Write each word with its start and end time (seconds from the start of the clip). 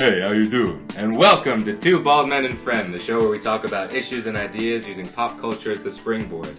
Hey, 0.00 0.22
how 0.22 0.30
you 0.30 0.48
doing? 0.48 0.88
And 0.96 1.14
welcome 1.14 1.62
to 1.64 1.76
Two 1.76 2.02
Bald 2.02 2.26
Men 2.30 2.46
and 2.46 2.56
Friend, 2.56 2.90
the 2.90 2.98
show 2.98 3.20
where 3.20 3.28
we 3.28 3.38
talk 3.38 3.66
about 3.66 3.92
issues 3.92 4.24
and 4.24 4.34
ideas 4.34 4.88
using 4.88 5.04
pop 5.04 5.38
culture 5.38 5.72
as 5.72 5.82
the 5.82 5.90
springboard. 5.90 6.56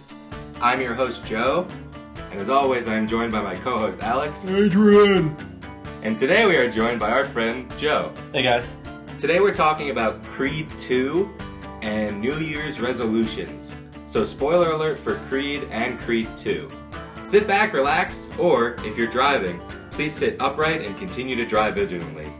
I'm 0.60 0.80
your 0.80 0.94
host, 0.94 1.24
Joe, 1.24 1.66
and 2.30 2.38
as 2.38 2.48
always, 2.48 2.86
I 2.86 2.94
am 2.94 3.08
joined 3.08 3.32
by 3.32 3.42
my 3.42 3.56
co-host, 3.56 4.00
Alex. 4.00 4.46
Adrian! 4.46 5.36
And 6.04 6.16
today 6.16 6.46
we 6.46 6.54
are 6.54 6.70
joined 6.70 7.00
by 7.00 7.10
our 7.10 7.24
friend, 7.24 7.68
Joe. 7.78 8.12
Hey 8.32 8.44
guys. 8.44 8.76
Today 9.18 9.40
we're 9.40 9.52
talking 9.52 9.90
about 9.90 10.22
Creed 10.22 10.68
2 10.78 11.28
and 11.82 12.20
New 12.20 12.36
Year's 12.36 12.80
resolutions. 12.80 13.74
So, 14.06 14.22
spoiler 14.22 14.70
alert 14.70 15.00
for 15.00 15.16
Creed 15.26 15.66
and 15.72 15.98
Creed 15.98 16.28
2. 16.36 16.70
Sit 17.24 17.48
back, 17.48 17.72
relax, 17.72 18.30
or 18.38 18.76
if 18.84 18.96
you're 18.96 19.10
driving, 19.10 19.60
please 19.90 20.14
sit 20.14 20.40
upright 20.40 20.82
and 20.82 20.96
continue 20.96 21.34
to 21.34 21.44
drive 21.44 21.74
vigilantly. 21.74 22.32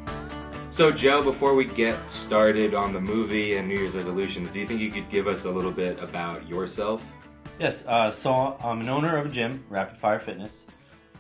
So, 0.82 0.90
Joe, 0.90 1.22
before 1.22 1.54
we 1.54 1.64
get 1.64 2.08
started 2.08 2.74
on 2.74 2.92
the 2.92 3.00
movie 3.00 3.56
and 3.56 3.68
New 3.68 3.78
Year's 3.78 3.94
resolutions, 3.94 4.50
do 4.50 4.58
you 4.58 4.66
think 4.66 4.80
you 4.80 4.90
could 4.90 5.08
give 5.10 5.28
us 5.28 5.44
a 5.44 5.48
little 5.48 5.70
bit 5.70 5.96
about 6.00 6.48
yourself? 6.48 7.08
Yes, 7.60 7.86
uh, 7.86 8.10
so 8.10 8.56
I'm 8.60 8.80
an 8.80 8.88
owner 8.88 9.16
of 9.16 9.26
a 9.26 9.28
gym, 9.28 9.64
Rapid 9.68 9.96
Fire 9.96 10.18
Fitness. 10.18 10.66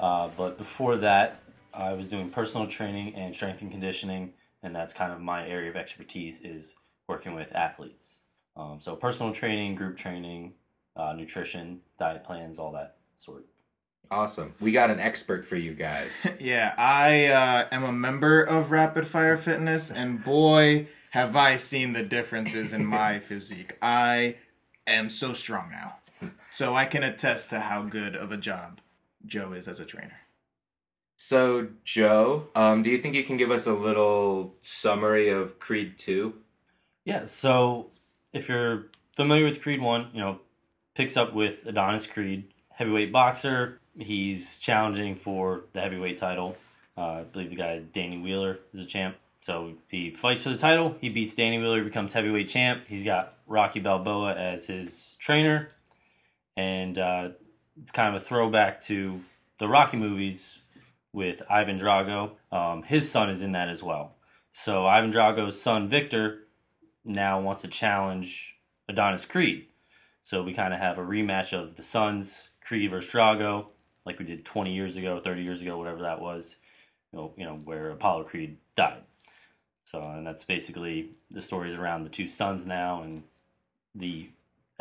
Uh, 0.00 0.28
but 0.36 0.58
before 0.58 0.96
that, 0.96 1.44
I 1.72 1.92
was 1.92 2.08
doing 2.08 2.28
personal 2.28 2.66
training 2.66 3.14
and 3.14 3.32
strength 3.32 3.62
and 3.62 3.70
conditioning, 3.70 4.32
and 4.64 4.74
that's 4.74 4.92
kind 4.92 5.12
of 5.12 5.20
my 5.20 5.46
area 5.46 5.70
of 5.70 5.76
expertise 5.76 6.40
is 6.40 6.74
working 7.06 7.36
with 7.36 7.54
athletes. 7.54 8.22
Um, 8.56 8.80
so 8.80 8.96
personal 8.96 9.32
training, 9.32 9.76
group 9.76 9.96
training, 9.96 10.54
uh, 10.96 11.12
nutrition, 11.12 11.82
diet 12.00 12.24
plans, 12.24 12.58
all 12.58 12.72
that 12.72 12.96
sort. 13.16 13.46
Awesome. 14.12 14.52
We 14.60 14.72
got 14.72 14.90
an 14.90 15.00
expert 15.00 15.42
for 15.42 15.56
you 15.56 15.72
guys. 15.72 16.26
Yeah, 16.38 16.74
I 16.76 17.26
uh, 17.26 17.68
am 17.72 17.82
a 17.82 17.92
member 17.92 18.42
of 18.42 18.70
Rapid 18.70 19.08
Fire 19.08 19.38
Fitness, 19.38 19.90
and 19.90 20.22
boy, 20.22 20.88
have 21.10 21.34
I 21.34 21.56
seen 21.56 21.94
the 21.94 22.02
differences 22.02 22.74
in 22.74 22.84
my 22.84 23.18
physique. 23.28 23.78
I 23.80 24.36
am 24.86 25.08
so 25.08 25.32
strong 25.32 25.70
now. 25.70 25.96
So 26.50 26.74
I 26.74 26.84
can 26.84 27.02
attest 27.02 27.48
to 27.50 27.60
how 27.60 27.84
good 27.84 28.14
of 28.14 28.32
a 28.32 28.36
job 28.36 28.80
Joe 29.24 29.52
is 29.52 29.66
as 29.66 29.80
a 29.80 29.86
trainer. 29.86 30.20
So, 31.16 31.68
Joe, 31.84 32.48
um, 32.54 32.82
do 32.82 32.90
you 32.90 32.98
think 32.98 33.14
you 33.14 33.24
can 33.24 33.38
give 33.38 33.50
us 33.50 33.66
a 33.66 33.72
little 33.72 34.56
summary 34.60 35.30
of 35.30 35.58
Creed 35.58 35.96
2? 35.96 36.34
Yeah, 37.06 37.24
so 37.24 37.90
if 38.34 38.48
you're 38.48 38.88
familiar 39.16 39.46
with 39.46 39.62
Creed 39.62 39.80
1, 39.80 40.10
you 40.12 40.20
know, 40.20 40.40
picks 40.94 41.16
up 41.16 41.32
with 41.32 41.64
Adonis 41.66 42.06
Creed, 42.06 42.52
heavyweight 42.74 43.10
boxer. 43.10 43.78
He's 43.98 44.58
challenging 44.58 45.14
for 45.16 45.64
the 45.72 45.80
heavyweight 45.80 46.16
title. 46.16 46.56
Uh, 46.96 47.00
I 47.00 47.22
believe 47.24 47.50
the 47.50 47.56
guy 47.56 47.78
Danny 47.78 48.18
Wheeler 48.18 48.58
is 48.72 48.80
a 48.80 48.86
champ. 48.86 49.16
So 49.40 49.74
he 49.88 50.10
fights 50.10 50.44
for 50.44 50.50
the 50.50 50.56
title. 50.56 50.96
He 51.00 51.08
beats 51.08 51.34
Danny 51.34 51.58
Wheeler, 51.58 51.82
becomes 51.82 52.12
heavyweight 52.12 52.48
champ. 52.48 52.86
He's 52.86 53.04
got 53.04 53.38
Rocky 53.46 53.80
Balboa 53.80 54.34
as 54.34 54.66
his 54.66 55.16
trainer, 55.18 55.68
and 56.56 56.96
uh, 56.96 57.30
it's 57.80 57.90
kind 57.90 58.14
of 58.14 58.22
a 58.22 58.24
throwback 58.24 58.80
to 58.82 59.20
the 59.58 59.66
Rocky 59.66 59.96
movies 59.96 60.60
with 61.12 61.42
Ivan 61.50 61.78
Drago. 61.78 62.32
Um, 62.52 62.84
his 62.84 63.10
son 63.10 63.30
is 63.30 63.42
in 63.42 63.52
that 63.52 63.68
as 63.68 63.82
well. 63.82 64.14
So 64.52 64.86
Ivan 64.86 65.10
Drago's 65.10 65.60
son 65.60 65.88
Victor 65.88 66.44
now 67.04 67.40
wants 67.40 67.62
to 67.62 67.68
challenge 67.68 68.56
Adonis 68.88 69.24
Creed. 69.24 69.66
So 70.22 70.42
we 70.42 70.54
kind 70.54 70.72
of 70.72 70.78
have 70.78 70.98
a 70.98 71.02
rematch 71.02 71.52
of 71.52 71.74
the 71.76 71.82
Sons, 71.82 72.50
Creed 72.64 72.90
versus 72.90 73.12
Drago, 73.12 73.66
like 74.04 74.18
we 74.18 74.24
did 74.24 74.44
20 74.44 74.72
years 74.72 74.96
ago, 74.96 75.18
30 75.18 75.42
years 75.42 75.60
ago, 75.60 75.78
whatever 75.78 76.02
that 76.02 76.20
was. 76.20 76.56
You 77.12 77.18
know, 77.18 77.32
you 77.36 77.44
know 77.44 77.60
where 77.64 77.90
Apollo 77.90 78.24
Creed 78.24 78.56
died. 78.74 79.02
So 79.84 80.02
and 80.02 80.26
that's 80.26 80.44
basically 80.44 81.10
the 81.30 81.42
stories 81.42 81.74
around 81.74 82.04
the 82.04 82.10
two 82.10 82.28
sons 82.28 82.64
now 82.64 83.02
and 83.02 83.24
the 83.94 84.30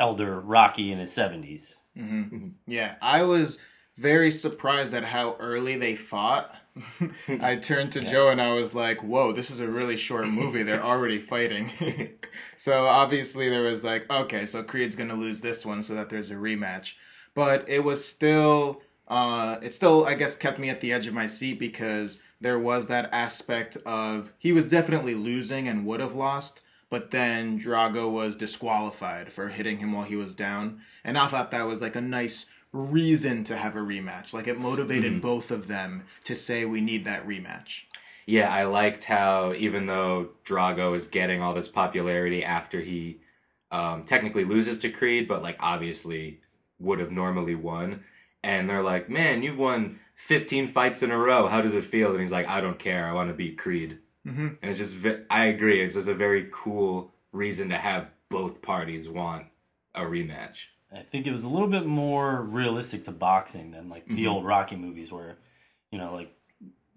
elder 0.00 0.40
Rocky 0.40 0.90
in 0.90 0.98
his 0.98 1.10
70s. 1.10 1.76
Mm-hmm. 1.96 2.22
Mm-hmm. 2.22 2.48
Yeah, 2.66 2.94
I 3.02 3.22
was 3.22 3.58
very 3.96 4.30
surprised 4.30 4.94
at 4.94 5.04
how 5.04 5.36
early 5.38 5.76
they 5.76 5.96
fought. 5.96 6.54
I 7.28 7.56
turned 7.56 7.92
to 7.92 8.00
Joe 8.00 8.30
and 8.30 8.40
I 8.40 8.54
was 8.54 8.74
like, 8.74 9.02
"Whoa, 9.02 9.32
this 9.32 9.50
is 9.50 9.60
a 9.60 9.68
really 9.68 9.96
short 9.96 10.26
movie. 10.26 10.62
They're 10.62 10.84
already 10.84 11.18
fighting." 11.18 11.70
so 12.56 12.86
obviously 12.86 13.50
there 13.50 13.62
was 13.62 13.84
like, 13.84 14.10
"Okay, 14.10 14.46
so 14.46 14.62
Creed's 14.62 14.96
going 14.96 15.10
to 15.10 15.14
lose 15.14 15.42
this 15.42 15.66
one 15.66 15.82
so 15.82 15.94
that 15.94 16.08
there's 16.08 16.30
a 16.30 16.36
rematch." 16.36 16.94
But 17.34 17.68
it 17.68 17.84
was 17.84 18.04
still 18.04 18.82
uh 19.12 19.58
it 19.62 19.74
still 19.74 20.06
I 20.06 20.14
guess 20.14 20.36
kept 20.36 20.58
me 20.58 20.70
at 20.70 20.80
the 20.80 20.92
edge 20.92 21.06
of 21.06 21.14
my 21.14 21.26
seat 21.26 21.58
because 21.58 22.22
there 22.40 22.58
was 22.58 22.86
that 22.86 23.08
aspect 23.12 23.76
of 23.84 24.32
he 24.38 24.52
was 24.52 24.70
definitely 24.70 25.14
losing 25.14 25.68
and 25.68 25.86
would 25.86 26.00
have 26.00 26.14
lost, 26.14 26.62
but 26.90 27.10
then 27.10 27.60
Drago 27.60 28.10
was 28.10 28.36
disqualified 28.36 29.32
for 29.32 29.48
hitting 29.48 29.78
him 29.78 29.92
while 29.92 30.04
he 30.04 30.16
was 30.16 30.34
down. 30.34 30.80
And 31.04 31.18
I 31.18 31.26
thought 31.28 31.50
that 31.50 31.68
was 31.68 31.80
like 31.80 31.94
a 31.94 32.00
nice 32.00 32.46
reason 32.72 33.44
to 33.44 33.56
have 33.56 33.76
a 33.76 33.80
rematch. 33.80 34.32
Like 34.32 34.48
it 34.48 34.58
motivated 34.58 35.20
both 35.20 35.50
of 35.50 35.68
them 35.68 36.04
to 36.24 36.34
say 36.34 36.64
we 36.64 36.80
need 36.80 37.04
that 37.04 37.26
rematch. 37.26 37.82
Yeah, 38.26 38.52
I 38.52 38.64
liked 38.64 39.04
how 39.04 39.52
even 39.52 39.86
though 39.86 40.30
Drago 40.44 40.94
is 40.94 41.06
getting 41.06 41.42
all 41.42 41.54
this 41.54 41.68
popularity 41.68 42.42
after 42.44 42.80
he 42.80 43.20
um, 43.70 44.04
technically 44.04 44.44
loses 44.44 44.78
to 44.78 44.90
Creed, 44.90 45.28
but 45.28 45.42
like 45.42 45.56
obviously 45.60 46.40
would 46.78 46.98
have 46.98 47.10
normally 47.10 47.54
won, 47.54 48.04
and 48.42 48.68
they're 48.68 48.82
like, 48.82 49.08
"Man, 49.08 49.42
you've 49.42 49.58
won 49.58 50.00
15 50.14 50.66
fights 50.66 51.02
in 51.02 51.10
a 51.10 51.18
row. 51.18 51.46
How 51.46 51.60
does 51.60 51.74
it 51.74 51.84
feel?" 51.84 52.12
And 52.12 52.20
he's 52.20 52.32
like, 52.32 52.48
"I 52.48 52.60
don't 52.60 52.78
care. 52.78 53.08
I 53.08 53.12
want 53.12 53.30
to 53.30 53.34
beat 53.34 53.58
Creed." 53.58 53.98
Mm-hmm. 54.26 54.46
And 54.62 54.70
it's 54.70 54.78
just, 54.78 55.06
I 55.30 55.46
agree. 55.46 55.80
It's 55.82 55.94
just 55.94 56.08
a 56.08 56.14
very 56.14 56.48
cool 56.52 57.12
reason 57.32 57.70
to 57.70 57.76
have 57.76 58.10
both 58.28 58.62
parties 58.62 59.08
want 59.08 59.46
a 59.94 60.02
rematch. 60.02 60.66
I 60.94 61.00
think 61.00 61.26
it 61.26 61.32
was 61.32 61.44
a 61.44 61.48
little 61.48 61.68
bit 61.68 61.86
more 61.86 62.42
realistic 62.42 63.04
to 63.04 63.12
boxing 63.12 63.70
than 63.70 63.88
like 63.88 64.06
the 64.06 64.26
old 64.26 64.44
Rocky 64.44 64.76
movies 64.76 65.10
where, 65.10 65.38
you 65.90 65.98
know, 65.98 66.14
like 66.14 66.36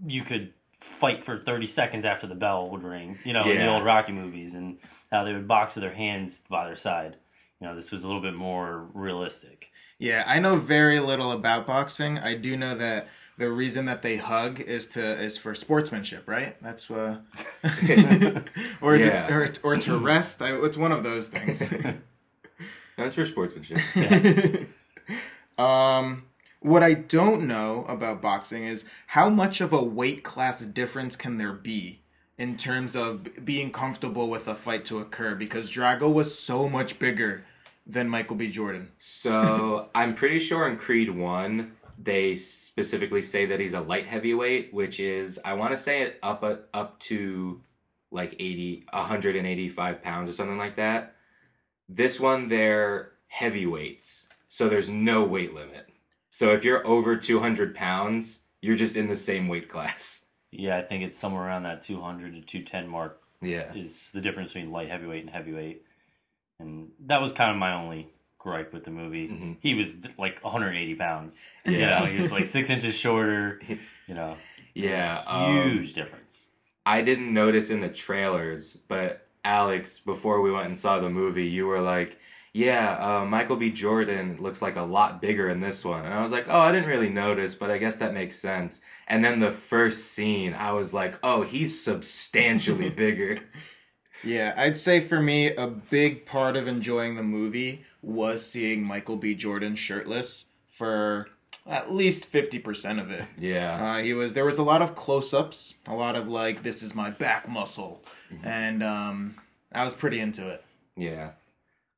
you 0.05 0.23
could 0.23 0.53
fight 0.79 1.23
for 1.23 1.37
30 1.37 1.65
seconds 1.65 2.03
after 2.05 2.27
the 2.27 2.35
bell 2.35 2.69
would 2.69 2.83
ring, 2.83 3.17
you 3.23 3.31
know, 3.31 3.49
in 3.49 3.57
the 3.57 3.67
old 3.67 3.85
Rocky 3.85 4.11
movies 4.11 4.53
and 4.53 4.77
how 5.11 5.23
they 5.23 5.33
would 5.33 5.47
box 5.47 5.75
with 5.75 5.81
their 5.81 5.93
hands 5.93 6.43
by 6.49 6.65
their 6.65 6.75
side. 6.75 7.15
You 7.61 7.67
know, 7.67 7.75
this 7.75 7.89
was 7.91 8.03
a 8.03 8.07
little 8.07 8.21
bit 8.21 8.33
more 8.33 8.89
realistic. 8.93 9.71
Yeah, 9.99 10.23
I 10.27 10.39
know 10.39 10.57
very 10.57 10.99
little 10.99 11.31
about 11.31 11.65
boxing. 11.65 12.19
I 12.19 12.35
do 12.35 12.57
know 12.57 12.75
that 12.75 13.07
the 13.37 13.49
reason 13.51 13.85
that 13.85 14.01
they 14.01 14.17
hug 14.17 14.59
is 14.59 14.87
to 14.89 15.01
is 15.21 15.37
for 15.37 15.55
sportsmanship, 15.55 16.27
right? 16.27 16.61
That's 16.61 16.89
uh, 16.91 17.19
or 18.81 18.95
is 18.95 19.01
Yeah. 19.01 19.25
it 19.27 19.31
or, 19.63 19.73
or 19.73 19.77
to 19.77 19.97
rest? 20.11 20.41
I, 20.41 20.55
it's 20.65 20.77
one 20.77 20.91
of 20.91 21.03
those 21.03 21.27
things. 21.29 21.69
That's 22.97 23.15
for 23.15 23.25
sportsmanship. 23.25 23.79
Um, 25.57 26.23
what 26.59 26.83
I 26.83 26.93
don't 26.95 27.47
know 27.47 27.85
about 27.87 28.21
boxing 28.21 28.65
is 28.65 28.85
how 29.07 29.29
much 29.29 29.61
of 29.61 29.71
a 29.71 29.81
weight 29.81 30.21
class 30.23 30.59
difference 30.61 31.15
can 31.15 31.37
there 31.37 31.53
be 31.53 32.01
in 32.37 32.57
terms 32.57 32.93
of 32.93 33.45
being 33.45 33.71
comfortable 33.71 34.29
with 34.29 34.49
a 34.49 34.55
fight 34.55 34.83
to 34.85 34.99
occur? 34.99 35.33
Because 35.33 35.71
Drago 35.71 36.11
was 36.13 36.37
so 36.37 36.67
much 36.67 36.99
bigger 36.99 37.45
than 37.85 38.09
Michael 38.09 38.35
B. 38.35 38.51
Jordan. 38.51 38.91
So 38.97 39.89
I'm 39.95 40.13
pretty 40.15 40.39
sure 40.39 40.67
in 40.67 40.77
Creed 40.77 41.09
One 41.09 41.73
they 41.97 42.35
specifically 42.35 43.21
say 43.21 43.45
that 43.45 43.59
he's 43.61 43.73
a 43.73 43.79
light 43.79 44.05
heavyweight, 44.05 44.73
which 44.73 44.99
is 44.99 45.39
I 45.45 45.53
want 45.53 45.71
to 45.71 45.77
say 45.77 46.01
it 46.01 46.19
up 46.21 46.43
uh, 46.43 46.57
up 46.73 46.99
to 47.01 47.61
like 48.11 48.33
80, 48.39 48.85
185 48.91 50.03
pounds 50.03 50.29
or 50.29 50.33
something 50.33 50.57
like 50.57 50.75
that. 50.75 51.15
This 51.87 52.19
one 52.19 52.49
they're 52.49 53.11
heavyweights, 53.27 54.27
so 54.49 54.67
there's 54.67 54.89
no 54.89 55.23
weight 55.25 55.53
limit. 55.53 55.89
So 56.29 56.51
if 56.51 56.65
you're 56.65 56.85
over 56.85 57.15
200 57.15 57.73
pounds, 57.75 58.41
you're 58.61 58.75
just 58.75 58.95
in 58.97 59.07
the 59.07 59.15
same 59.15 59.47
weight 59.47 59.69
class. 59.69 60.21
Yeah, 60.57 60.77
I 60.77 60.83
think 60.83 61.03
it's 61.03 61.17
somewhere 61.17 61.43
around 61.45 61.63
that 61.63 61.81
200 61.81 62.33
to 62.33 62.39
210 62.39 62.87
mark 62.87 63.21
Yeah. 63.41 63.73
is 63.73 64.09
the 64.13 64.21
difference 64.21 64.53
between 64.53 64.71
light 64.71 64.87
heavyweight 64.89 65.19
and 65.23 65.29
heavyweight. 65.29 65.83
And 66.59 66.89
that 67.05 67.21
was 67.21 67.33
kind 67.33 67.51
of 67.51 67.57
my 67.57 67.73
only 67.73 68.09
gripe 68.37 68.73
with 68.73 68.83
the 68.83 68.91
movie. 68.91 69.57
He 69.59 69.73
was 69.73 69.97
like 70.17 70.39
180 70.43 70.95
pounds. 70.95 71.49
You 71.65 71.77
Yeah. 71.77 71.99
know, 71.99 72.05
he 72.05 72.21
was 72.21 72.31
like 72.31 72.45
six 72.45 72.69
inches 72.69 72.95
shorter. 72.97 73.59
You 74.07 74.13
know, 74.13 74.37
Yeah. 74.73 75.21
um, 75.27 75.41
huge 75.71 75.93
difference. 75.93 76.49
I 76.85 77.01
didn't 77.01 77.33
notice 77.33 77.69
in 77.69 77.81
the 77.81 77.89
trailers, 77.89 78.73
but 78.87 79.27
Alex, 79.43 79.99
before 79.99 80.41
we 80.41 80.51
went 80.51 80.67
and 80.67 80.77
saw 80.77 80.99
the 80.99 81.09
movie, 81.09 81.47
you 81.47 81.65
were 81.65 81.81
like, 81.81 82.19
"Yeah, 82.53 82.97
uh, 83.21 83.25
Michael 83.25 83.55
B. 83.57 83.71
Jordan 83.71 84.37
looks 84.39 84.61
like 84.61 84.75
a 84.75 84.81
lot 84.83 85.21
bigger 85.21 85.49
in 85.49 85.59
this 85.59 85.83
one," 85.83 86.05
and 86.05 86.13
I 86.13 86.21
was 86.21 86.31
like, 86.31 86.45
"Oh, 86.47 86.59
I 86.59 86.71
didn't 86.71 86.87
really 86.89 87.09
notice, 87.09 87.55
but 87.55 87.69
I 87.71 87.77
guess 87.79 87.95
that 87.97 88.13
makes 88.13 88.37
sense." 88.37 88.81
And 89.07 89.23
then 89.25 89.39
the 89.39 89.51
first 89.51 90.11
scene, 90.13 90.53
I 90.53 90.71
was 90.73 90.93
like, 90.93 91.15
"Oh, 91.23 91.41
he's 91.43 91.79
substantially 91.83 92.89
bigger." 93.05 93.39
Yeah, 94.25 94.53
I'd 94.57 94.77
say 94.77 94.99
for 94.99 95.21
me, 95.21 95.53
a 95.55 95.67
big 95.67 96.25
part 96.25 96.57
of 96.57 96.67
enjoying 96.67 97.15
the 97.15 97.23
movie 97.23 97.85
was 98.01 98.45
seeing 98.45 98.83
Michael 98.83 99.17
B. 99.17 99.35
Jordan 99.35 99.75
shirtless 99.75 100.45
for 100.67 101.27
at 101.67 101.93
least 101.93 102.25
fifty 102.25 102.59
percent 102.59 102.99
of 102.99 103.11
it. 103.11 103.23
Yeah. 103.39 103.93
Uh, 103.93 103.97
he 104.01 104.13
was 104.13 104.33
there 104.33 104.45
was 104.45 104.57
a 104.57 104.63
lot 104.63 104.81
of 104.81 104.95
close-ups, 104.95 105.75
a 105.87 105.95
lot 105.95 106.15
of 106.15 106.27
like 106.27 106.63
this 106.63 106.83
is 106.83 106.93
my 106.95 107.09
back 107.09 107.47
muscle, 107.47 108.03
and 108.43 108.83
um, 108.83 109.35
I 109.71 109.83
was 109.85 109.93
pretty 109.93 110.19
into 110.19 110.49
it. 110.49 110.63
Yeah. 110.97 111.31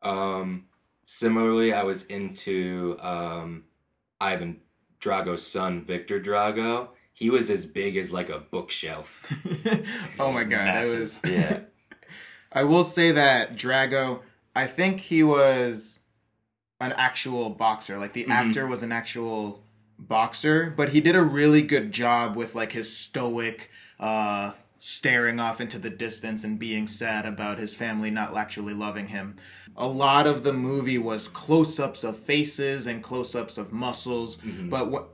Um, 0.02 0.66
similarly, 1.06 1.74
I 1.74 1.84
was 1.84 2.04
into 2.06 2.98
um, 3.02 3.66
Ivan 4.22 4.62
Drago's 5.00 5.46
son, 5.46 5.82
Victor 5.82 6.20
Drago. 6.20 6.90
He 7.14 7.30
was 7.30 7.50
as 7.50 7.66
big 7.66 7.98
as 7.98 8.14
like 8.14 8.30
a 8.30 8.40
bookshelf. 8.40 9.24
oh 10.20 10.32
my 10.32 10.44
god, 10.44 10.66
Massive. 10.66 10.96
it 10.96 11.00
was. 11.00 11.20
Yeah. 11.26 11.60
I 12.52 12.64
will 12.64 12.84
say 12.84 13.12
that 13.12 13.56
Drago, 13.56 14.22
I 14.56 14.66
think 14.66 15.02
he 15.02 15.24
was 15.24 16.00
an 16.80 16.94
actual 16.94 17.50
boxer. 17.50 17.98
Like 17.98 18.14
the 18.14 18.26
Mhm. 18.26 18.32
actor 18.32 18.68
was 18.68 18.84
an 18.84 18.92
actual 18.92 19.64
boxer, 20.00 20.74
but 20.76 20.90
he 20.90 21.02
did 21.02 21.16
a 21.16 21.24
really 21.24 21.62
good 21.62 21.92
job 21.92 22.36
with 22.36 22.56
like 22.56 22.72
his 22.74 22.96
stoic 22.96 23.70
uh 24.00 24.52
staring 24.80 25.40
off 25.40 25.60
into 25.60 25.80
the 25.80 25.90
distance 25.90 26.44
and 26.44 26.60
being 26.60 26.88
sad 26.88 27.26
about 27.26 27.58
his 27.58 27.74
family 27.74 28.12
not 28.12 28.38
actually 28.38 28.76
loving 28.76 29.08
him. 29.08 29.36
A 29.76 29.88
lot 29.88 30.28
of 30.28 30.44
the 30.44 30.54
movie 30.54 31.00
was 31.00 31.28
close-ups 31.28 32.04
of 32.04 32.20
faces 32.20 32.86
and 32.86 33.02
close-ups 33.04 33.58
of 33.58 33.74
muscles, 33.74 34.38
but 34.70 34.92
what 34.92 35.10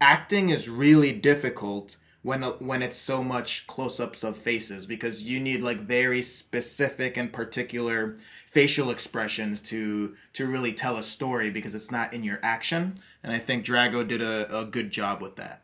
acting 0.00 0.50
is 0.50 0.68
really 0.68 1.12
difficult 1.12 1.96
when 2.26 2.42
uh, 2.42 2.50
when 2.54 2.82
it's 2.82 2.96
so 2.96 3.22
much 3.22 3.66
close-ups 3.68 4.24
of 4.24 4.36
faces 4.36 4.84
because 4.84 5.22
you 5.22 5.38
need 5.38 5.62
like 5.62 5.78
very 5.78 6.20
specific 6.22 7.16
and 7.16 7.32
particular 7.32 8.16
facial 8.50 8.90
expressions 8.90 9.62
to 9.62 10.16
to 10.32 10.44
really 10.44 10.72
tell 10.72 10.96
a 10.96 11.04
story 11.04 11.50
because 11.50 11.72
it's 11.72 11.92
not 11.92 12.12
in 12.12 12.24
your 12.24 12.40
action 12.42 12.96
and 13.22 13.32
i 13.32 13.38
think 13.38 13.64
drago 13.64 14.06
did 14.06 14.20
a, 14.20 14.60
a 14.60 14.64
good 14.64 14.90
job 14.90 15.22
with 15.22 15.36
that 15.36 15.62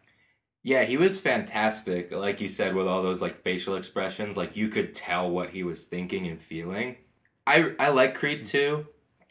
Yeah, 0.65 0.85
he 0.85 0.97
was 0.97 1.19
fantastic. 1.19 2.13
Like 2.13 2.41
you 2.41 2.49
said, 2.49 2.77
with 2.77 2.87
all 2.87 3.03
those 3.03 3.21
like 3.21 3.43
facial 3.43 3.75
expressions, 3.75 4.37
like 4.37 4.57
you 4.57 4.69
could 4.69 4.95
tell 4.95 5.29
what 5.29 5.51
he 5.51 5.65
was 5.65 5.87
thinking 5.87 6.29
and 6.29 6.41
feeling. 6.41 6.99
I 7.45 7.75
I 7.81 7.89
like 7.91 8.15
Creed 8.15 8.43
mm. 8.43 8.47
two, 8.47 8.87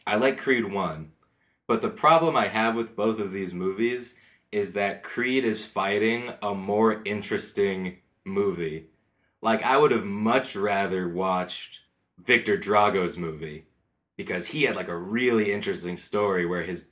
I 0.06 0.16
like 0.16 0.36
Creed 0.36 0.66
one, 0.70 1.12
but 1.66 1.80
the 1.80 1.88
problem 1.88 2.36
I 2.36 2.48
have 2.48 2.76
with 2.76 2.94
both 2.94 3.18
of 3.18 3.32
these 3.32 3.54
movies 3.54 4.14
is 4.52 4.74
that 4.74 5.02
Creed 5.02 5.44
is 5.44 5.66
fighting 5.66 6.34
a 6.42 6.54
more 6.54 7.02
interesting 7.04 7.98
movie. 8.24 8.86
Like 9.40 9.64
I 9.64 9.78
would 9.78 9.90
have 9.90 10.04
much 10.04 10.54
rather 10.54 11.08
watched 11.08 11.80
Victor 12.22 12.56
Drago's 12.56 13.16
movie 13.16 13.64
because 14.16 14.48
he 14.48 14.64
had 14.64 14.76
like 14.76 14.88
a 14.88 14.96
really 14.96 15.52
interesting 15.52 15.96
story 15.96 16.46
where 16.46 16.62
his 16.62 16.88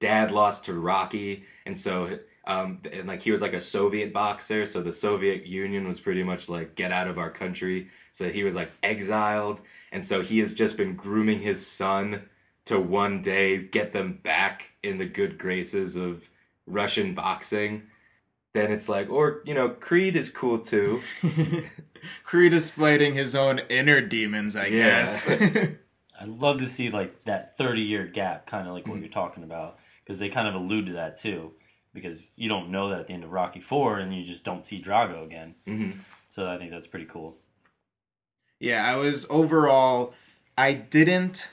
dad 0.00 0.30
lost 0.30 0.64
to 0.64 0.74
Rocky, 0.74 1.44
and 1.64 1.76
so 1.76 2.18
um, 2.46 2.80
and 2.92 3.06
like 3.06 3.22
he 3.22 3.30
was 3.30 3.42
like 3.42 3.52
a 3.52 3.60
Soviet 3.60 4.12
boxer, 4.12 4.66
so 4.66 4.82
the 4.82 4.92
Soviet 4.92 5.46
Union 5.46 5.86
was 5.86 6.00
pretty 6.00 6.22
much 6.22 6.48
like 6.48 6.74
get 6.74 6.92
out 6.92 7.08
of 7.08 7.18
our 7.18 7.30
country. 7.30 7.88
So 8.12 8.28
he 8.30 8.44
was 8.44 8.54
like 8.54 8.72
exiled, 8.82 9.60
and 9.92 10.04
so 10.04 10.20
he 10.20 10.38
has 10.40 10.52
just 10.52 10.76
been 10.76 10.96
grooming 10.96 11.40
his 11.40 11.66
son 11.66 12.28
to 12.66 12.80
one 12.80 13.20
day 13.20 13.58
get 13.58 13.92
them 13.92 14.20
back 14.22 14.72
in 14.82 14.98
the 14.98 15.06
good 15.06 15.38
graces 15.38 15.96
of 15.96 16.28
Russian 16.66 17.14
boxing. 17.14 17.84
Then 18.54 18.70
it's 18.70 18.88
like, 18.88 19.10
or 19.10 19.42
you 19.44 19.52
know, 19.54 19.68
Creed 19.70 20.14
is 20.16 20.28
cool 20.30 20.58
too. 20.58 21.02
creed 22.24 22.52
is 22.52 22.70
fighting 22.70 23.14
his 23.14 23.34
own 23.34 23.60
inner 23.70 24.00
demons 24.00 24.54
i 24.56 24.66
Yeah. 24.66 25.00
guess 25.00 25.28
I'd 26.20 26.28
love 26.28 26.58
to 26.58 26.68
see 26.68 26.90
like 26.90 27.24
that 27.24 27.56
30 27.56 27.80
year 27.80 28.06
gap, 28.06 28.46
kind 28.46 28.68
of 28.68 28.74
like 28.74 28.86
what 28.86 29.00
you're 29.00 29.08
talking 29.08 29.42
about, 29.42 29.78
because 30.04 30.18
they 30.20 30.28
kind 30.28 30.46
of 30.46 30.54
allude 30.54 30.86
to 30.86 30.92
that 30.92 31.16
too. 31.16 31.52
Because 31.92 32.30
you 32.36 32.48
don't 32.48 32.70
know 32.70 32.88
that 32.90 33.00
at 33.00 33.06
the 33.08 33.12
end 33.14 33.24
of 33.24 33.30
Rocky 33.30 33.60
Four, 33.60 33.98
and 33.98 34.14
you 34.14 34.24
just 34.24 34.44
don't 34.44 34.64
see 34.66 34.80
Drago 34.80 35.24
again. 35.24 35.54
hmm 35.64 35.90
So 36.28 36.48
I 36.50 36.58
think 36.58 36.70
that's 36.70 36.86
pretty 36.86 37.06
cool. 37.06 37.36
Yeah, 38.60 38.84
I 38.84 38.96
was 38.96 39.26
overall. 39.30 40.14
I 40.56 40.72
didn't. 40.72 41.48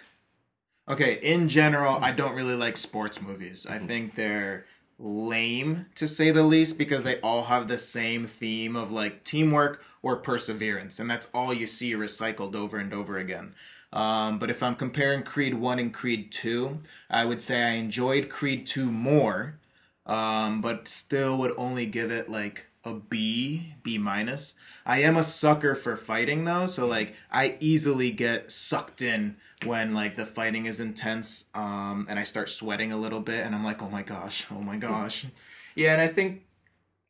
Okay, 0.89 1.19
in 1.21 1.47
general, 1.49 1.97
I 2.01 2.11
don't 2.11 2.35
really 2.35 2.55
like 2.55 2.77
sports 2.77 3.21
movies. 3.21 3.65
I 3.67 3.77
think 3.79 4.15
they're 4.15 4.65
lame 5.01 5.87
to 5.95 6.07
say 6.07 6.31
the 6.31 6.43
least 6.43 6.77
because 6.77 7.03
they 7.03 7.19
all 7.21 7.45
have 7.45 7.67
the 7.67 7.79
same 7.79 8.25
theme 8.25 8.75
of 8.75 8.91
like 8.91 9.23
teamwork 9.23 9.83
or 10.01 10.15
perseverance, 10.15 10.99
and 10.99 11.09
that's 11.09 11.29
all 11.33 11.53
you 11.53 11.67
see 11.67 11.93
recycled 11.93 12.55
over 12.55 12.77
and 12.77 12.93
over 12.93 13.17
again. 13.17 13.53
Um, 13.93 14.39
but 14.39 14.49
if 14.49 14.63
I'm 14.63 14.75
comparing 14.75 15.23
Creed 15.23 15.55
1 15.55 15.79
and 15.79 15.93
Creed 15.93 16.31
2, 16.31 16.79
I 17.09 17.25
would 17.25 17.41
say 17.41 17.61
I 17.61 17.71
enjoyed 17.71 18.29
Creed 18.29 18.65
2 18.65 18.89
more, 18.89 19.59
um, 20.05 20.61
but 20.61 20.87
still 20.87 21.37
would 21.37 21.53
only 21.57 21.85
give 21.85 22.09
it 22.09 22.29
like 22.29 22.67
a 22.83 22.93
B, 22.95 23.75
B 23.83 23.97
minus. 23.97 24.55
I 24.85 24.99
am 24.99 25.17
a 25.17 25.23
sucker 25.23 25.75
for 25.75 25.95
fighting 25.95 26.45
though, 26.45 26.67
so 26.67 26.85
like 26.85 27.15
I 27.31 27.57
easily 27.59 28.11
get 28.11 28.51
sucked 28.51 29.01
in 29.01 29.35
when 29.65 29.93
like 29.93 30.15
the 30.15 30.25
fighting 30.25 30.65
is 30.65 30.79
intense, 30.79 31.45
um, 31.53 32.07
and 32.09 32.19
I 32.19 32.23
start 32.23 32.49
sweating 32.49 32.91
a 32.91 32.97
little 32.97 33.19
bit, 33.19 33.45
and 33.45 33.53
I'm 33.55 33.63
like, 33.63 33.81
oh 33.81 33.89
my 33.89 34.03
gosh, 34.03 34.47
oh 34.51 34.61
my 34.61 34.77
gosh. 34.77 35.25
Yeah, 35.73 35.93
and 35.93 36.01
I 36.01 36.09
think 36.09 36.41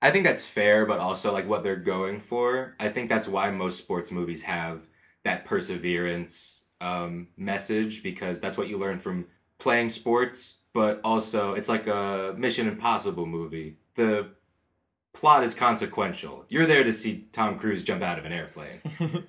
I 0.03 0.11
think 0.11 0.23
that's 0.23 0.47
fair, 0.47 0.85
but 0.85 0.99
also 0.99 1.33
like 1.33 1.47
what 1.47 1.63
they're 1.63 1.75
going 1.75 2.19
for. 2.19 2.75
I 2.79 2.89
think 2.89 3.09
that's 3.09 3.27
why 3.27 3.49
most 3.49 3.79
sports 3.79 4.11
movies 4.11 4.43
have 4.43 4.85
that 5.23 5.45
perseverance 5.45 6.65
um, 6.79 7.29
message 7.37 8.03
because 8.03 8.39
that's 8.39 8.59
what 8.59 8.67
you 8.67 8.77
learn 8.77 8.99
from 8.99 9.25
playing 9.57 9.89
sports. 9.89 10.57
But 10.73 11.01
also, 11.03 11.53
it's 11.53 11.67
like 11.69 11.87
a 11.87 12.35
Mission 12.37 12.67
Impossible 12.67 13.25
movie. 13.25 13.77
The 13.95 14.27
plot 15.13 15.43
is 15.43 15.55
consequential. 15.55 16.45
You're 16.49 16.67
there 16.67 16.83
to 16.83 16.93
see 16.93 17.25
Tom 17.31 17.57
Cruise 17.57 17.81
jump 17.81 18.03
out 18.03 18.19
of 18.19 18.25
an 18.25 18.31
airplane. 18.31 18.81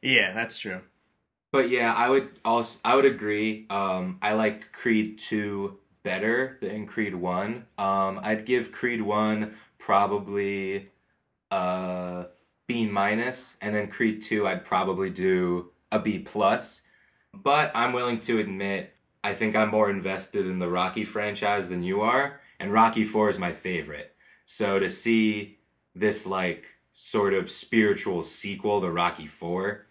Yeah, 0.00 0.32
that's 0.32 0.58
true. 0.58 0.80
But 1.52 1.70
yeah, 1.70 1.94
I 1.94 2.08
would 2.08 2.28
also 2.44 2.78
I 2.84 2.94
would 2.94 3.06
agree. 3.06 3.66
Um, 3.70 4.18
I 4.20 4.34
like 4.34 4.72
Creed 4.72 5.18
two 5.18 5.78
better 6.02 6.58
than 6.60 6.86
Creed 6.86 7.14
one. 7.14 7.66
Um, 7.78 8.20
I'd 8.22 8.44
give 8.44 8.72
Creed 8.72 9.02
one 9.02 9.54
probably 9.78 10.90
a 11.50 12.26
B 12.66 12.86
minus, 12.86 13.56
and 13.62 13.74
then 13.74 13.88
Creed 13.88 14.20
two 14.22 14.46
I'd 14.46 14.64
probably 14.64 15.10
do 15.10 15.70
a 15.90 15.98
B 15.98 16.18
plus. 16.18 16.82
But 17.34 17.70
I'm 17.74 17.92
willing 17.92 18.18
to 18.20 18.38
admit 18.38 18.94
I 19.24 19.34
think 19.34 19.56
I'm 19.56 19.70
more 19.70 19.90
invested 19.90 20.46
in 20.46 20.58
the 20.58 20.68
Rocky 20.68 21.04
franchise 21.04 21.68
than 21.68 21.82
you 21.82 22.02
are, 22.02 22.40
and 22.60 22.72
Rocky 22.72 23.04
four 23.04 23.30
is 23.30 23.38
my 23.38 23.52
favorite. 23.52 24.14
So 24.44 24.78
to 24.78 24.90
see 24.90 25.58
this 25.94 26.26
like 26.26 26.66
sort 26.92 27.32
of 27.32 27.50
spiritual 27.50 28.22
sequel 28.22 28.80
to 28.82 28.90
Rocky 28.90 29.26
four 29.26 29.86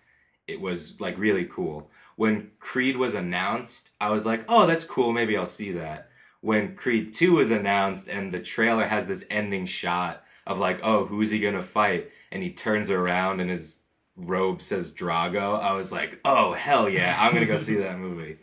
it 0.47 0.59
was 0.61 0.99
like 1.01 1.17
really 1.17 1.45
cool. 1.45 1.89
When 2.15 2.51
Creed 2.59 2.97
was 2.97 3.13
announced, 3.13 3.91
I 4.01 4.09
was 4.09 4.25
like, 4.25 4.45
"Oh, 4.49 4.65
that's 4.65 4.83
cool. 4.83 5.11
Maybe 5.13 5.37
I'll 5.37 5.45
see 5.45 5.71
that." 5.73 6.09
When 6.41 6.75
Creed 6.75 7.13
2 7.13 7.33
was 7.33 7.51
announced 7.51 8.07
and 8.07 8.31
the 8.31 8.39
trailer 8.39 8.85
has 8.85 9.07
this 9.07 9.25
ending 9.29 9.65
shot 9.65 10.23
of 10.45 10.57
like, 10.59 10.79
"Oh, 10.83 11.05
who's 11.05 11.29
he 11.31 11.39
going 11.39 11.55
to 11.55 11.61
fight?" 11.61 12.09
and 12.31 12.43
he 12.43 12.51
turns 12.51 12.89
around 12.89 13.39
and 13.39 13.49
his 13.49 13.83
robe 14.15 14.61
says 14.61 14.91
Drago, 14.91 15.59
I 15.61 15.73
was 15.73 15.91
like, 15.91 16.19
"Oh, 16.25 16.53
hell 16.53 16.89
yeah. 16.89 17.15
I'm 17.19 17.31
going 17.33 17.45
to 17.45 17.51
go 17.51 17.57
see 17.57 17.75
that 17.77 17.97
movie." 18.07 18.37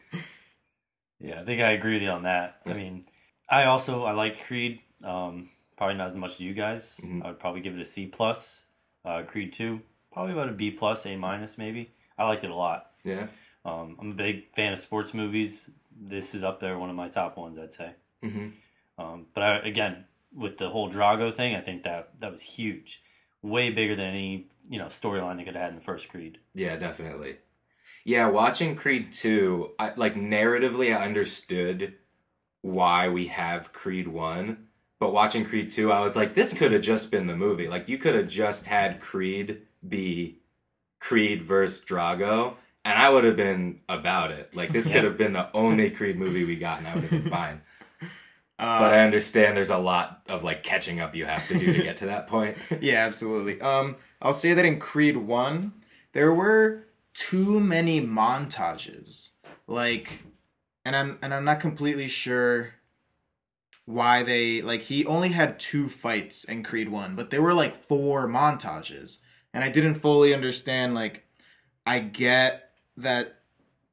Yeah, 1.21 1.41
I 1.41 1.45
think 1.45 1.61
I 1.63 1.73
agree 1.73 1.95
with 1.95 2.03
you 2.03 2.11
on 2.11 2.25
that. 2.25 2.61
I 2.67 2.75
mean, 2.75 3.05
I 3.49 3.65
also 3.65 4.05
I 4.05 4.13
like 4.13 4.45
Creed. 4.45 4.81
Um, 5.03 5.51
probably 5.77 5.97
not 5.97 6.07
as 6.09 6.15
much 6.17 6.33
as 6.33 6.41
you 6.41 6.55
guys. 6.55 6.97
Mhm. 7.03 7.25
I 7.25 7.29
would 7.29 7.39
probably 7.41 7.61
give 7.61 7.75
it 7.75 7.81
a 7.81 7.85
C 7.85 8.07
plus. 8.07 8.65
Uh, 9.05 9.23
Creed 9.23 9.53
two, 9.53 9.83
probably 10.13 10.33
about 10.33 10.49
a 10.49 10.53
B 10.53 10.71
plus, 10.71 11.05
A 11.07 11.17
minus 11.17 11.59
maybe. 11.59 11.91
I 12.19 12.25
liked 12.25 12.45
it 12.45 12.51
a 12.51 12.55
lot. 12.55 12.91
Yeah. 13.05 13.29
Um, 13.65 13.97
I'm 14.01 14.11
a 14.13 14.15
big 14.15 14.53
fan 14.55 14.73
of 14.73 14.81
sports 14.81 15.15
movies. 15.15 15.71
This 15.99 16.35
is 16.35 16.43
up 16.45 16.61
there, 16.61 16.79
one 16.79 16.91
of 16.91 16.97
my 16.97 17.09
top 17.09 17.37
ones, 17.37 17.59
I'd 17.59 17.73
say. 17.73 17.93
Mhm. 18.23 18.53
Um, 18.99 19.27
but 19.35 19.43
I, 19.43 19.57
again, 19.59 20.05
with 20.35 20.59
the 20.59 20.71
whole 20.71 20.91
Drago 20.91 21.33
thing, 21.33 21.55
I 21.55 21.61
think 21.61 21.83
that 21.85 22.21
that 22.21 22.31
was 22.31 22.43
huge, 22.43 23.03
way 23.43 23.71
bigger 23.71 23.95
than 23.95 24.07
any 24.07 24.47
you 24.69 24.79
know 24.79 24.87
storyline 24.87 25.37
they 25.37 25.45
could 25.45 25.55
have 25.55 25.63
had 25.63 25.71
in 25.71 25.77
the 25.79 25.85
first 25.85 26.09
Creed. 26.09 26.39
Yeah, 26.55 26.77
definitely. 26.77 27.37
Yeah, 28.05 28.29
watching 28.29 28.77
Creed 28.77 29.13
2, 29.13 29.73
I, 29.79 29.93
like 29.97 30.15
narratively, 30.15 30.95
I 30.95 31.05
understood 31.05 31.95
why 32.61 33.09
we 33.09 33.29
have 33.29 33.73
Creed 33.73 34.09
1. 34.09 34.69
But 34.99 35.13
watching 35.13 35.45
Creed 35.45 35.71
2, 35.71 35.91
I 35.91 36.01
was 36.01 36.15
like, 36.17 36.35
this 36.35 36.53
could 36.53 36.73
have 36.73 36.83
just 36.83 37.11
been 37.11 37.27
the 37.27 37.37
movie. 37.37 37.69
Like, 37.69 37.89
you 37.89 37.99
could 37.99 38.15
have 38.15 38.29
just 38.29 38.67
had 38.67 39.01
Creed 39.01 39.63
be 39.87 40.39
Creed 41.05 41.43
versus 41.43 41.85
Drago, 41.85 42.55
and 42.83 42.99
I 42.99 43.11
would 43.11 43.25
have 43.25 43.37
been 43.37 43.81
about 43.91 44.31
it. 44.31 44.57
Like, 44.57 44.73
this 44.73 44.87
Yeah. 44.87 44.95
could 44.95 45.05
have 45.05 45.19
been 45.19 45.35
the 45.35 45.51
only 45.53 45.91
Creed 45.91 46.17
movie 46.17 46.45
we 46.45 46.57
got, 46.57 46.79
and 46.79 46.89
I 46.89 46.95
would 46.95 47.05
have 47.05 47.11
been 47.11 47.31
fine. 47.31 47.61
Uh, 48.59 48.79
But 48.79 48.95
I 48.95 49.01
understand 49.01 49.55
there's 49.55 49.69
a 49.69 49.77
lot 49.77 50.23
of, 50.31 50.43
like, 50.43 50.63
catching 50.63 51.01
up 51.01 51.15
you 51.15 51.27
have 51.27 51.47
to 51.49 51.59
do 51.59 51.75
to 51.75 51.83
get 51.83 51.99
to 51.99 52.07
that 52.07 52.27
point. 52.27 52.57
yeah, 52.81 53.05
absolutely. 53.05 53.61
Um, 53.61 53.97
I'll 54.23 54.33
say 54.33 54.55
that 54.55 54.65
in 54.65 54.79
Creed 54.79 55.19
One, 55.19 55.75
there 56.13 56.33
were 56.33 56.87
too 57.13 57.61
many 57.61 58.01
montages. 58.01 59.33
Like, 59.67 60.23
and 60.87 60.97
I'm 60.97 61.19
and 61.21 61.35
I'm 61.35 61.45
not 61.45 61.61
completely 61.61 62.09
sure 62.09 62.75
why 63.85 64.23
they 64.23 64.63
like 64.63 64.83
he 64.83 65.05
only 65.05 65.31
had 65.31 65.59
two 65.61 65.89
fights 65.91 66.45
in 66.45 66.63
Creed 66.63 66.89
1, 66.89 67.15
but 67.15 67.31
there 67.31 67.43
were 67.43 67.55
like 67.55 67.77
four 67.89 68.27
montages. 68.27 69.19
And 69.55 69.65
I 69.65 69.71
didn't 69.71 69.95
fully 69.95 70.35
understand 70.35 70.95
like 70.95 71.25
I 71.87 72.01
get 72.01 72.73
that 72.97 73.39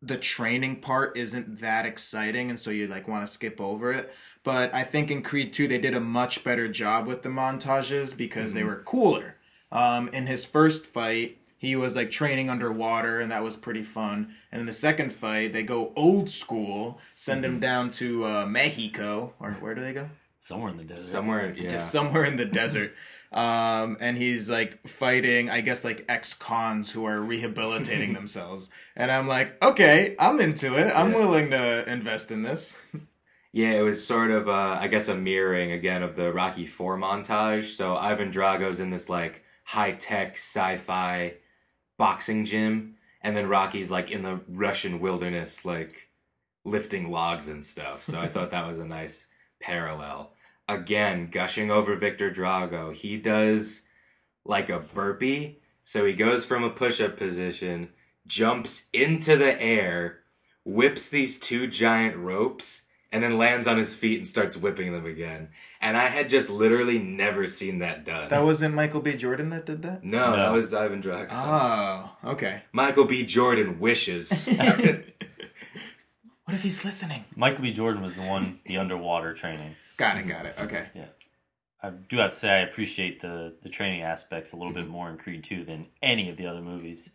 the 0.02 0.18
training 0.18 0.78
part 0.78 1.16
isn't 1.16 1.60
that 1.62 1.86
exciting 1.86 2.50
and 2.50 2.60
so 2.60 2.72
you 2.72 2.88
like 2.88 3.08
want 3.08 3.26
to 3.26 3.32
skip 3.32 3.62
over 3.62 3.94
it. 3.94 4.12
But 4.44 4.74
I 4.74 4.84
think 4.84 5.12
in 5.12 5.22
Creed 5.22 5.54
2 5.54 5.68
they 5.68 5.78
did 5.78 5.94
a 5.94 6.00
much 6.00 6.44
better 6.44 6.68
job 6.68 7.06
with 7.06 7.22
the 7.22 7.30
montages 7.30 8.18
because 8.18 8.56
they 8.56 8.64
were 8.64 8.82
cooler. 8.84 9.36
Um, 9.72 10.10
in 10.10 10.26
his 10.26 10.44
first 10.44 10.88
fight, 10.88 11.38
he 11.58 11.76
was 11.76 11.96
like 11.96 12.10
training 12.10 12.50
underwater 12.50 13.20
and 13.20 13.32
that 13.32 13.44
was 13.44 13.56
pretty 13.56 13.84
fun. 13.84 14.34
And 14.52 14.62
in 14.62 14.66
the 14.66 14.74
second 14.74 15.14
fight, 15.14 15.54
they 15.54 15.62
go 15.62 15.94
old 15.96 16.28
school, 16.28 17.00
send 17.14 17.46
him 17.46 17.60
down 17.60 17.92
to 17.92 18.26
uh, 18.26 18.46
Mexico 18.48 19.36
or 19.40 19.52
where 19.54 19.76
do 19.76 19.82
they 19.82 19.94
go? 19.94 20.10
Somewhere 20.40 20.72
in 20.72 20.78
the 20.78 20.84
desert. 20.84 21.08
Somewhere, 21.08 21.54
yeah. 21.56 21.70
Just 21.70 21.92
somewhere 21.92 22.24
in 22.26 22.38
the 22.38 22.46
desert. 22.46 22.96
Um, 23.32 23.96
and 24.02 24.18
he's 24.18 24.50
like 24.50 24.86
fighting, 24.88 25.50
I 25.50 25.62
guess, 25.62 25.86
like 25.86 26.04
ex 26.10 26.34
cons 26.34 26.92
who 26.92 27.06
are 27.06 27.22
rehabilitating 27.22 28.14
themselves. 28.20 28.70
And 28.96 29.10
I'm 29.10 29.28
like, 29.28 29.64
okay, 29.64 30.16
I'm 30.20 30.40
into 30.42 30.76
it. 30.78 30.92
I'm 30.96 31.12
Yeah. 31.12 31.18
willing 31.18 31.50
to 31.52 31.90
invest 31.90 32.30
in 32.32 32.44
this. 32.44 32.78
Yeah, 33.54 33.72
it 33.72 33.82
was 33.82 34.06
sort 34.06 34.32
of, 34.32 34.48
uh, 34.50 34.78
I 34.80 34.88
guess, 34.88 35.08
a 35.08 35.16
mirroring 35.16 35.72
again 35.72 36.04
of 36.04 36.16
the 36.16 36.32
Rocky 36.34 36.66
Four 36.66 36.98
montage. 36.98 37.76
So 37.76 37.96
Ivan 37.96 38.32
Drago's 38.32 38.80
in 38.80 38.90
this 38.90 39.10
like 39.10 39.44
high 39.66 39.92
tech 39.92 40.32
sci 40.34 40.78
fi 40.78 41.36
boxing 41.98 42.44
gym, 42.46 42.96
and 43.22 43.36
then 43.36 43.48
Rocky's 43.48 43.92
like 43.92 44.10
in 44.12 44.24
the 44.24 44.42
Russian 44.50 45.00
wilderness, 45.00 45.64
like 45.66 46.10
lifting 46.66 47.10
logs 47.12 47.48
and 47.48 47.64
stuff. 47.64 48.04
So 48.04 48.20
I 48.20 48.28
thought 48.28 48.52
that 48.52 48.68
was 48.68 48.80
a 48.80 48.86
nice 48.86 49.28
parallel. 49.62 50.34
Again, 50.74 51.30
gushing 51.32 51.70
over 51.72 51.96
Victor 51.96 52.32
Drago, 52.32 52.94
he 52.94 53.18
does 53.18 53.84
like 54.46 54.70
a 54.70 54.80
burpee. 54.80 55.60
So 55.84 56.06
he 56.06 56.14
goes 56.14 56.46
from 56.46 56.64
a 56.64 56.70
push 56.70 57.02
up 57.02 57.18
position, 57.18 57.90
jumps 58.28 58.88
into 58.94 59.36
the 59.36 59.60
air, 59.62 60.20
whips 60.64 61.10
these 61.10 61.40
two 61.40 61.68
giant 61.68 62.16
ropes 62.18 62.88
and 63.12 63.22
then 63.22 63.38
lands 63.38 63.68
on 63.68 63.78
his 63.78 63.96
feet 63.96 64.18
and 64.18 64.28
starts 64.28 64.56
whipping 64.56 64.94
them 64.94 65.06
again. 65.06 65.50
And 65.82 65.98
I 65.98 66.06
had 66.08 66.30
just 66.30 66.50
literally 66.50 66.98
never 66.98 67.46
seen 67.46 67.80
that 67.80 68.06
done. 68.06 68.30
That 68.30 68.46
wasn't 68.46 68.74
Michael 68.74 69.02
B. 69.02 69.16
Jordan 69.18 69.50
that 69.50 69.66
did 69.66 69.82
that? 69.82 70.04
no, 70.04 70.32
No. 70.32 70.38
that 70.38 70.52
was 70.54 70.74
Ivan 70.74 71.02
Drago. 71.02 71.28
Oh, 71.30 72.32
okay. 72.32 72.64
Michael 72.72 73.06
B. 73.06 73.26
Jordan 73.26 73.80
wishes. 73.80 74.48
What 76.46 76.56
if 76.56 76.64
he's 76.64 76.84
listening? 76.84 77.24
Michael 77.38 77.62
B. 77.64 77.72
Jordan 77.72 78.02
was 78.04 78.18
the 78.18 78.24
one, 78.24 78.60
the 78.66 78.78
underwater 78.78 79.34
training. 79.34 79.76
Got 80.02 80.18
it, 80.18 80.20
mm-hmm. 80.22 80.30
got 80.30 80.46
it. 80.48 80.56
Okay. 80.60 80.88
Yeah. 80.96 81.06
I 81.84 81.92
do 81.92 82.18
have 82.18 82.32
to 82.32 82.36
say 82.36 82.50
I 82.50 82.60
appreciate 82.62 83.20
the 83.20 83.54
the 83.62 83.70
training 83.70 84.02
aspects 84.02 84.52
a 84.52 84.58
little 84.58 84.74
bit 84.74 84.86
mm-hmm. 84.86 84.92
more 84.92 85.10
in 85.12 85.18
Creed 85.18 85.44
2 85.44 85.64
than 85.64 85.90
any 86.02 86.28
of 86.28 86.38
the 86.38 86.48
other 86.48 86.60
movies. 86.62 87.12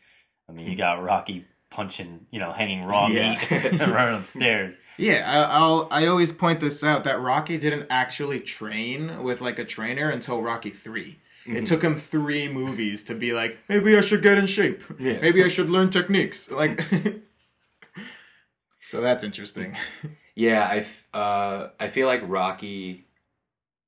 I 0.49 0.53
mean, 0.53 0.67
you 0.67 0.73
mm-hmm. 0.73 0.79
got 0.79 1.03
Rocky 1.03 1.47
punching, 1.69 2.27
you 2.31 2.39
know, 2.39 2.53
hanging 2.53 2.85
raw 2.85 3.09
Yeah. 3.09 3.33
meat 3.33 3.51
and 3.81 3.91
running 3.91 4.21
upstairs. 4.21 4.79
Yeah, 4.99 5.25
I, 5.27 5.59
I'll. 5.59 5.89
I 5.91 6.07
always 6.07 6.31
point 6.31 6.61
this 6.61 6.85
out 6.85 7.03
that 7.03 7.21
Rocky 7.21 7.59
didn't 7.59 7.89
actually 7.91 8.39
train 8.39 9.25
with 9.25 9.41
like 9.41 9.59
a 9.59 9.65
trainer 9.65 10.09
until 10.09 10.41
Rocky 10.41 10.71
3 10.71 11.19
It 11.47 11.67
took 11.67 11.83
him 11.83 11.97
three 11.97 12.49
movies 12.49 13.03
to 13.05 13.17
be 13.17 13.33
like, 13.33 13.59
maybe 13.69 13.97
I 13.97 14.01
should 14.01 14.23
get 14.23 14.39
in 14.39 14.47
shape. 14.47 14.85
Yeah. 15.01 15.19
Maybe 15.21 15.43
I 15.43 15.49
should 15.49 15.71
learn 15.71 15.91
techniques. 15.91 16.53
Like, 16.53 16.81
so 18.81 19.01
that's 19.01 19.25
interesting. 19.25 19.77
yeah, 20.37 20.69
I, 20.71 20.77
f- 20.77 21.09
uh, 21.13 21.69
I 21.81 21.89
feel 21.89 22.07
like 22.07 22.23
Rocky 22.25 23.09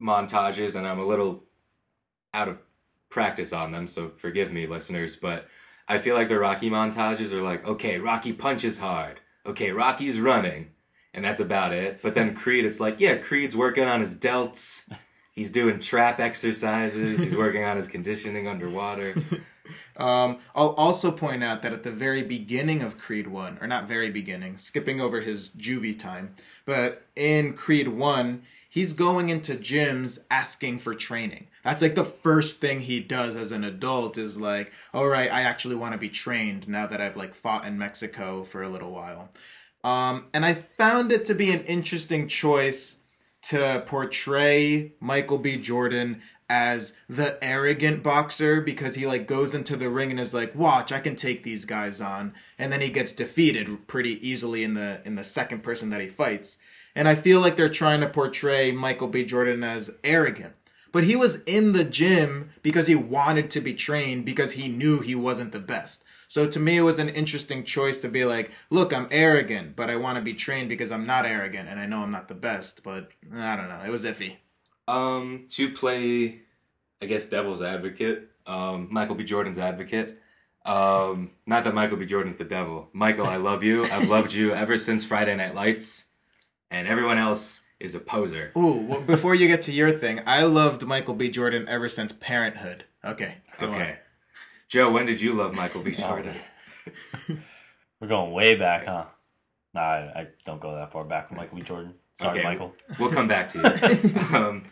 montages, 0.02 0.75
and 0.75 0.87
I'm 0.87 0.99
a 0.99 1.07
little 1.07 1.45
out 2.35 2.49
of 2.49 2.59
practice 3.11 3.52
on 3.52 3.71
them, 3.71 3.87
so 3.87 4.09
forgive 4.09 4.52
me, 4.52 4.67
listeners, 4.67 5.14
but 5.14 5.47
I 5.87 5.99
feel 5.99 6.17
like 6.17 6.28
the 6.28 6.38
Rocky 6.38 6.71
montages 6.71 7.33
are 7.33 7.43
like, 7.43 7.67
okay, 7.67 7.99
Rocky 7.99 8.33
punches 8.33 8.78
hard. 8.78 9.21
Okay, 9.47 9.71
Rocky's 9.71 10.19
running. 10.21 10.71
And 11.14 11.25
that's 11.25 11.40
about 11.40 11.73
it. 11.73 12.00
But 12.02 12.14
then 12.14 12.35
Creed, 12.35 12.67
it's 12.67 12.81
like, 12.81 13.00
yeah, 13.00 13.17
Creed's 13.17 13.57
working 13.57 13.85
on 13.85 14.00
his 14.00 14.19
delts. 14.19 14.90
He's 15.33 15.50
doing 15.50 15.78
trap 15.78 16.21
exercises. 16.21 17.23
He's 17.23 17.35
working 17.35 17.64
on 17.64 17.76
his 17.76 17.88
conditioning 17.88 18.47
underwater. 18.47 19.14
Um, 19.99 20.38
I'll 20.55 20.75
also 20.75 21.11
point 21.11 21.43
out 21.43 21.62
that 21.62 21.73
at 21.73 21.83
the 21.83 21.90
very 21.90 22.23
beginning 22.23 22.83
of 22.83 22.99
Creed 22.99 23.26
1, 23.26 23.59
or 23.61 23.67
not 23.67 23.88
very 23.88 24.11
beginning, 24.11 24.57
skipping 24.57 25.00
over 25.00 25.21
his 25.21 25.50
juvie 25.50 25.99
time, 25.99 26.35
but 26.64 27.07
in 27.17 27.55
Creed 27.55 27.88
1, 27.88 28.43
he's 28.69 28.93
going 28.93 29.28
into 29.28 29.55
gyms 29.55 30.21
asking 30.31 30.78
for 30.78 30.95
training. 30.95 31.49
That's 31.64 31.83
like 31.83 31.97
the 31.97 32.05
first 32.05 32.61
thing 32.61 32.81
he 32.81 33.00
does 33.00 33.35
as 33.35 33.50
an 33.50 33.64
adult 33.64 34.17
is 34.17 34.38
like, 34.38 34.73
all 34.95 35.09
right, 35.09 35.31
I 35.31 35.43
actually 35.43 35.75
want 35.75 35.93
to 35.93 35.99
be 35.99 36.09
trained 36.09 36.69
now 36.69 36.87
that 36.87 37.00
I've 37.00 37.17
like 37.17 37.35
fought 37.35 37.67
in 37.67 37.76
Mexico 37.76 38.45
for 38.45 38.62
a 38.62 38.69
little 38.69 38.93
while. 38.93 39.31
Um, 39.85 40.26
and 40.33 40.45
I 40.45 40.55
found 40.55 41.12
it 41.12 41.25
to 41.26 41.35
be 41.35 41.50
an 41.50 41.64
interesting 41.64 42.28
choice 42.28 42.99
to 43.43 43.83
portray 43.87 44.93
Michael 45.00 45.38
B. 45.38 45.57
Jordan 45.57 46.23
as 46.49 46.95
the 47.09 47.43
arrogant 47.43 48.02
boxer 48.02 48.61
because 48.61 48.95
he 48.95 49.07
like 49.07 49.26
goes 49.26 49.55
into 49.55 49.76
the 49.76 49.90
ring 49.90 50.11
and 50.11 50.21
is 50.21 50.35
like, 50.35 50.55
"Watch, 50.55 50.93
I 50.93 51.00
can 51.00 51.17
take 51.17 51.43
these 51.43 51.64
guys 51.64 52.00
on," 52.00 52.35
and 52.59 52.73
then 52.73 52.81
he 52.81 52.90
gets 52.90 53.12
defeated 53.12 53.87
pretty 53.87 54.26
easily 54.26 54.64
in 54.64 54.75
the 54.75 55.00
in 55.05 55.17
the 55.17 55.25
second 55.25 55.62
person 55.62 55.90
that 55.90 56.00
he 56.00 56.09
fights. 56.09 56.59
And 56.95 57.07
I 57.07 57.14
feel 57.14 57.40
like 57.40 57.57
they're 57.57 57.69
trying 57.69 58.00
to 58.00 58.09
portray 58.09 58.73
Michael 58.73 59.09
B. 59.09 59.25
Jordan 59.25 59.62
as 59.62 59.97
arrogant. 60.02 60.55
But 60.90 61.05
he 61.05 61.17
was 61.17 61.43
in 61.45 61.73
the 61.73 61.85
gym 61.85 62.50
because 62.62 62.87
he 62.87 62.95
wanted 62.95 63.50
to 63.50 63.61
be 63.61 63.75
trained 63.75 64.25
because 64.25 64.52
he 64.52 64.69
knew 64.69 65.00
he 65.00 65.14
wasn't 65.14 65.52
the 65.52 65.61
best. 65.61 66.05
So 66.28 66.47
to 66.47 66.61
me, 66.61 66.76
it 66.76 66.83
was 66.83 66.99
an 66.99 67.09
interesting 67.09 67.64
choice 67.64 68.00
to 68.02 68.09
be 68.09 68.25
like, 68.25 68.50
look, 68.71 68.93
I'm 68.93 69.09
arrogant, 69.11 69.76
but 69.76 69.90
I 69.90 69.97
want 69.97 70.17
to 70.17 70.23
be 70.23 70.35
trained 70.35 70.69
because 70.69 70.90
I'm 70.90 71.07
not 71.07 71.25
arrogant 71.25 71.69
and 71.69 71.78
I 71.78 71.87
know 71.87 72.02
I'm 72.02 72.11
not 72.11 72.28
the 72.28 72.35
best. 72.35 72.83
But 72.83 73.11
I 73.35 73.57
don't 73.57 73.69
know. 73.69 73.83
It 73.85 73.90
was 73.90 74.05
iffy. 74.05 74.37
Um, 74.88 75.47
to 75.50 75.71
play, 75.71 76.40
I 77.02 77.07
guess, 77.07 77.26
devil's 77.26 77.62
advocate, 77.62 78.30
um, 78.47 78.88
Michael 78.90 79.14
B. 79.14 79.25
Jordan's 79.25 79.59
advocate. 79.59 80.18
Um, 80.64 81.30
not 81.47 81.64
that 81.64 81.75
Michael 81.75 81.97
B. 81.97 82.07
Jordan's 82.07 82.37
the 82.37 82.45
devil. 82.45 82.88
Michael, 82.92 83.26
I 83.26 83.37
love 83.37 83.62
you. 83.62 83.85
I've 83.85 84.09
loved 84.09 84.33
you 84.33 84.52
ever 84.52 84.76
since 84.76 85.04
Friday 85.04 85.35
Night 85.37 85.54
Lights, 85.54 86.07
and 86.71 86.88
everyone 86.88 87.18
else 87.18 87.62
is 87.80 87.95
a 87.95 88.00
poser. 88.00 88.52
Ooh, 88.57 88.83
well, 88.83 89.00
before 89.02 89.35
you 89.35 89.47
get 89.47 89.62
to 89.62 89.73
your 89.73 89.92
thing, 89.92 90.21
I 90.26 90.42
loved 90.42 90.85
Michael 90.85 91.14
B. 91.14 91.30
Jordan 91.30 91.66
ever 91.68 91.88
since 91.88 92.12
Parenthood. 92.12 92.85
Okay. 93.04 93.37
go 93.59 93.68
on. 93.68 93.75
Okay. 93.75 93.99
Joe, 94.68 94.92
when 94.92 95.07
did 95.07 95.21
you 95.21 95.33
love 95.33 95.54
Michael 95.54 95.83
B. 95.83 95.92
Jordan? 95.92 96.35
We're 98.00 98.09
going 98.09 98.33
way 98.33 98.54
back, 98.54 98.87
huh? 98.87 99.04
Nah, 99.75 99.80
I, 99.80 100.21
I 100.21 100.26
don't 100.45 100.61
go 100.61 100.75
that 100.75 100.92
far 100.92 101.04
back 101.04 101.30
with 101.30 101.38
Michael 101.38 101.59
B. 101.59 101.62
Jordan. 101.62 101.95
Sorry, 102.20 102.38
Okay. 102.40 102.48
Michael. 102.48 102.75
We'll 102.98 103.12
come 103.12 103.28
back 103.28 103.48
to 103.50 103.58
you. 103.58 104.20
um, 104.37 104.64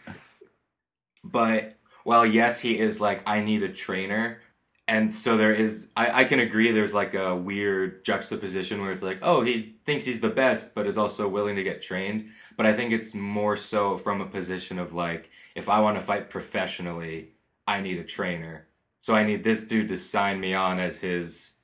but 1.24 1.76
while 2.04 2.26
yes, 2.26 2.60
he 2.60 2.78
is 2.78 3.00
like 3.00 3.22
I 3.28 3.40
need 3.40 3.62
a 3.62 3.68
trainer, 3.68 4.40
and 4.88 5.12
so 5.12 5.36
there 5.36 5.52
is. 5.52 5.90
I, 5.96 6.20
I 6.22 6.24
can 6.24 6.40
agree. 6.40 6.70
There's 6.72 6.94
like 6.94 7.14
a 7.14 7.34
weird 7.36 8.04
juxtaposition 8.04 8.80
where 8.80 8.92
it's 8.92 9.02
like, 9.02 9.18
oh, 9.22 9.42
he 9.42 9.76
thinks 9.84 10.04
he's 10.04 10.20
the 10.20 10.30
best, 10.30 10.74
but 10.74 10.86
is 10.86 10.98
also 10.98 11.28
willing 11.28 11.56
to 11.56 11.62
get 11.62 11.82
trained. 11.82 12.28
But 12.56 12.66
I 12.66 12.72
think 12.72 12.92
it's 12.92 13.14
more 13.14 13.56
so 13.56 13.96
from 13.96 14.20
a 14.20 14.26
position 14.26 14.78
of 14.78 14.92
like, 14.92 15.30
if 15.54 15.68
I 15.68 15.80
want 15.80 15.96
to 15.96 16.02
fight 16.02 16.30
professionally, 16.30 17.32
I 17.66 17.80
need 17.80 17.98
a 17.98 18.04
trainer. 18.04 18.66
So 19.00 19.14
I 19.14 19.24
need 19.24 19.44
this 19.44 19.60
dude 19.62 19.88
to 19.88 19.98
sign 19.98 20.40
me 20.40 20.54
on 20.54 20.78
as 20.80 21.00
his 21.00 21.54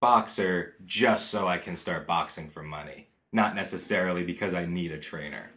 boxer 0.00 0.74
just 0.84 1.30
so 1.30 1.46
I 1.48 1.58
can 1.58 1.76
start 1.76 2.06
boxing 2.06 2.48
for 2.48 2.62
money, 2.62 3.08
not 3.34 3.54
necessarily 3.54 4.22
because 4.22 4.54
I 4.54 4.64
need 4.64 4.92
a 4.92 4.98
trainer. 4.98 5.50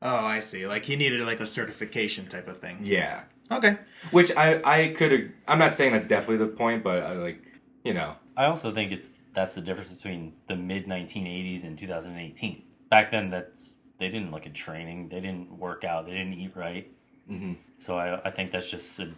Oh, 0.00 0.24
I 0.26 0.40
see. 0.40 0.66
Like 0.66 0.84
he 0.84 0.94
needed 0.94 1.20
like 1.22 1.40
a 1.40 1.46
certification 1.46 2.26
type 2.28 2.46
of 2.46 2.58
thing. 2.58 2.78
Yeah. 2.82 3.22
Okay. 3.50 3.78
Which 4.10 4.30
I 4.36 4.60
I 4.64 4.88
could 4.88 5.32
I'm 5.48 5.58
not 5.58 5.72
saying 5.72 5.92
that's 5.92 6.06
definitely 6.06 6.44
the 6.46 6.52
point, 6.52 6.84
but 6.84 7.02
I 7.02 7.14
like 7.14 7.42
you 7.84 7.94
know 7.94 8.16
I 8.36 8.44
also 8.44 8.72
think 8.72 8.92
it's 8.92 9.12
that's 9.32 9.54
the 9.54 9.62
difference 9.62 9.96
between 9.96 10.34
the 10.46 10.56
mid 10.56 10.86
1980s 10.86 11.64
and 11.64 11.76
2018. 11.78 12.62
Back 12.90 13.10
then, 13.10 13.30
that's 13.30 13.74
they 13.98 14.08
didn't 14.08 14.30
look 14.30 14.46
at 14.46 14.54
training, 14.54 15.08
they 15.08 15.20
didn't 15.20 15.58
work 15.58 15.84
out, 15.84 16.06
they 16.06 16.12
didn't 16.12 16.34
eat 16.34 16.54
right. 16.54 16.90
Mm-hmm. 17.30 17.54
So 17.78 17.98
I, 17.98 18.20
I 18.24 18.30
think 18.30 18.50
that's 18.50 18.70
just 18.70 18.98
a 18.98 19.12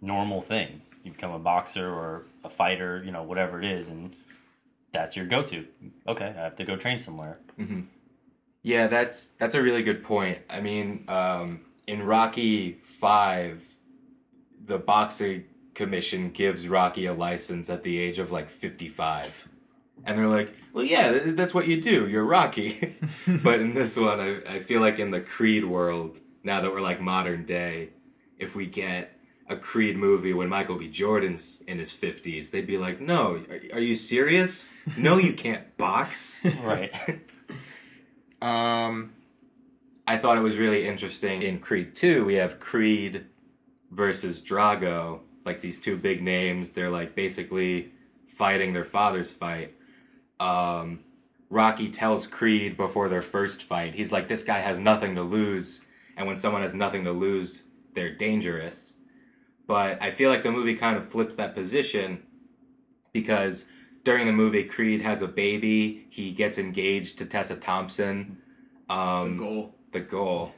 normal 0.00 0.40
thing. 0.42 0.82
You 1.02 1.12
become 1.12 1.32
a 1.32 1.38
boxer 1.38 1.88
or 1.88 2.26
a 2.44 2.48
fighter, 2.48 3.02
you 3.04 3.10
know, 3.10 3.22
whatever 3.22 3.58
it 3.58 3.64
is, 3.64 3.88
and 3.88 4.14
that's 4.92 5.16
your 5.16 5.26
go-to. 5.26 5.66
Okay, 6.08 6.26
I 6.26 6.40
have 6.40 6.56
to 6.56 6.64
go 6.64 6.76
train 6.76 7.00
somewhere. 7.00 7.38
yeah 8.62 8.86
that's 8.86 9.28
that's 9.28 9.54
a 9.54 9.62
really 9.62 9.82
good 9.82 10.02
point. 10.02 10.38
I 10.48 10.60
mean 10.60 11.04
um, 11.08 11.60
in 11.86 12.02
Rocky 12.02 12.72
Five, 12.72 13.66
the 14.64 14.78
boxing 14.78 15.44
commission 15.74 16.30
gives 16.30 16.66
Rocky 16.66 17.06
a 17.06 17.12
license 17.12 17.70
at 17.70 17.82
the 17.84 17.98
age 17.98 18.18
of 18.18 18.32
like 18.32 18.48
55. 18.48 19.48
And 20.04 20.18
they're 20.18 20.26
like, 20.26 20.52
well, 20.72 20.84
yeah, 20.84 21.12
th- 21.12 21.36
that's 21.36 21.54
what 21.54 21.68
you 21.68 21.80
do. 21.80 22.08
You're 22.08 22.24
Rocky. 22.24 22.96
but 23.42 23.60
in 23.60 23.74
this 23.74 23.96
one, 23.96 24.20
I, 24.20 24.54
I 24.54 24.58
feel 24.58 24.80
like 24.80 24.98
in 24.98 25.10
the 25.10 25.20
Creed 25.20 25.64
world, 25.64 26.20
now 26.42 26.60
that 26.60 26.72
we're 26.72 26.80
like 26.80 27.00
modern 27.00 27.44
day, 27.44 27.90
if 28.38 28.54
we 28.54 28.66
get 28.66 29.15
a 29.48 29.56
Creed 29.56 29.96
movie 29.96 30.32
when 30.32 30.48
Michael 30.48 30.76
B. 30.76 30.88
Jordan's 30.88 31.62
in 31.66 31.78
his 31.78 31.92
50s, 31.92 32.50
they'd 32.50 32.66
be 32.66 32.78
like, 32.78 33.00
no, 33.00 33.42
are, 33.48 33.76
are 33.76 33.80
you 33.80 33.94
serious? 33.94 34.70
No, 34.96 35.18
you 35.18 35.32
can't 35.32 35.76
box. 35.76 36.44
Right. 36.62 36.92
Um, 38.42 39.14
I 40.06 40.18
thought 40.18 40.36
it 40.36 40.42
was 40.42 40.58
really 40.58 40.86
interesting. 40.86 41.40
In 41.40 41.58
Creed 41.58 41.94
2, 41.94 42.24
we 42.24 42.34
have 42.34 42.60
Creed 42.60 43.24
versus 43.90 44.42
Drago, 44.42 45.20
like 45.46 45.62
these 45.62 45.80
two 45.80 45.96
big 45.96 46.22
names. 46.22 46.72
They're 46.72 46.90
like 46.90 47.14
basically 47.14 47.92
fighting 48.28 48.74
their 48.74 48.84
father's 48.84 49.32
fight. 49.32 49.74
Um, 50.38 51.00
Rocky 51.48 51.88
tells 51.88 52.26
Creed 52.26 52.76
before 52.76 53.08
their 53.08 53.22
first 53.22 53.62
fight, 53.62 53.94
he's 53.94 54.12
like, 54.12 54.28
this 54.28 54.42
guy 54.42 54.58
has 54.58 54.78
nothing 54.78 55.14
to 55.14 55.22
lose. 55.22 55.82
And 56.16 56.26
when 56.26 56.36
someone 56.36 56.62
has 56.62 56.74
nothing 56.74 57.04
to 57.04 57.12
lose, 57.12 57.64
they're 57.94 58.14
dangerous. 58.14 58.96
But 59.66 60.02
I 60.02 60.10
feel 60.10 60.30
like 60.30 60.42
the 60.42 60.52
movie 60.52 60.74
kind 60.74 60.96
of 60.96 61.04
flips 61.04 61.34
that 61.36 61.54
position 61.54 62.22
because 63.12 63.66
during 64.04 64.26
the 64.26 64.32
movie, 64.32 64.62
Creed 64.62 65.02
has 65.02 65.22
a 65.22 65.26
baby. 65.28 66.06
He 66.10 66.32
gets 66.32 66.58
engaged 66.58 67.18
to 67.18 67.26
Tessa 67.26 67.56
Thompson. 67.56 68.38
Um, 68.88 69.36
goal. 69.36 69.74
the 69.90 70.00
goal. 70.00 70.52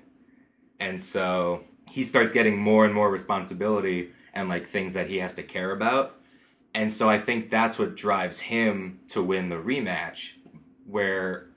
And 0.78 1.00
so 1.00 1.64
he 1.90 2.04
starts 2.04 2.32
getting 2.32 2.58
more 2.58 2.84
and 2.84 2.94
more 2.94 3.10
responsibility 3.10 4.10
and 4.34 4.50
like 4.50 4.66
things 4.66 4.92
that 4.92 5.08
he 5.08 5.16
has 5.16 5.34
to 5.36 5.42
care 5.42 5.70
about. 5.70 6.16
And 6.74 6.92
so 6.92 7.08
I 7.08 7.18
think 7.18 7.48
that's 7.48 7.78
what 7.78 7.96
drives 7.96 8.40
him 8.40 9.00
to 9.08 9.22
win 9.22 9.48
the 9.48 9.56
rematch 9.56 10.32
where 10.86 11.48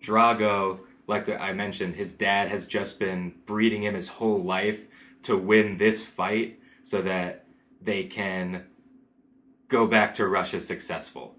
Drago, 0.00 0.80
like 1.06 1.28
I 1.28 1.52
mentioned, 1.52 1.96
his 1.96 2.14
dad 2.14 2.48
has 2.48 2.66
just 2.66 2.98
been 2.98 3.34
breeding 3.46 3.82
him 3.82 3.94
his 3.94 4.08
whole 4.08 4.40
life 4.40 4.86
to 5.22 5.36
win 5.36 5.78
this 5.78 6.04
fight 6.04 6.59
so 6.82 7.02
that 7.02 7.46
they 7.80 8.04
can 8.04 8.64
go 9.68 9.86
back 9.86 10.14
to 10.14 10.26
Russia 10.26 10.60
successful 10.60 11.36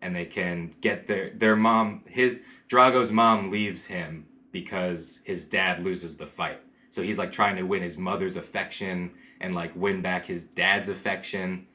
and 0.00 0.14
they 0.14 0.24
can 0.24 0.74
get 0.80 1.06
their 1.06 1.30
their 1.30 1.56
mom 1.56 2.02
his 2.06 2.36
Drago's 2.68 3.12
mom 3.12 3.50
leaves 3.50 3.86
him 3.86 4.26
because 4.50 5.20
his 5.24 5.46
dad 5.46 5.78
loses 5.78 6.16
the 6.16 6.26
fight. 6.26 6.60
So 6.90 7.02
he's 7.02 7.18
like 7.18 7.32
trying 7.32 7.56
to 7.56 7.62
win 7.62 7.82
his 7.82 7.96
mother's 7.96 8.36
affection 8.36 9.12
and 9.40 9.54
like 9.54 9.74
win 9.74 10.02
back 10.02 10.26
his 10.26 10.46
dad's 10.46 10.88
affection. 10.88 11.66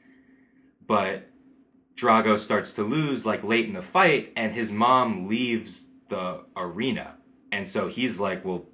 But 0.86 1.28
Drago 1.96 2.38
starts 2.38 2.72
to 2.74 2.84
lose 2.84 3.26
like 3.26 3.42
late 3.42 3.66
in 3.66 3.72
the 3.72 3.82
fight 3.82 4.32
and 4.36 4.52
his 4.52 4.70
mom 4.70 5.26
leaves 5.26 5.88
the 6.06 6.44
arena. 6.56 7.16
And 7.50 7.66
so 7.66 7.88
he's 7.88 8.20
like, 8.20 8.44
well, 8.44 8.66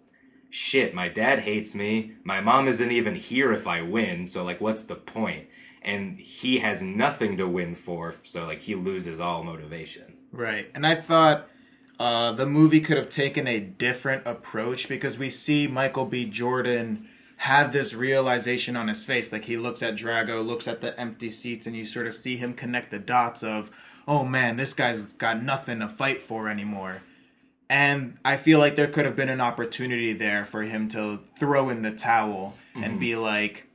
shit, 0.55 0.95
my 0.95 1.09
dad 1.09 1.41
hates 1.41 1.75
me. 1.75 2.13
My 2.23 2.41
mom 2.41 2.69
isn't 2.69 2.93
even 2.93 3.17
here 3.17 3.53
if 3.53 3.67
I 3.67 3.83
win. 3.83 4.25
So 4.25 4.45
like, 4.45 4.61
what's 4.61 4.85
the 4.85 4.95
point? 4.95 5.49
And 5.83 6.17
he 6.21 6.61
has 6.61 6.81
nothing 6.81 7.37
to 7.39 7.49
win 7.49 7.75
for. 7.75 8.15
So 8.23 8.47
like, 8.47 8.61
he 8.61 8.77
loses 8.77 9.19
all 9.19 9.43
motivation. 9.43 10.15
Right. 10.31 10.71
And 10.73 10.87
I 10.87 10.95
thought 10.95 11.49
uh, 11.99 12.31
the 12.33 12.47
movie 12.47 12.81
could 12.81 12.97
have 12.97 13.09
taken 13.09 13.49
a 13.49 13.59
different 13.59 14.23
approach 14.27 14.89
because 14.89 15.19
we 15.19 15.29
see 15.29 15.67
Michael 15.67 16.07
B. 16.07 16.25
Jordan 16.25 17.09
have 17.39 17.73
this 17.73 17.93
realization 17.93 18.77
on 18.77 18.87
his 18.87 19.05
face. 19.05 19.33
Like 19.33 19.47
he 19.47 19.57
looks 19.57 19.83
at 19.83 19.97
Drago, 19.97 20.47
looks 20.47 20.69
at 20.69 20.81
the 20.81 20.99
empty 20.99 21.33
seats, 21.33 21.67
and 21.67 21.75
you 21.75 21.85
sort 21.85 22.07
of 22.07 22.15
see 22.15 22.37
him 22.37 22.55
connect 22.55 22.93
the 22.93 23.01
dots 23.01 23.43
of, 23.43 23.73
oh 24.07 24.25
man, 24.25 24.57
this 24.57 24.73
guy's 24.73 25.05
got 25.05 25.43
nothing 25.43 25.81
to 25.81 25.89
fight 25.89 26.21
for 26.21 26.49
anymore. 26.49 27.03
And 27.69 28.19
I 28.25 28.37
feel 28.37 28.59
like 28.59 28.77
there 28.77 28.87
could 28.87 29.07
have 29.07 29.17
been 29.17 29.29
an 29.29 29.41
opportunity 29.41 30.13
there 30.13 30.45
for 30.45 30.63
him 30.63 30.89
to 30.91 31.21
throw 31.39 31.71
in 31.71 31.83
the 31.83 31.93
towel 31.93 32.55
and 32.75 32.85
mm-hmm. 32.85 32.99
be 32.99 33.17
like, 33.17 33.67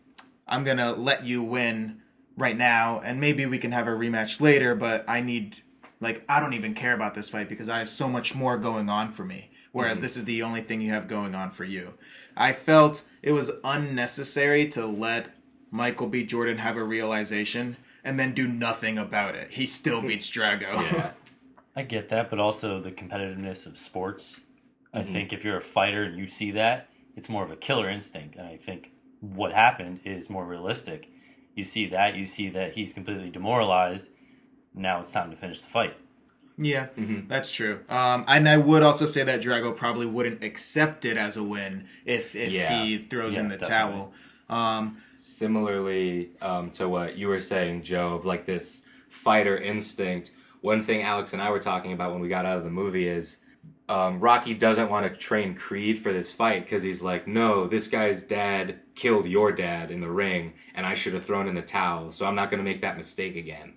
I'm 0.48 0.64
going 0.64 0.78
to 0.78 0.92
let 0.92 1.26
you 1.26 1.42
win 1.44 2.02
right 2.38 2.58
now, 2.58 3.02
and 3.04 3.20
maybe 3.20 3.46
we 3.46 3.58
can 3.58 3.72
have 3.72 3.88
a 3.88 3.92
rematch 3.92 4.40
later, 4.40 4.74
but 4.74 5.04
I 5.08 5.22
need, 5.22 5.58
like, 6.00 6.24
I 6.30 6.40
don't 6.40 6.54
even 6.54 6.74
care 6.74 6.94
about 6.94 7.14
this 7.14 7.30
fight 7.30 7.50
because 7.50 7.68
I 7.68 7.80
have 7.80 7.90
so 7.90 8.08
much 8.08 8.34
more 8.34 8.58
going 8.58 8.90
on 8.90 9.12
for 9.12 9.26
me. 9.26 9.52
Whereas 9.72 9.98
mm-hmm. 9.98 10.04
this 10.04 10.18
is 10.18 10.26
the 10.26 10.42
only 10.42 10.62
thing 10.62 10.82
you 10.82 10.90
have 10.92 11.08
going 11.08 11.36
on 11.36 11.52
for 11.52 11.64
you. 11.64 11.94
I 12.36 12.54
felt 12.54 13.04
it 13.22 13.34
was 13.34 13.52
unnecessary 13.64 14.68
to 14.70 14.86
let 14.86 15.36
Michael 15.70 16.08
B. 16.08 16.26
Jordan 16.26 16.58
have 16.58 16.78
a 16.78 16.84
realization 16.84 17.78
and 18.04 18.20
then 18.20 18.34
do 18.34 18.48
nothing 18.48 18.98
about 18.98 19.36
it. 19.36 19.52
He 19.52 19.66
still 19.66 20.02
beats 20.02 20.32
Drago. 20.32 20.74
Yeah. 20.74 21.12
I 21.76 21.84
get 21.84 22.10
that, 22.10 22.30
but 22.30 22.40
also 22.40 22.80
the 22.80 22.92
competitiveness 22.92 23.66
of 23.66 23.78
sports. 23.78 24.42
I 24.94 25.04
think 25.04 25.32
if 25.32 25.44
you're 25.46 25.58
a 25.58 25.62
fighter 25.62 26.04
and 26.04 26.18
you 26.18 26.26
see 26.26 26.52
that, 26.52 26.90
it's 27.16 27.30
more 27.30 27.44
of 27.44 27.52
a 27.52 27.56
killer 27.56 27.90
instinct. 27.90 28.36
And 28.36 28.48
I 28.48 28.58
think 28.58 28.92
what 29.20 29.54
happened 29.54 30.00
is 30.04 30.30
more 30.30 30.46
realistic. 30.46 31.10
You 31.56 31.64
see 31.64 31.86
that, 31.88 32.16
you 32.16 32.26
see 32.26 32.50
that 32.50 32.74
he's 32.74 32.92
completely 32.94 33.30
demoralized. 33.30 34.10
Now 34.74 35.00
it's 35.00 35.12
time 35.14 35.30
to 35.32 35.38
finish 35.38 35.62
the 35.62 35.70
fight. 35.70 35.96
Yeah, 36.58 36.88
that's 37.28 37.52
true. 37.54 37.82
Um, 37.88 38.26
and 38.28 38.50
I 38.50 38.58
would 38.58 38.84
also 38.84 39.06
say 39.06 39.24
that 39.24 39.42
Drago 39.42 39.74
probably 39.76 40.06
wouldn't 40.06 40.44
accept 40.44 41.06
it 41.06 41.16
as 41.18 41.38
a 41.38 41.44
win 41.44 41.86
if 42.04 42.36
if 42.36 42.52
Yeah. 42.52 42.84
he 42.84 42.98
throws 42.98 43.36
Yeah, 43.36 43.42
in 43.42 43.48
the 43.50 43.58
definitely. 43.58 43.94
towel. 44.02 44.14
Um, 44.50 44.98
Similarly 45.16 46.32
um, 46.42 46.72
to 46.72 46.90
what 46.90 47.18
you 47.18 47.28
were 47.30 47.40
saying, 47.40 47.84
Joe, 47.84 48.14
of 48.16 48.26
like 48.26 48.46
this 48.46 48.82
fighter 49.08 49.58
instinct, 49.58 50.32
one 50.62 50.82
thing 50.82 51.02
Alex 51.02 51.34
and 51.34 51.42
I 51.42 51.52
were 51.52 51.60
talking 51.60 51.94
about 51.94 52.12
when 52.12 52.22
we 52.22 52.30
got 52.30 52.46
out 52.46 52.58
of 52.58 52.64
the 52.64 52.70
movie 52.70 53.08
is 53.08 53.38
um, 53.90 54.20
Rocky 54.20 54.54
doesn't 54.54 54.90
want 54.90 55.12
to 55.12 55.20
train 55.20 55.56
Creed 55.56 55.98
for 55.98 56.14
this 56.14 56.32
fight 56.32 56.64
because 56.64 56.84
he's 56.84 57.02
like, 57.02 57.28
no, 57.28 57.66
this 57.66 57.88
guy's 57.88 58.24
dad 58.24 58.80
killed 58.96 59.28
your 59.28 59.52
dad 59.52 59.90
in 59.90 60.00
the 60.00 60.10
ring, 60.10 60.54
and 60.76 60.86
I 60.86 60.94
should 60.94 61.14
have 61.14 61.26
thrown 61.26 61.48
in 61.48 61.56
the 61.56 61.62
towel, 61.64 62.12
so 62.12 62.26
I'm 62.26 62.36
not 62.36 62.52
going 62.52 62.60
to 62.60 62.70
make 62.70 62.82
that 62.82 62.98
mistake 62.98 63.36
again. 63.36 63.74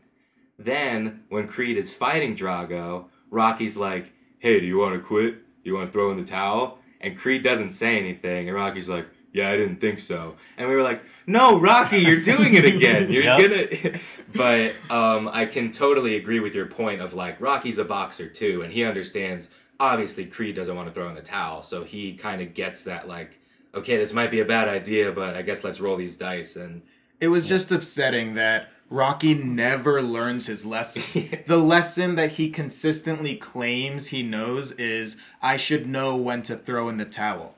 Then, 0.58 1.24
when 1.30 1.48
Creed 1.48 1.78
is 1.78 1.94
fighting 1.94 2.36
Drago, 2.36 3.06
Rocky's 3.30 3.78
like, 3.78 4.12
hey, 4.38 4.60
do 4.60 4.66
you 4.66 4.78
want 4.78 4.94
to 4.94 5.00
quit? 5.00 5.36
You 5.64 5.74
want 5.74 5.86
to 5.86 5.92
throw 5.92 6.10
in 6.10 6.18
the 6.18 6.24
towel? 6.24 6.78
And 7.00 7.16
Creed 7.16 7.42
doesn't 7.42 7.70
say 7.70 7.98
anything, 7.98 8.48
and 8.48 8.56
Rocky's 8.56 8.88
like, 8.88 9.08
yeah, 9.32 9.48
I 9.50 9.56
didn't 9.56 9.76
think 9.80 9.98
so. 9.98 10.36
And 10.56 10.68
we 10.68 10.74
were 10.74 10.82
like, 10.82 11.02
no, 11.26 11.58
Rocky, 11.60 11.98
you're 11.98 12.20
doing 12.20 12.54
it 12.54 12.64
again. 12.64 13.10
You're 13.10 13.22
Yep. 13.38 13.82
gonna. 13.82 13.98
but 14.34 14.74
um, 14.94 15.28
I 15.32 15.46
can 15.46 15.70
totally 15.72 16.16
agree 16.16 16.40
with 16.40 16.54
your 16.54 16.66
point 16.66 17.00
of 17.00 17.14
like, 17.14 17.40
Rocky's 17.40 17.78
a 17.78 17.84
boxer 17.84 18.28
too, 18.28 18.62
and 18.62 18.72
he 18.72 18.84
understands. 18.84 19.48
Obviously, 19.80 20.26
Creed 20.26 20.54
doesn't 20.54 20.76
want 20.76 20.86
to 20.88 20.94
throw 20.94 21.08
in 21.08 21.14
the 21.14 21.22
towel, 21.22 21.62
so 21.62 21.82
he 21.82 22.14
kind 22.14 22.40
of 22.40 22.54
gets 22.54 22.84
that 22.84 23.08
like, 23.08 23.40
okay, 23.74 23.96
this 23.96 24.12
might 24.12 24.30
be 24.30 24.40
a 24.40 24.44
bad 24.44 24.68
idea, 24.68 25.10
but 25.10 25.34
I 25.34 25.42
guess 25.42 25.64
let's 25.64 25.80
roll 25.80 25.96
these 25.96 26.16
dice 26.16 26.56
and. 26.56 26.82
It 27.20 27.28
was 27.28 27.48
just 27.48 27.70
upsetting 27.70 28.34
that 28.34 28.68
Rocky 28.90 29.32
never 29.34 30.02
learns 30.02 30.46
his 30.46 30.66
lesson. 30.66 31.40
the 31.46 31.56
lesson 31.56 32.16
that 32.16 32.32
he 32.32 32.50
consistently 32.50 33.36
claims 33.36 34.08
he 34.08 34.22
knows 34.22 34.72
is 34.72 35.16
I 35.40 35.56
should 35.56 35.86
know 35.86 36.16
when 36.16 36.42
to 36.42 36.56
throw 36.56 36.88
in 36.88 36.98
the 36.98 37.04
towel. 37.04 37.54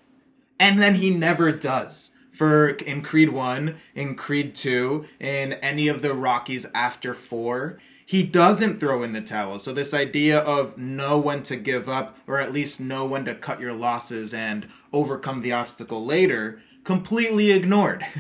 And 0.59 0.81
then 0.81 0.97
he 0.97 1.11
never 1.11 1.53
does. 1.53 2.13
For 2.33 2.71
in 2.71 3.03
Creed 3.03 3.31
1, 3.31 3.77
in 3.95 4.17
Creed 4.17 4.55
2, 4.55 5.07
in 5.21 5.53
any 5.55 5.87
of 5.87 6.03
the 6.03 6.15
Rockies 6.15 6.67
after 6.75 7.15
4, 7.15 7.79
he 8.07 8.25
doesn't 8.25 8.81
throw 8.81 9.03
in 9.03 9.13
the 9.13 9.21
towel. 9.21 9.59
So 9.59 9.73
this 9.73 9.95
idea 9.95 10.41
of 10.41 10.77
know 10.77 11.19
when 11.19 11.43
to 11.45 11.57
give 11.57 11.89
up 11.89 12.19
or 12.27 12.41
at 12.41 12.53
least 12.53 12.81
know 12.81 13.07
when 13.07 13.25
to 13.27 13.35
cut 13.35 13.61
your 13.61 13.73
losses 13.73 14.35
and 14.35 14.69
overcome 14.93 15.43
the 15.43 15.53
obstacle 15.53 16.05
later 16.05 16.61
completely 16.83 17.51
ignored. 17.53 18.05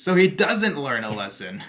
So 0.00 0.14
he 0.14 0.28
doesn't 0.28 0.78
learn 0.78 1.04
a 1.04 1.10
lesson. 1.10 1.62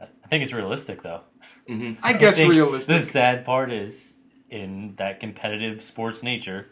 I 0.00 0.28
think 0.28 0.42
it's 0.42 0.52
realistic, 0.52 1.02
though. 1.02 1.20
Mm-hmm. 1.68 2.04
I 2.04 2.14
guess 2.14 2.34
think 2.34 2.52
realistic. 2.52 2.96
The 2.96 2.98
sad 2.98 3.44
part 3.44 3.70
is, 3.70 4.14
in 4.50 4.96
that 4.96 5.20
competitive 5.20 5.80
sports 5.80 6.20
nature, 6.20 6.66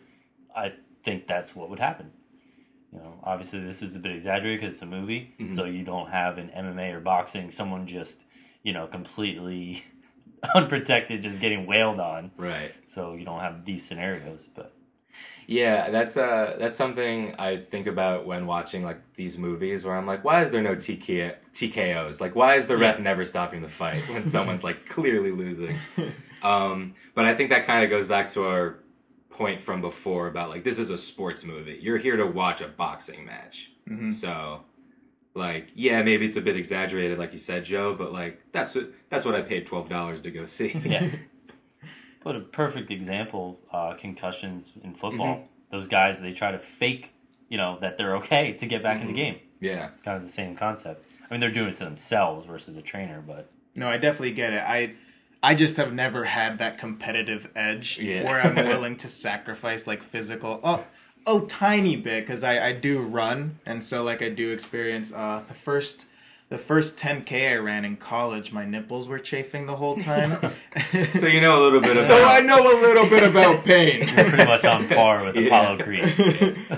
I 0.57 0.73
think 1.05 1.29
that's 1.29 1.55
what 1.55 1.71
would 1.71 1.79
happen. 1.79 2.11
You 2.95 3.01
know, 3.01 3.15
obviously 3.25 3.61
this 3.61 3.83
is 3.83 3.97
a 3.97 3.99
bit 3.99 4.13
exaggerated 4.13 4.61
because 4.61 4.75
it's 4.75 4.83
a 4.83 4.87
movie, 4.87 5.35
Mm-hmm. 5.41 5.53
so 5.55 5.65
you 5.65 5.83
don't 5.85 6.11
have 6.11 6.39
in 6.39 6.49
MMA 6.51 6.95
or 6.95 7.01
boxing 7.01 7.51
someone 7.51 7.87
just, 7.89 8.25
you 8.63 8.73
know, 8.73 8.87
completely 8.87 9.83
unprotected, 10.55 11.23
just 11.23 11.41
getting 11.41 11.67
wailed 11.67 11.99
on. 12.01 12.31
Right. 12.37 12.73
So 12.85 13.15
you 13.15 13.25
don't 13.25 13.41
have 13.41 13.65
these 13.65 13.85
scenarios, 13.85 14.47
but 14.47 14.73
Yeah, 15.47 15.91
that's 15.91 16.17
uh 16.17 16.57
that's 16.59 16.77
something 16.77 17.35
I 17.39 17.57
think 17.57 17.87
about 17.87 18.27
when 18.27 18.47
watching 18.47 18.85
like 18.85 19.01
these 19.15 19.37
movies 19.39 19.85
where 19.85 19.97
I'm 19.97 20.07
like, 20.07 20.25
why 20.25 20.43
is 20.43 20.51
there 20.53 20.63
no 20.63 20.75
TK- 20.77 21.35
TKOs? 21.53 22.21
Like, 22.21 22.35
why 22.37 22.55
is 22.55 22.67
the 22.69 22.77
ref 22.77 22.99
never 23.01 23.25
stopping 23.25 23.61
the 23.63 23.69
fight 23.69 24.09
when 24.09 24.25
someone's 24.35 24.65
like 24.65 24.87
clearly 24.87 25.33
losing? 25.33 25.77
Um, 26.45 26.93
but 27.15 27.25
I 27.25 27.35
think 27.35 27.49
that 27.49 27.65
kind 27.65 27.83
of 27.85 27.89
goes 27.89 28.07
back 28.07 28.29
to 28.31 28.45
our 28.45 28.77
point 29.35 29.61
from 29.61 29.81
before 29.81 30.29
about 30.29 30.49
like 30.49 30.65
this 30.65 30.79
is 30.79 30.89
a 30.89 30.97
sports 30.97 31.45
movie. 31.45 31.79
You're 31.81 31.99
here 31.99 32.17
to 32.17 32.27
watch 32.27 32.61
a 32.61 32.69
boxing 32.69 33.27
match, 33.27 33.73
mm-hmm. 33.89 34.11
so 34.11 34.63
like 35.35 35.71
yeah, 35.75 36.03
maybe 36.03 36.25
it's 36.27 36.37
a 36.37 36.41
bit 36.41 36.57
exaggerated, 36.57 37.19
like 37.19 37.33
you 37.33 37.39
said, 37.39 37.65
Joe, 37.65 37.95
but 37.95 38.13
like 38.13 38.51
that's 38.53 38.75
what 38.75 38.91
that's 39.11 39.25
what 39.25 39.35
I 39.35 39.43
paid 39.43 39.67
twelve 39.67 39.89
dollars 39.89 40.23
to 40.23 40.31
go 40.31 40.45
see. 40.47 40.73
yeah. 40.85 41.09
But 42.25 42.37
a 42.37 42.41
perfect 42.41 42.91
example, 42.91 43.61
uh, 43.71 43.93
concussions 43.99 44.73
in 44.83 44.95
football. 44.95 45.37
Mm-hmm. 45.37 45.47
Those 45.69 45.87
guys, 45.87 46.23
they 46.23 46.33
try 46.33 46.53
to 46.53 46.59
fake, 46.59 47.13
you 47.51 47.59
know, 47.59 47.77
that 47.81 47.99
they're 47.99 48.17
okay 48.17 48.55
to 48.55 48.67
get 48.67 48.83
back 48.83 49.03
in 49.03 49.09
the 49.09 49.13
mm-hmm. 49.13 49.35
game. 49.35 49.41
Yeah. 49.61 49.89
Kind 50.03 50.17
of 50.17 50.23
the 50.23 50.31
same 50.31 50.57
concept. 50.57 51.05
I 51.23 51.33
mean, 51.33 51.41
they're 51.41 51.51
doing 51.51 51.69
it 51.69 51.75
to 51.75 51.85
themselves 51.85 52.47
versus 52.47 52.77
a 52.77 52.83
trainer, 52.83 53.23
but 53.25 53.51
No, 53.77 53.89
I 53.89 53.99
definitely 53.99 54.33
get 54.33 54.55
it. 54.55 54.63
I 54.67 54.95
I 55.51 55.55
just 55.55 55.77
have 55.77 55.93
never 55.93 56.25
had 56.25 56.59
that 56.59 56.79
competitive 56.79 57.51
edge 57.55 57.99
Yeah. 57.99 58.25
where 58.25 58.41
I'm 58.41 58.55
willing 58.73 58.97
to 59.05 59.09
sacrifice 59.09 59.87
like 59.87 60.03
physical 60.03 60.61
oh 60.65 60.85
oh 61.27 61.41
tiny 61.47 61.97
bit 61.97 62.25
because 62.27 62.43
I 62.43 62.55
I 62.69 62.73
do 62.73 63.01
run 63.01 63.59
and 63.67 63.83
so 63.85 64.03
like 64.03 64.21
I 64.23 64.31
do 64.31 64.51
experience 64.53 65.13
uh 65.13 65.43
the 65.47 65.55
first 65.55 66.07
the 66.51 66.59
first 66.59 66.99
10k 66.99 67.53
I 67.53 67.57
ran 67.57 67.85
in 67.85 67.97
college 67.97 68.53
my 68.53 68.65
nipples 68.65 69.09
were 69.09 69.19
chafing 69.33 69.65
the 69.67 69.77
whole 69.77 69.97
time 69.97 70.31
So 71.21 71.27
you 71.27 71.41
know 71.41 71.55
a 71.59 71.63
little 71.65 71.81
bit 71.81 71.93
about. 72.01 72.05
so 72.13 72.25
I 72.37 72.41
know 72.41 72.61
a 72.61 72.77
little 72.87 73.09
bit 73.15 73.23
about 73.33 73.65
pain. 73.65 74.07
pretty 74.07 74.45
much 74.45 74.65
on 74.65 74.87
par 74.89 75.25
with 75.25 75.37
Yeah. 75.37 75.47
Apollo 75.49 75.79
Creed. 75.85 76.05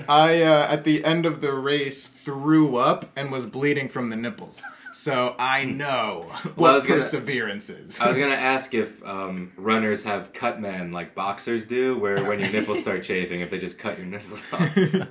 I 0.09 0.41
uh, 0.41 0.67
at 0.75 0.83
the 0.83 1.03
end 1.05 1.25
of 1.25 1.41
the 1.41 1.53
race 1.53 2.07
threw 2.25 2.77
up 2.77 2.99
and 3.17 3.31
was 3.31 3.45
bleeding 3.45 3.87
from 3.89 4.09
the 4.09 4.15
nipples. 4.15 4.61
So 4.97 5.35
I 5.37 5.63
know 5.65 6.25
Well, 6.27 6.35
I 6.35 6.49
what 6.55 6.73
was 6.73 6.85
gonna- 6.87 7.01
perseverance 7.01 7.69
is. 7.69 7.99
I 7.99 8.07
was 8.07 8.17
gonna 8.17 8.33
ask 8.33 8.73
if 8.73 9.05
um, 9.05 9.51
runners 9.55 10.03
have 10.05 10.33
cut 10.33 10.59
men 10.59 10.91
like 10.91 11.13
boxers 11.13 11.67
do, 11.67 11.99
where 11.99 12.23
when 12.27 12.39
your 12.39 12.49
nipples 12.51 12.79
start 12.79 13.03
chafing, 13.03 13.41
if 13.41 13.51
they 13.51 13.59
just 13.59 13.77
cut 13.77 13.97
your 13.99 14.07
nipples 14.07 14.43
off. 14.51 14.75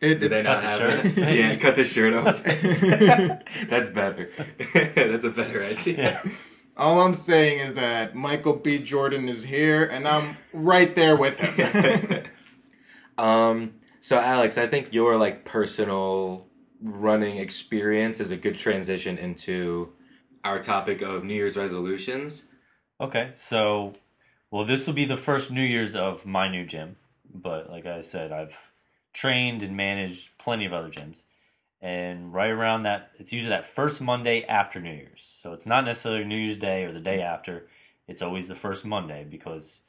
It, 0.00 0.18
Did 0.18 0.32
they 0.32 0.42
not 0.42 0.62
the 0.62 0.66
have 0.68 0.78
shirt? 0.80 1.04
it? 1.18 1.36
Yeah, 1.36 1.54
cut 1.56 1.76
the 1.76 1.84
shirt 1.84 2.12
off. 2.14 2.42
That's 3.68 3.88
better. 3.90 4.28
That's 4.96 5.22
a 5.22 5.30
better 5.30 5.62
idea. 5.62 6.20
All 6.76 7.00
I'm 7.02 7.14
saying 7.14 7.60
is 7.60 7.74
that 7.74 8.12
Michael 8.16 8.54
B. 8.56 8.78
Jordan 8.78 9.28
is 9.28 9.44
here, 9.44 9.84
and 9.84 10.08
I'm 10.08 10.36
right 10.52 10.92
there 10.96 11.16
with 11.16 11.38
him. 11.38 12.24
Um. 13.16 13.74
So 14.00 14.18
Alex, 14.18 14.58
I 14.58 14.66
think 14.66 14.92
your 14.92 15.16
like 15.16 15.44
personal 15.44 16.48
running 16.82 17.38
experience 17.38 18.20
is 18.20 18.30
a 18.30 18.36
good 18.36 18.58
transition 18.58 19.18
into 19.18 19.92
our 20.44 20.58
topic 20.58 21.00
of 21.00 21.24
New 21.24 21.34
Year's 21.34 21.56
resolutions. 21.56 22.46
Okay, 23.00 23.30
so 23.32 23.92
well, 24.50 24.64
this 24.64 24.86
will 24.86 24.94
be 24.94 25.04
the 25.04 25.16
first 25.16 25.50
New 25.50 25.62
Year's 25.62 25.94
of 25.94 26.26
my 26.26 26.48
new 26.48 26.66
gym, 26.66 26.96
but 27.32 27.70
like 27.70 27.86
I 27.86 28.00
said, 28.00 28.32
I've 28.32 28.72
trained 29.12 29.62
and 29.62 29.76
managed 29.76 30.36
plenty 30.38 30.64
of 30.66 30.72
other 30.72 30.90
gyms, 30.90 31.24
and 31.80 32.32
right 32.32 32.50
around 32.50 32.82
that, 32.84 33.10
it's 33.18 33.32
usually 33.32 33.50
that 33.50 33.64
first 33.64 34.00
Monday 34.00 34.44
after 34.44 34.80
New 34.80 34.92
Year's. 34.92 35.38
So 35.42 35.52
it's 35.52 35.66
not 35.66 35.84
necessarily 35.84 36.24
New 36.24 36.36
Year's 36.36 36.56
Day 36.56 36.84
or 36.84 36.92
the 36.92 37.00
day 37.00 37.20
after. 37.20 37.66
It's 38.06 38.22
always 38.22 38.48
the 38.48 38.54
first 38.54 38.84
Monday 38.84 39.24
because 39.28 39.82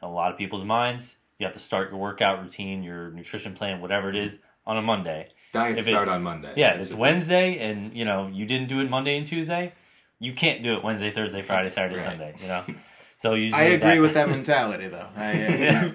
in 0.00 0.06
a 0.06 0.12
lot 0.12 0.32
of 0.32 0.38
people's 0.38 0.64
minds, 0.64 1.16
you 1.38 1.46
have 1.46 1.54
to 1.54 1.58
start 1.58 1.90
your 1.90 1.98
workout 1.98 2.42
routine, 2.42 2.82
your 2.82 3.10
nutrition 3.10 3.54
plan, 3.54 3.80
whatever 3.80 4.10
it 4.10 4.16
is, 4.16 4.38
on 4.66 4.76
a 4.76 4.82
Monday. 4.82 5.28
Diets 5.52 5.82
If 5.82 5.88
start 5.88 6.08
on 6.08 6.22
Monday. 6.22 6.52
Yeah, 6.56 6.68
if 6.68 6.72
That's 6.74 6.84
it's 6.84 6.90
just 6.92 7.00
Wednesday 7.00 7.58
and 7.58 7.96
you 7.96 8.04
know 8.04 8.28
you 8.32 8.46
didn't 8.46 8.68
do 8.68 8.80
it 8.80 8.88
Monday 8.90 9.16
and 9.16 9.26
Tuesday, 9.26 9.72
you 10.18 10.32
can't 10.32 10.62
do 10.62 10.74
it 10.74 10.84
Wednesday, 10.84 11.10
Thursday, 11.10 11.42
Friday, 11.42 11.68
Saturday, 11.70 11.96
Right. 11.96 12.04
Sunday. 12.04 12.34
You 12.40 12.48
know, 12.48 12.64
so 13.16 13.34
usually 13.34 13.60
I 13.60 13.64
agree 13.64 13.94
that, 13.94 14.00
with 14.00 14.14
that 14.14 14.28
mentality, 14.28 14.88
though. 14.88 15.08
I, 15.16 15.30
uh, 15.30 15.34
yeah, 15.56 15.90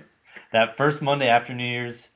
that 0.52 0.78
first 0.78 1.02
Monday 1.02 1.28
after 1.28 1.54
New 1.54 1.66
Year's, 1.66 2.10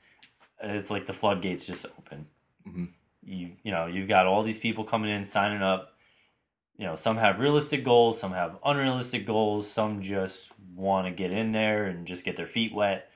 it's 0.62 0.92
like 0.92 1.06
the 1.08 1.14
floodgates 1.14 1.66
just 1.68 1.86
open. 1.86 2.28
Mhm. 2.68 2.90
You 3.24 3.52
you 3.64 3.72
know 3.72 3.86
you've 3.86 4.08
got 4.08 4.26
all 4.26 4.44
these 4.44 4.60
people 4.60 4.84
coming 4.84 5.10
in 5.10 5.24
signing 5.26 5.62
up. 5.62 5.94
You 6.78 6.86
know, 6.86 6.96
some 6.96 7.18
have 7.18 7.40
realistic 7.42 7.84
goals, 7.84 8.20
some 8.20 8.32
have 8.32 8.58
unrealistic 8.64 9.26
goals, 9.26 9.70
some 9.70 10.02
just 10.02 10.54
want 10.76 11.08
to 11.08 11.12
get 11.12 11.30
in 11.32 11.52
there 11.52 11.86
and 11.86 12.08
just 12.08 12.24
get 12.24 12.38
their 12.38 12.48
feet 12.48 12.74
wet. 12.74 13.12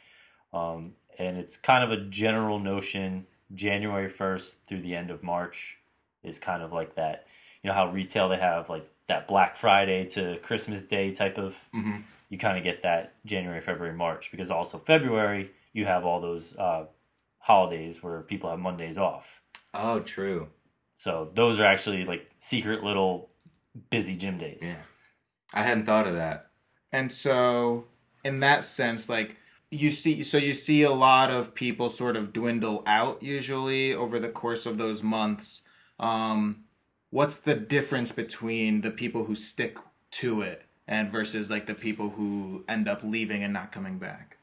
Um, 0.51 0.95
and 1.17 1.37
it's 1.37 1.55
kind 1.55 1.81
of 1.83 1.91
a 1.91 2.03
general 2.09 2.59
notion. 2.59 3.25
January 3.53 4.09
first 4.09 4.65
through 4.67 4.81
the 4.81 4.95
end 4.95 5.09
of 5.11 5.23
March 5.23 5.77
is 6.23 6.39
kind 6.39 6.63
of 6.63 6.71
like 6.71 6.95
that. 6.95 7.27
You 7.61 7.69
know 7.69 7.73
how 7.73 7.89
retail 7.91 8.29
they 8.29 8.37
have 8.37 8.69
like 8.69 8.89
that 9.07 9.27
Black 9.27 9.55
Friday 9.55 10.05
to 10.09 10.37
Christmas 10.41 10.83
Day 10.85 11.11
type 11.11 11.37
of. 11.37 11.57
Mhm. 11.73 12.03
You 12.29 12.37
kind 12.39 12.57
of 12.57 12.63
get 12.63 12.81
that 12.81 13.13
January, 13.25 13.61
February, 13.61 13.95
March 13.95 14.31
because 14.31 14.49
also 14.49 14.77
February 14.79 15.51
you 15.71 15.85
have 15.85 16.03
all 16.05 16.19
those 16.19 16.55
uh, 16.57 16.85
holidays 17.39 18.01
where 18.01 18.21
people 18.21 18.49
have 18.49 18.59
Mondays 18.59 18.97
off. 18.97 19.41
Oh, 19.73 19.99
true. 19.99 20.49
So 20.97 21.29
those 21.33 21.59
are 21.59 21.65
actually 21.65 22.05
like 22.05 22.29
secret 22.39 22.83
little 22.83 23.29
busy 23.89 24.15
gym 24.15 24.37
days. 24.37 24.61
Yeah. 24.63 24.75
I 25.53 25.63
hadn't 25.63 25.85
thought 25.85 26.07
of 26.07 26.15
that. 26.15 26.47
and 26.91 27.11
so, 27.11 27.85
in 28.23 28.39
that 28.39 28.63
sense, 28.63 29.09
like 29.09 29.37
you 29.73 29.91
see, 29.91 30.23
so 30.23 30.37
you 30.37 30.53
see 30.53 30.83
a 30.83 30.91
lot 30.91 31.29
of 31.31 31.55
people 31.55 31.89
sort 31.89 32.15
of 32.15 32.31
dwindle 32.33 32.83
out 32.85 33.21
usually 33.23 33.93
over 33.93 34.19
the 34.19 34.29
course 34.29 34.65
of 34.65 34.77
those 34.77 35.01
months. 35.03 35.63
Um, 35.99 36.65
what's 37.09 37.37
the 37.37 37.55
difference 37.55 38.11
between 38.11 38.81
the 38.81 38.91
people 38.91 39.25
who 39.25 39.35
stick 39.35 39.77
to 40.11 40.41
it 40.41 40.63
and 40.87 41.11
versus 41.11 41.49
like 41.49 41.65
the 41.65 41.75
people 41.75 42.11
who 42.11 42.63
end 42.67 42.87
up 42.87 43.03
leaving 43.03 43.43
and 43.43 43.53
not 43.53 43.71
coming 43.71 43.97
back? 43.97 44.37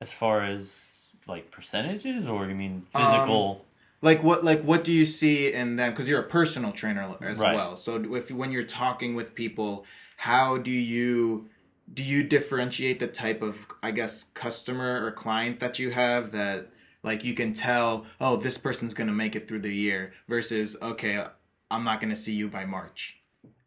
As 0.00 0.12
far 0.12 0.44
as 0.44 1.10
like 1.26 1.50
percentages, 1.50 2.28
or 2.28 2.46
you 2.48 2.54
mean 2.54 2.84
Um, 2.94 3.04
physical? 3.04 3.64
like 4.02 4.22
what 4.22 4.44
like 4.44 4.62
what 4.62 4.84
do 4.84 4.92
you 4.92 5.06
see 5.06 5.52
in 5.52 5.76
them 5.76 5.90
because 5.92 6.06
you're 6.08 6.20
a 6.20 6.28
personal 6.28 6.70
trainer 6.70 7.16
as 7.22 7.40
Right. 7.40 7.54
well 7.54 7.76
so 7.76 7.96
if 8.14 8.30
when 8.30 8.52
you're 8.52 8.62
talking 8.62 9.14
with 9.14 9.34
people 9.34 9.86
how 10.18 10.58
do 10.58 10.70
you 10.70 11.48
do 11.92 12.02
you 12.02 12.22
differentiate 12.22 12.98
the 12.98 13.06
type 13.06 13.42
of 13.42 13.66
i 13.82 13.90
guess 13.90 14.24
customer 14.24 15.04
or 15.04 15.10
client 15.10 15.60
that 15.60 15.78
you 15.78 15.90
have 15.90 16.32
that 16.32 16.68
like 17.02 17.24
you 17.24 17.34
can 17.34 17.52
tell 17.52 18.06
oh 18.20 18.36
this 18.36 18.58
person's 18.58 18.94
going 18.94 19.06
to 19.06 19.12
make 19.12 19.36
it 19.36 19.46
through 19.46 19.60
the 19.60 19.74
year 19.74 20.12
versus 20.28 20.76
okay 20.82 21.24
i'm 21.70 21.84
not 21.84 22.00
going 22.00 22.10
to 22.10 22.16
see 22.16 22.34
you 22.34 22.48
by 22.48 22.64
march 22.64 23.20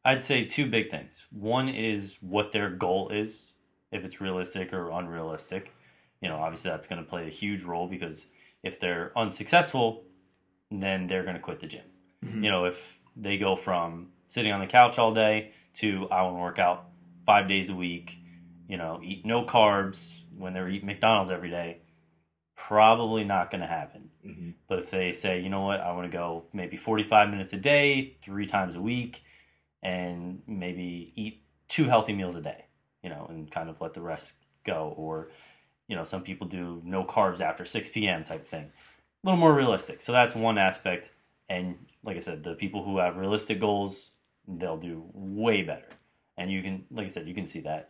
I'd 0.04 0.22
say 0.22 0.46
two 0.46 0.66
big 0.66 0.90
things. 0.90 1.28
One 1.32 1.68
is 1.68 2.18
what 2.22 2.52
their 2.52 2.70
goal 2.70 3.10
is, 3.10 3.54
if 3.92 4.04
it's 4.04 4.22
realistic 4.22 4.74
or 4.74 4.90
unrealistic. 4.90 5.74
You 6.22 6.30
know, 6.30 6.38
obviously 6.38 6.72
that's 6.72 6.88
going 6.88 7.04
to 7.04 7.08
play 7.08 7.28
a 7.28 7.30
huge 7.30 7.64
role 7.64 7.88
because 7.88 8.28
if 8.64 8.80
they're 8.80 9.12
unsuccessful, 9.16 10.04
then 10.72 11.08
they're 11.08 11.24
going 11.24 11.36
to 11.36 11.42
quit 11.42 11.60
the 11.60 11.68
gym. 11.68 11.84
Mm-hmm. 12.26 12.44
You 12.44 12.50
know, 12.50 12.66
if 12.66 13.00
they 13.16 13.38
go 13.38 13.56
from 13.56 14.10
sitting 14.28 14.52
on 14.52 14.60
the 14.60 14.68
couch 14.68 14.98
all 14.98 15.14
day 15.14 15.52
to 15.76 16.08
I 16.10 16.22
want 16.24 16.36
to 16.36 16.42
work 16.42 16.60
out 16.60 16.89
five 17.30 17.48
days 17.48 17.70
a 17.70 17.76
week, 17.76 18.18
you 18.68 18.76
know, 18.76 19.00
eat 19.04 19.24
no 19.24 19.46
carbs 19.46 20.22
when 20.36 20.52
they're 20.52 20.68
eating 20.68 20.88
McDonald's 20.88 21.30
every 21.30 21.52
day, 21.52 21.78
probably 22.56 23.24
not 23.24 23.52
going 23.52 23.62
to 23.62 23.68
happen. 23.68 24.10
Mhm. 24.26 24.56
But 24.68 24.80
if 24.80 24.90
they 24.90 25.12
say, 25.12 25.40
you 25.40 25.48
know 25.48 25.62
what, 25.62 25.80
I 25.80 25.92
want 25.92 26.12
to 26.12 26.18
go 26.18 26.46
maybe 26.54 26.76
45 26.76 27.30
minutes 27.30 27.54
a 27.54 27.58
day, 27.58 28.16
three 28.20 28.48
times 28.48 28.74
a 28.74 28.82
week, 28.82 29.24
and 29.84 30.42
maybe 30.48 31.14
eat 31.16 31.44
two 31.68 31.86
healthy 31.86 32.14
meals 32.14 32.36
a 32.36 32.42
day, 32.42 32.66
you 33.04 33.12
know, 33.12 33.28
and 33.30 33.52
kind 33.52 33.70
of 33.70 33.80
let 33.80 33.94
the 33.94 34.02
rest 34.02 34.40
go. 34.64 34.96
Or, 34.98 35.30
you 35.88 35.96
know, 35.96 36.04
some 36.04 36.24
people 36.24 36.48
do 36.48 36.82
no 36.84 37.04
carbs 37.04 37.42
after 37.42 37.64
6 37.64 37.90
p.m. 37.90 38.24
type 38.24 38.44
thing. 38.44 38.72
A 39.24 39.28
little 39.28 39.40
more 39.40 39.54
realistic. 39.54 40.02
So 40.02 40.12
that's 40.14 40.34
one 40.34 40.58
aspect. 40.58 41.12
And 41.48 41.86
like 42.04 42.18
I 42.18 42.22
said, 42.22 42.42
the 42.42 42.56
people 42.56 42.84
who 42.84 42.98
have 42.98 43.18
realistic 43.18 43.60
goals, 43.60 44.14
they'll 44.48 44.78
do 44.78 45.12
way 45.14 45.62
better. 45.62 45.90
And 46.40 46.50
you 46.52 46.62
can, 46.64 46.86
like 46.90 47.06
I 47.06 47.08
said, 47.08 47.28
you 47.28 47.34
can 47.36 47.46
see 47.46 47.60
that. 47.62 47.90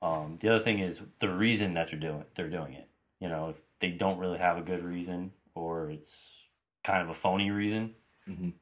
Um, 0.00 0.38
the 0.40 0.48
other 0.50 0.62
thing 0.62 0.78
is 0.78 1.02
the 1.18 1.28
reason 1.28 1.74
that 1.74 1.88
they're 1.90 1.98
doing 1.98 2.24
they're 2.34 2.48
doing 2.48 2.72
it. 2.74 2.88
You 3.20 3.28
know, 3.28 3.48
if 3.50 3.60
they 3.80 3.90
don't 3.90 4.18
really 4.18 4.38
have 4.38 4.56
a 4.56 4.62
good 4.62 4.82
reason 4.84 5.32
or 5.54 5.90
it's 5.90 6.48
kind 6.84 7.02
of 7.02 7.08
a 7.08 7.14
phony 7.14 7.50
reason, 7.50 7.94
Mhm. 8.28 8.52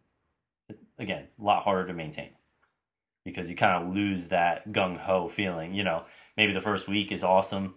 again, 0.99 1.29
a 1.39 1.45
lot 1.45 1.65
harder 1.65 1.87
to 1.89 1.93
maintain 1.93 2.31
because 3.25 3.51
you 3.51 3.57
kind 3.57 3.85
of 3.85 3.95
lose 3.95 4.29
that 4.29 4.69
gung 4.73 4.97
ho 4.99 5.29
feeling. 5.29 5.75
You 5.75 5.85
know, 5.85 6.05
maybe 6.37 6.53
the 6.55 6.61
first 6.63 6.89
week 6.89 7.13
is 7.13 7.23
awesome. 7.23 7.75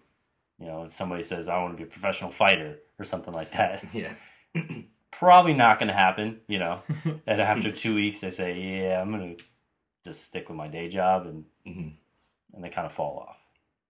You 0.60 0.68
know, 0.68 0.84
if 0.84 0.94
somebody 0.94 1.24
says, 1.24 1.48
I 1.50 1.62
want 1.62 1.74
to 1.74 1.78
be 1.78 1.84
a 1.84 1.92
professional 1.92 2.32
fighter 2.32 2.80
or 2.98 3.04
something 3.06 3.34
like 3.34 3.52
that, 3.52 3.84
Yeah. 3.94 4.14
probably 5.12 5.54
not 5.54 5.80
going 5.80 5.88
to 5.88 5.94
happen, 5.94 6.40
you 6.48 6.60
know. 6.60 6.82
and 7.28 7.42
after 7.42 7.72
two 7.72 7.96
weeks, 7.96 8.22
they 8.22 8.30
say, 8.30 8.60
Yeah, 8.60 9.02
I'm 9.02 9.12
going 9.12 9.36
to 9.38 9.44
just 10.04 10.24
stick 10.26 10.50
with 10.50 10.58
my 10.58 10.68
day 10.68 10.90
job, 10.90 11.26
and, 11.26 11.46
Mhm. 11.66 11.96
and 12.54 12.64
they 12.64 12.70
kind 12.70 12.86
of 12.86 12.94
fall 12.94 13.26
off. 13.28 13.40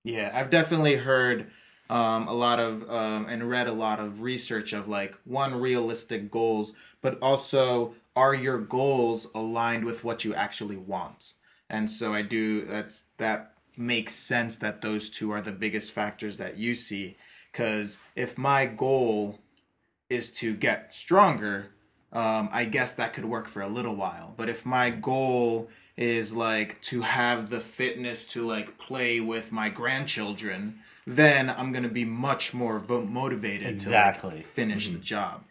Yeah, 0.03 0.31
I've 0.33 0.49
definitely 0.49 0.97
heard 0.97 1.51
um, 1.89 2.27
a 2.27 2.33
lot 2.33 2.59
of 2.59 2.89
um, 2.89 3.25
and 3.27 3.49
read 3.49 3.67
a 3.67 3.73
lot 3.73 3.99
of 3.99 4.21
research 4.21 4.73
of 4.73 4.87
like 4.87 5.15
one 5.25 5.59
realistic 5.59 6.29
goals, 6.29 6.73
but 7.01 7.17
also 7.21 7.95
are 8.15 8.33
your 8.33 8.59
goals 8.59 9.27
aligned 9.33 9.85
with 9.85 10.03
what 10.03 10.23
you 10.23 10.33
actually 10.35 10.77
want? 10.77 11.33
And 11.69 11.89
so 11.89 12.13
I 12.13 12.21
do. 12.21 12.61
That's 12.61 13.07
that 13.17 13.53
makes 13.77 14.13
sense 14.13 14.57
that 14.57 14.81
those 14.81 15.09
two 15.09 15.31
are 15.31 15.41
the 15.41 15.51
biggest 15.51 15.91
factors 15.93 16.37
that 16.37 16.57
you 16.57 16.75
see. 16.75 17.17
Because 17.51 17.99
if 18.15 18.37
my 18.37 18.65
goal 18.65 19.39
is 20.09 20.31
to 20.33 20.53
get 20.55 20.93
stronger, 20.93 21.71
um, 22.11 22.49
I 22.51 22.65
guess 22.65 22.95
that 22.95 23.13
could 23.13 23.25
work 23.25 23.47
for 23.47 23.61
a 23.61 23.67
little 23.67 23.95
while. 23.95 24.33
But 24.37 24.49
if 24.49 24.65
my 24.65 24.89
goal 24.89 25.69
is 25.99 26.33
like 26.33 26.79
to 26.81 27.01
have 27.01 27.49
the 27.49 27.59
fitness 27.59 28.25
to 28.25 28.47
like 28.47 28.77
play 28.77 29.19
with 29.19 29.51
my 29.51 29.67
grandchildren, 29.69 30.79
then 31.05 31.49
I'm 31.49 31.73
gonna 31.73 31.89
be 31.89 32.05
much 32.05 32.53
more 32.53 32.79
vo- 32.79 33.05
motivated 33.05 33.65
to 33.65 33.69
Exactly. 33.71 34.35
like, 34.37 34.45
finish 34.45 34.89
the 34.89 34.97
job. 34.97 35.43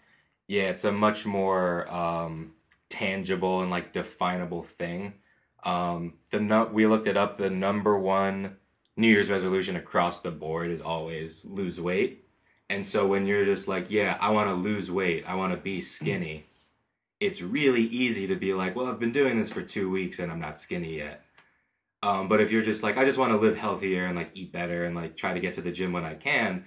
Yeah, 0.47 0.71
it's 0.71 0.85
a 0.85 0.91
much 0.93 1.27
more 1.27 1.87
um, 1.93 2.53
tangible 2.89 3.61
and 3.61 3.71
like 3.71 3.93
definable 3.93 4.63
thing. 4.63 5.13
Um, 5.65 6.15
the 6.31 6.41
nu- 6.41 6.71
we 6.73 6.87
looked 6.87 7.07
it 7.07 7.19
up. 7.19 7.37
The 7.37 7.51
number 7.51 7.99
one 7.99 8.57
New 8.97 9.09
Year's 9.09 9.31
resolution 9.31 9.77
across 9.77 10.21
the 10.21 10.31
board 10.31 10.71
is 10.71 10.81
always 10.81 11.45
lose 11.45 11.79
weight. 11.79 12.25
And 12.71 12.87
so 12.87 13.07
when 13.07 13.27
you're 13.27 13.45
just 13.45 13.69
like, 13.69 13.91
yeah, 13.91 14.17
I 14.21 14.31
want 14.31 14.49
to 14.49 14.55
lose 14.55 14.91
weight, 14.91 15.25
I 15.27 15.35
want 15.35 15.53
to 15.53 15.59
be 15.59 15.81
skinny, 15.81 16.47
it's 17.21 17.43
really 17.43 17.83
easy 17.83 18.27
to 18.27 18.37
be 18.37 18.55
like, 18.55 18.77
well, 18.77 18.87
I've 18.87 19.01
been 19.01 19.13
doing 19.13 19.37
this 19.37 19.51
for 19.51 19.63
two 19.63 19.91
weeks 19.91 20.19
and 20.19 20.31
I'm 20.31 20.41
not 20.41 20.59
skinny 20.59 20.99
yet. 20.99 21.25
Um, 22.03 22.29
but 22.29 22.41
if 22.41 22.53
you're 22.53 22.63
just 22.63 22.83
like, 22.83 22.97
I 22.97 23.05
just 23.05 23.19
want 23.19 23.33
to 23.33 23.39
live 23.39 23.57
healthier 23.57 24.07
and 24.07 24.17
like 24.17 24.31
eat 24.35 24.53
better 24.53 24.85
and 24.85 24.95
like 24.95 25.17
try 25.17 25.35
to 25.35 25.41
get 25.41 25.55
to 25.55 25.61
the 25.61 25.73
gym 25.73 25.93
when 25.93 26.05
I 26.05 26.15
can, 26.15 26.65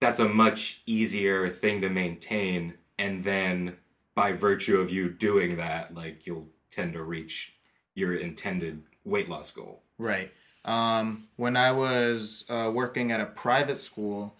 that's 0.00 0.20
a 0.20 0.28
much 0.28 0.82
easier 0.86 1.48
thing 1.48 1.80
to 1.80 1.88
maintain. 1.88 2.74
And 2.98 3.24
then 3.24 3.76
by 4.14 4.32
virtue 4.32 4.78
of 4.78 4.90
you 4.90 5.08
doing 5.08 5.56
that, 5.56 5.94
like 5.94 6.26
you'll 6.26 6.48
tend 6.70 6.92
to 6.92 7.02
reach 7.02 7.54
your 7.94 8.14
intended 8.14 8.82
weight 9.04 9.28
loss 9.28 9.50
goal. 9.50 9.82
Right. 9.98 10.30
Um, 10.64 11.24
when 11.36 11.56
I 11.56 11.72
was 11.72 12.44
uh, 12.48 12.70
working 12.72 13.10
at 13.10 13.20
a 13.20 13.26
private 13.26 13.78
school, 13.78 14.36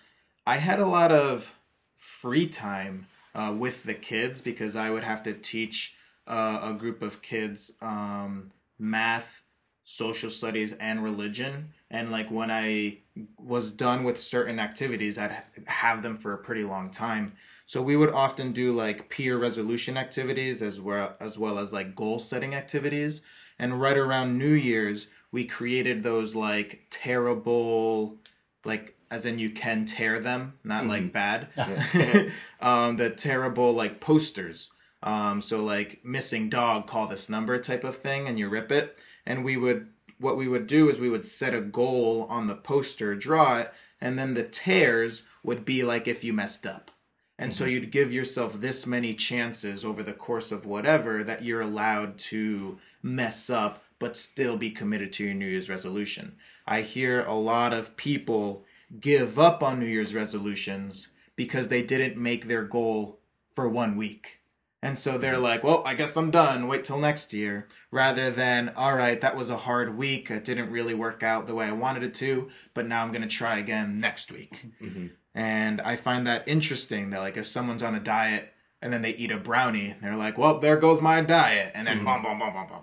I 0.47 0.57
had 0.59 0.79
a 0.79 0.87
lot 0.87 1.11
of 1.11 1.55
free 1.99 2.47
time 2.47 3.07
uh, 3.35 3.55
with 3.57 3.85
the 3.85 3.95
kids 3.95 4.41
because 4.41 4.77
I 4.77 4.91
would 4.91 5.05
have 5.05 5.23
to 5.25 5.35
teach 5.35 5.97
uh, 6.27 6.61
a 6.63 6.73
group 6.75 7.03
of 7.03 7.23
kids 7.23 7.73
um, 7.81 8.51
math, 8.79 9.43
social 9.85 10.31
studies, 10.31 10.73
and 10.75 11.03
religion. 11.03 11.73
And 11.91 12.11
like 12.11 12.31
when 12.31 12.51
I 12.51 12.99
was 13.39 13.73
done 13.73 14.05
with 14.05 14.21
certain 14.21 14.59
activities, 14.59 15.19
I'd 15.19 15.43
have 15.67 16.03
them 16.03 16.17
for 16.17 16.33
a 16.33 16.39
pretty 16.39 16.65
long 16.65 16.91
time. 16.91 17.33
So 17.67 17.81
we 17.81 17.97
would 17.97 18.11
often 18.11 18.53
do 18.53 18.73
like 18.73 19.09
peer 19.09 19.39
resolution 19.39 19.97
activities 19.97 20.63
as 20.63 20.81
well 20.81 21.17
as 21.21 21.39
well 21.39 21.59
as 21.59 21.73
like 21.73 21.95
goal 21.95 22.19
setting 22.19 22.55
activities. 22.55 23.23
And 23.59 23.81
right 23.81 23.97
around 23.97 24.39
New 24.39 24.53
Year's, 24.53 25.09
we 25.31 25.45
created 25.45 26.03
those 26.03 26.35
like 26.35 26.87
terrible, 26.91 28.19
like 28.65 28.97
as 29.13 29.27
in 29.27 29.39
you 29.39 29.51
can 29.51 29.85
tear 29.85 30.19
them, 30.19 30.55
not 30.65 30.87
like 30.87 31.13
bad. 31.13 31.49
um, 32.63 32.97
the 32.97 33.11
terrible 33.11 33.75
like 33.75 34.01
posters. 34.01 34.73
Um, 35.03 35.43
so 35.43 35.63
like 35.63 36.01
missing 36.03 36.49
dog, 36.49 36.87
call 36.87 37.07
this 37.09 37.29
number 37.29 37.59
type 37.59 37.85
of 37.85 37.99
thing, 37.99 38.27
and 38.27 38.39
you 38.39 38.49
rip 38.49 38.73
it. 38.73 38.99
And 39.27 39.45
we 39.45 39.59
would 39.59 39.89
what 40.19 40.39
we 40.39 40.49
would 40.49 40.67
do 40.67 40.89
is 40.89 40.99
we 40.99 41.11
would 41.11 41.27
set 41.27 41.55
a 41.55 41.61
goal 41.61 42.27
on 42.31 42.47
the 42.47 42.55
poster, 42.55 43.15
draw 43.15 43.59
it, 43.59 43.73
and 44.01 44.19
then 44.19 44.33
the 44.33 44.45
tears 44.45 45.27
would 45.43 45.67
be 45.67 45.83
like 45.83 46.09
if 46.09 46.25
you 46.25 46.33
messed 46.33 46.65
up. 46.65 46.91
And 47.39 47.55
so 47.55 47.67
you'd 47.67 47.91
give 47.91 48.13
yourself 48.13 48.61
this 48.61 48.87
many 48.87 49.15
chances 49.15 49.85
over 49.85 50.03
the 50.03 50.13
course 50.13 50.53
of 50.53 50.65
whatever 50.65 51.23
that 51.25 51.45
you're 51.45 51.61
allowed 51.61 52.17
to 52.31 52.79
mess 53.03 53.51
up 53.51 53.83
but 53.99 54.17
still 54.17 54.57
be 54.57 54.71
committed 54.71 55.13
to 55.13 55.25
your 55.25 55.35
New 55.35 55.47
Year's 55.47 55.69
resolution. 55.69 56.37
I 56.67 56.81
hear 56.81 57.23
a 57.25 57.35
lot 57.35 57.75
of 57.75 57.97
people 57.97 58.65
give 59.01 59.39
up 59.39 59.63
on 59.63 59.81
New 59.81 59.87
Year's 59.87 60.15
resolutions 60.15 61.09
because 61.37 61.69
they 61.69 61.83
didn't 61.83 62.17
make 62.21 62.47
their 62.47 62.65
goal 62.65 63.21
for 63.55 63.69
one 63.69 63.97
week. 63.97 64.41
And 64.85 64.99
so 64.99 65.17
they're 65.17 65.35
mm-hmm. 65.35 65.43
like, 65.43 65.65
well, 65.65 65.83
I 65.87 65.95
guess 65.95 66.17
I'm 66.17 66.33
done. 66.33 66.67
Wait 66.67 66.85
till 66.85 66.99
next 66.99 67.33
year. 67.33 67.69
Rather 67.93 68.31
than, 68.31 68.73
all 68.77 68.97
right, 68.97 69.21
that 69.21 69.37
was 69.37 69.49
a 69.49 69.57
hard 69.59 69.97
week. 69.97 70.31
It 70.31 70.45
didn't 70.45 70.73
really 70.73 70.95
work 70.95 71.23
out 71.23 71.47
the 71.47 71.55
way 71.55 71.67
I 71.67 71.73
wanted 71.73 72.03
it 72.03 72.15
to, 72.15 72.51
but 72.75 72.89
now 72.89 73.03
I'm 73.03 73.13
going 73.13 73.23
to 73.23 73.29
try 73.29 73.59
again 73.59 74.01
next 74.01 74.33
week. 74.33 74.67
Mm-hmm. 74.83 75.07
And 75.35 75.81
I 75.81 75.95
find 75.95 76.27
that 76.27 76.49
interesting 76.49 77.11
that, 77.11 77.21
like, 77.21 77.37
if 77.37 77.47
someone's 77.47 77.83
on 77.83 77.95
a 77.95 78.01
diet 78.01 78.53
and 78.81 78.93
then 78.93 79.03
they 79.03 79.11
eat 79.15 79.31
a 79.31 79.39
brownie, 79.39 79.95
they're 80.03 80.17
like, 80.17 80.37
well, 80.37 80.59
there 80.59 80.77
goes 80.77 81.01
my 81.01 81.21
diet. 81.21 81.71
And 81.77 81.87
then, 81.87 81.99
mm-hmm. 81.99 82.07
bum, 82.07 82.23
bum, 82.25 82.39
bum, 82.41 82.53
bum, 82.53 82.67
bum. 82.67 82.83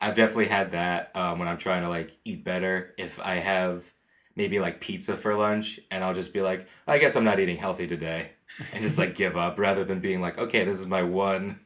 I've 0.00 0.14
definitely 0.14 0.48
had 0.48 0.72
that 0.72 1.16
um, 1.16 1.38
when 1.38 1.48
I'm 1.48 1.56
trying 1.56 1.82
to 1.82 1.88
like 1.88 2.10
eat 2.26 2.44
better. 2.44 2.92
If 2.98 3.18
I 3.18 3.36
have 3.36 3.90
maybe 4.36 4.60
like 4.60 4.80
pizza 4.80 5.16
for 5.16 5.34
lunch, 5.36 5.80
and 5.90 6.02
I'll 6.04 6.14
just 6.14 6.32
be 6.32 6.42
like, 6.42 6.66
I 6.86 6.98
guess 6.98 7.16
I'm 7.16 7.24
not 7.24 7.40
eating 7.40 7.56
healthy 7.56 7.86
today, 7.86 8.30
and 8.72 8.82
just 8.82 8.98
like 8.98 9.14
give 9.14 9.36
up 9.36 9.58
rather 9.58 9.84
than 9.84 10.00
being 10.00 10.20
like, 10.20 10.38
okay, 10.38 10.64
this 10.64 10.78
is 10.78 10.86
my 10.86 11.02
one 11.02 11.60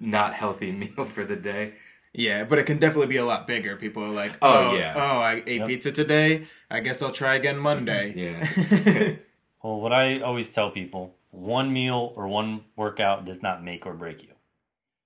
not 0.00 0.34
healthy 0.34 0.72
meal 0.96 1.04
for 1.04 1.24
the 1.24 1.36
day. 1.36 1.74
Yeah, 2.12 2.44
but 2.44 2.60
it 2.60 2.64
can 2.64 2.78
definitely 2.78 3.08
be 3.08 3.16
a 3.16 3.24
lot 3.24 3.48
bigger. 3.48 3.74
People 3.74 4.04
are 4.04 4.08
like, 4.08 4.36
Oh, 4.40 4.70
oh, 4.70 4.76
yeah. 4.76 4.92
oh, 4.96 5.18
I 5.18 5.42
ate 5.46 5.58
Yep. 5.60 5.68
pizza 5.68 5.92
today. 5.92 6.46
I 6.70 6.78
guess 6.78 7.02
I'll 7.02 7.10
try 7.10 7.34
again 7.34 7.58
Monday. 7.58 8.12
Mm-hmm. 8.14 8.88
Yeah. 8.88 9.14
Well, 9.64 9.80
what 9.80 9.94
I 9.94 10.20
always 10.20 10.52
tell 10.52 10.70
people 10.70 11.14
one 11.30 11.72
meal 11.72 12.12
or 12.16 12.28
one 12.28 12.64
workout 12.76 13.24
does 13.24 13.42
not 13.42 13.64
make 13.64 13.86
or 13.86 13.94
break 13.94 14.22
you. 14.22 14.28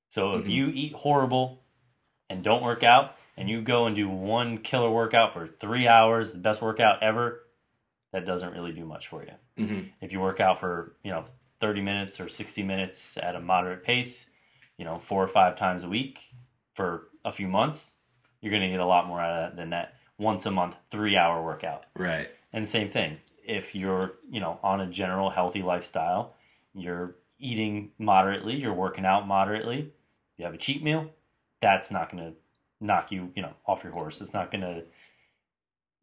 So 0.08 0.34
if 0.34 0.42
mm-hmm. 0.42 0.50
you 0.50 0.66
eat 0.74 0.92
horrible 0.94 1.62
and 2.28 2.42
don't 2.42 2.64
work 2.64 2.82
out, 2.82 3.14
and 3.38 3.48
you 3.48 3.62
go 3.62 3.86
and 3.86 3.94
do 3.94 4.08
one 4.08 4.58
killer 4.58 4.90
workout 4.90 5.32
for 5.32 5.46
three 5.46 5.86
hours, 5.86 6.32
the 6.32 6.40
best 6.40 6.60
workout 6.60 7.00
ever, 7.04 7.44
that 8.12 8.26
doesn't 8.26 8.52
really 8.52 8.72
do 8.72 8.84
much 8.84 9.06
for 9.06 9.24
you. 9.24 9.64
hmm 9.64 9.80
If 10.00 10.10
you 10.10 10.20
work 10.20 10.40
out 10.40 10.58
for, 10.58 10.96
you 11.04 11.12
know, 11.12 11.24
30 11.60 11.80
minutes 11.80 12.20
or 12.20 12.28
60 12.28 12.64
minutes 12.64 13.16
at 13.16 13.36
a 13.36 13.40
moderate 13.40 13.84
pace, 13.84 14.30
you 14.76 14.84
know, 14.84 14.98
four 14.98 15.22
or 15.22 15.28
five 15.28 15.54
times 15.54 15.84
a 15.84 15.88
week 15.88 16.34
for 16.74 17.08
a 17.24 17.30
few 17.30 17.46
months, 17.46 17.94
you're 18.40 18.50
going 18.50 18.62
to 18.62 18.68
get 18.68 18.80
a 18.80 18.86
lot 18.86 19.06
more 19.06 19.20
out 19.20 19.30
of 19.30 19.50
that 19.50 19.56
than 19.56 19.70
that 19.70 19.94
once 20.18 20.44
a 20.44 20.50
month, 20.50 20.76
three 20.90 21.16
hour 21.16 21.40
workout. 21.40 21.86
Right. 21.96 22.28
And 22.52 22.66
same 22.66 22.90
thing, 22.90 23.18
if 23.46 23.72
you're, 23.72 24.14
you 24.28 24.40
know, 24.40 24.58
on 24.64 24.80
a 24.80 24.86
general 24.86 25.30
healthy 25.30 25.62
lifestyle, 25.62 26.34
you're 26.74 27.14
eating 27.38 27.92
moderately, 27.98 28.56
you're 28.56 28.74
working 28.74 29.06
out 29.06 29.28
moderately, 29.28 29.92
you 30.36 30.44
have 30.44 30.54
a 30.54 30.58
cheat 30.58 30.82
meal, 30.82 31.10
that's 31.60 31.92
not 31.92 32.10
going 32.10 32.24
to 32.24 32.32
knock 32.80 33.10
you, 33.10 33.32
you 33.34 33.42
know, 33.42 33.54
off 33.66 33.82
your 33.84 33.92
horse. 33.92 34.20
It's 34.20 34.34
not 34.34 34.50
going 34.50 34.62
to 34.62 34.84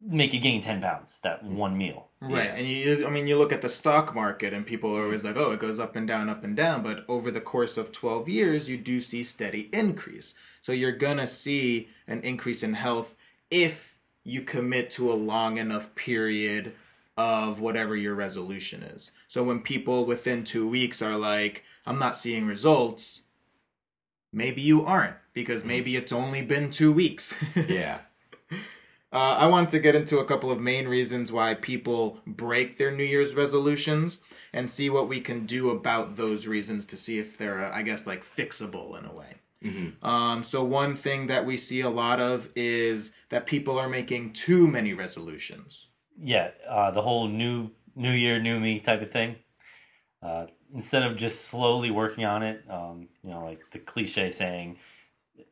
make 0.00 0.34
you 0.34 0.40
gain 0.40 0.60
10 0.60 0.80
pounds, 0.82 1.20
that 1.22 1.42
one 1.42 1.76
meal. 1.76 2.08
Right. 2.20 2.44
Yeah. 2.44 2.54
And 2.54 2.66
you 2.66 3.06
I 3.06 3.10
mean 3.10 3.26
you 3.26 3.38
look 3.38 3.52
at 3.52 3.62
the 3.62 3.68
stock 3.68 4.14
market 4.14 4.52
and 4.52 4.66
people 4.66 4.96
are 4.96 5.04
always 5.04 5.24
like, 5.24 5.36
"Oh, 5.36 5.52
it 5.52 5.60
goes 5.60 5.78
up 5.78 5.96
and 5.96 6.06
down, 6.06 6.28
up 6.28 6.44
and 6.44 6.54
down," 6.56 6.82
but 6.82 7.04
over 7.08 7.30
the 7.30 7.40
course 7.40 7.78
of 7.78 7.92
12 7.92 8.28
years, 8.28 8.68
you 8.68 8.76
do 8.76 9.00
see 9.00 9.24
steady 9.24 9.70
increase. 9.72 10.34
So 10.60 10.72
you're 10.72 10.92
going 10.92 11.16
to 11.18 11.26
see 11.26 11.88
an 12.06 12.20
increase 12.20 12.62
in 12.62 12.74
health 12.74 13.14
if 13.50 13.98
you 14.24 14.42
commit 14.42 14.90
to 14.90 15.10
a 15.10 15.14
long 15.14 15.56
enough 15.56 15.94
period 15.94 16.74
of 17.16 17.60
whatever 17.60 17.96
your 17.96 18.14
resolution 18.14 18.82
is. 18.82 19.12
So 19.28 19.42
when 19.42 19.60
people 19.60 20.04
within 20.04 20.44
2 20.44 20.68
weeks 20.68 21.00
are 21.00 21.16
like, 21.16 21.64
"I'm 21.86 21.98
not 21.98 22.16
seeing 22.16 22.46
results," 22.46 23.22
maybe 24.32 24.60
you 24.62 24.84
aren't 24.84 25.16
because 25.32 25.64
maybe 25.64 25.96
it's 25.96 26.12
only 26.12 26.42
been 26.42 26.70
2 26.70 26.92
weeks. 26.92 27.36
Yeah. 27.68 28.00
Uh, 29.12 29.36
I 29.38 29.46
wanted 29.46 29.70
to 29.70 29.78
get 29.78 29.94
into 29.94 30.18
a 30.18 30.24
couple 30.24 30.50
of 30.50 30.60
main 30.60 30.88
reasons 30.88 31.32
why 31.32 31.54
people 31.54 32.18
break 32.26 32.76
their 32.76 32.90
New 32.90 33.04
Year's 33.04 33.34
resolutions 33.34 34.20
and 34.52 34.68
see 34.68 34.90
what 34.90 35.08
we 35.08 35.20
can 35.20 35.46
do 35.46 35.70
about 35.70 36.16
those 36.16 36.46
reasons 36.46 36.84
to 36.86 36.96
see 36.96 37.18
if 37.18 37.38
they're, 37.38 37.64
uh, 37.64 37.70
I 37.74 37.82
guess, 37.82 38.06
like 38.06 38.24
fixable 38.24 38.98
in 38.98 39.06
a 39.06 39.12
way. 39.14 39.36
Um, 40.02 40.42
so, 40.44 40.62
one 40.62 40.94
thing 40.96 41.26
that 41.28 41.44
we 41.46 41.56
see 41.56 41.80
a 41.80 41.90
lot 41.90 42.20
of 42.20 42.50
is 42.54 43.12
that 43.30 43.46
people 43.46 43.78
are 43.78 43.88
making 43.88 44.32
too 44.32 44.68
many 44.68 44.92
resolutions. 44.92 45.88
yeah, 46.20 46.50
uh, 46.68 46.90
the 46.92 47.02
whole 47.02 47.26
new 47.28 47.70
new 47.96 48.12
year, 48.12 48.38
new 48.40 48.60
me 48.60 48.78
type 48.78 49.02
of 49.02 49.10
thing. 49.10 49.36
Uh, 50.22 50.46
instead 50.76 51.02
of 51.02 51.16
just 51.16 51.46
slowly 51.46 51.90
working 51.90 52.24
on 52.26 52.42
it, 52.42 52.62
um, 52.70 53.08
you 53.24 53.30
know, 53.30 53.42
like 53.42 53.70
the 53.70 53.78
cliche 53.78 54.30
saying, 54.30 54.76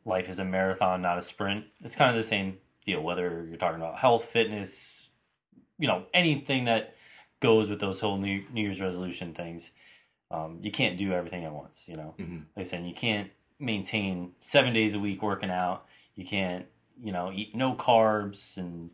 "Life 0.04 0.28
is 0.28 0.38
a 0.38 0.44
marathon, 0.44 1.00
not 1.00 1.16
a 1.18 1.22
sprint." 1.22 1.64
It's 1.82 1.96
kind 1.96 2.10
of 2.10 2.16
the 2.16 2.22
same 2.22 2.58
deal. 2.84 3.00
Whether 3.00 3.46
you're 3.48 3.56
talking 3.56 3.80
about 3.80 3.98
health, 3.98 4.26
fitness, 4.26 5.08
you 5.78 5.88
know, 5.88 6.04
anything 6.12 6.64
that 6.64 6.94
goes 7.40 7.70
with 7.70 7.80
those 7.80 8.00
whole 8.00 8.18
New, 8.18 8.44
New 8.52 8.62
Year's 8.62 8.80
resolution 8.82 9.32
things, 9.32 9.70
um, 10.30 10.58
you 10.62 10.70
can't 10.70 10.98
do 10.98 11.12
everything 11.12 11.44
at 11.44 11.52
once. 11.52 11.88
You 11.88 11.96
know, 11.96 12.14
Mhm. 12.18 12.44
like 12.54 12.62
I 12.66 12.68
said, 12.68 12.84
you 12.87 12.94
can't 12.94 13.30
maintain 13.58 14.34
seven 14.40 14.74
days 14.74 14.92
a 14.92 15.00
week 15.00 15.22
working 15.22 15.50
out. 15.50 15.87
You 16.16 16.26
can't, 16.26 16.66
you 17.02 17.12
know, 17.12 17.32
eat 17.32 17.54
no 17.54 17.74
carbs 17.74 18.58
and 18.58 18.90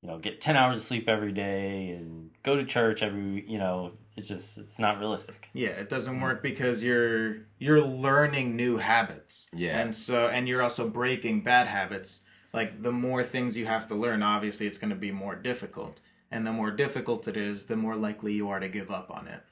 you 0.00 0.08
know 0.08 0.18
get 0.18 0.40
10 0.40 0.56
hours 0.56 0.76
of 0.76 0.82
sleep 0.82 1.08
every 1.08 1.32
day 1.32 1.90
and 1.90 2.30
go 2.42 2.56
to 2.56 2.64
church 2.64 3.02
every 3.02 3.44
you 3.50 3.58
know 3.58 3.92
it's 4.18 4.28
just 4.28 4.58
it's 4.58 4.78
not 4.78 4.98
realistic 4.98 5.48
Yeah, 5.52 5.68
it 5.70 5.88
doesn't 5.88 6.20
work 6.20 6.42
because 6.42 6.82
you're 6.82 7.38
you're 7.58 7.80
learning 7.80 8.56
new 8.56 8.76
habits. 8.78 9.48
Yeah. 9.52 9.80
And 9.80 9.94
so 9.94 10.28
and 10.28 10.48
you're 10.48 10.62
also 10.62 10.88
breaking 10.88 11.42
bad 11.42 11.66
habits. 11.68 12.22
Like 12.52 12.82
the 12.82 12.92
more 12.92 13.22
things 13.22 13.56
you 13.56 13.66
have 13.66 13.88
to 13.88 13.94
learn, 13.94 14.22
obviously 14.22 14.66
it's 14.66 14.78
going 14.78 14.90
to 14.90 14.96
be 14.96 15.12
more 15.12 15.36
difficult. 15.36 16.00
And 16.30 16.46
the 16.46 16.52
more 16.52 16.70
difficult 16.70 17.28
it 17.28 17.36
is, 17.36 17.66
the 17.66 17.76
more 17.76 17.96
likely 17.96 18.32
you 18.34 18.48
are 18.50 18.60
to 18.60 18.68
give 18.68 18.90
up 18.90 19.10
on 19.10 19.28
it. 19.28 19.42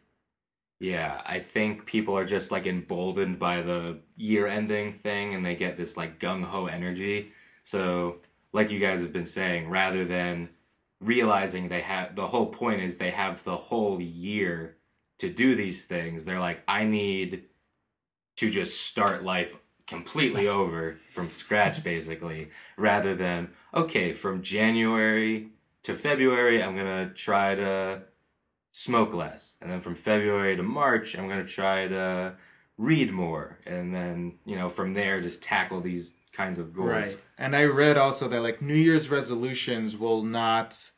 Yeah, 0.79 1.23
I 1.25 1.39
think 1.39 1.87
people 1.87 2.17
are 2.19 2.27
just 2.27 2.53
like 2.53 2.67
emboldened 2.67 3.39
by 3.39 3.63
the 3.63 4.01
year 4.17 4.47
ending 4.47 4.93
thing 4.93 5.35
and 5.35 5.45
they 5.45 5.55
get 5.55 5.77
this 5.77 5.97
like 5.97 6.19
gung 6.21 6.45
ho 6.45 6.67
energy. 6.67 7.33
So, 7.65 8.19
like 8.53 8.71
you 8.71 8.79
guys 8.79 9.01
have 9.01 9.13
been 9.13 9.27
saying, 9.27 9.69
rather 9.71 10.05
than 10.05 10.51
realizing 11.01 11.69
they 11.69 11.83
have 11.83 12.15
the 12.15 12.29
whole 12.29 12.47
point 12.47 12.81
is 12.81 12.99
they 12.99 13.11
have 13.11 13.45
the 13.45 13.57
whole 13.57 14.01
year 14.01 14.77
to 15.19 15.31
do 15.31 15.55
these 15.55 15.85
things, 15.85 16.25
they're 16.25 16.41
like, 16.41 16.63
I 16.69 16.85
need 16.85 17.45
to 18.37 18.51
just 18.51 18.83
start 18.83 19.25
life 19.25 19.57
completely 19.87 20.47
over 20.61 20.97
from 21.11 21.31
scratch, 21.31 21.83
basically, 21.83 22.51
rather 22.77 23.15
than, 23.15 23.51
okay, 23.75 24.13
from 24.13 24.43
January 24.43 25.49
to 25.83 25.95
February, 25.95 26.63
I'm 26.63 26.75
going 26.75 27.09
to 27.09 27.15
try 27.15 27.55
to 27.55 28.03
smoke 28.73 29.15
less. 29.15 29.57
And 29.63 29.71
then 29.71 29.81
from 29.81 29.95
February 29.95 30.57
to 30.57 30.63
March, 30.63 31.17
I'm 31.17 31.29
going 31.29 31.45
to 31.45 31.51
try 31.51 31.89
to 31.89 32.35
read 32.77 33.11
more. 33.13 33.59
And 33.65 33.95
then, 33.95 34.39
you 34.45 34.57
know, 34.57 34.69
from 34.69 34.95
there, 34.95 35.21
just 35.21 35.43
tackle 35.43 35.81
these 35.81 36.15
kinds 36.37 36.59
of 36.59 36.75
goals. 36.75 36.91
Right. 36.91 37.19
And 37.39 37.57
I 37.57 37.65
read 37.65 37.97
also 37.97 38.29
that 38.29 38.43
like 38.43 38.61
New 38.61 38.75
Year's 38.75 39.09
resolutions 39.09 39.97
will 39.97 40.23
not 40.23 40.91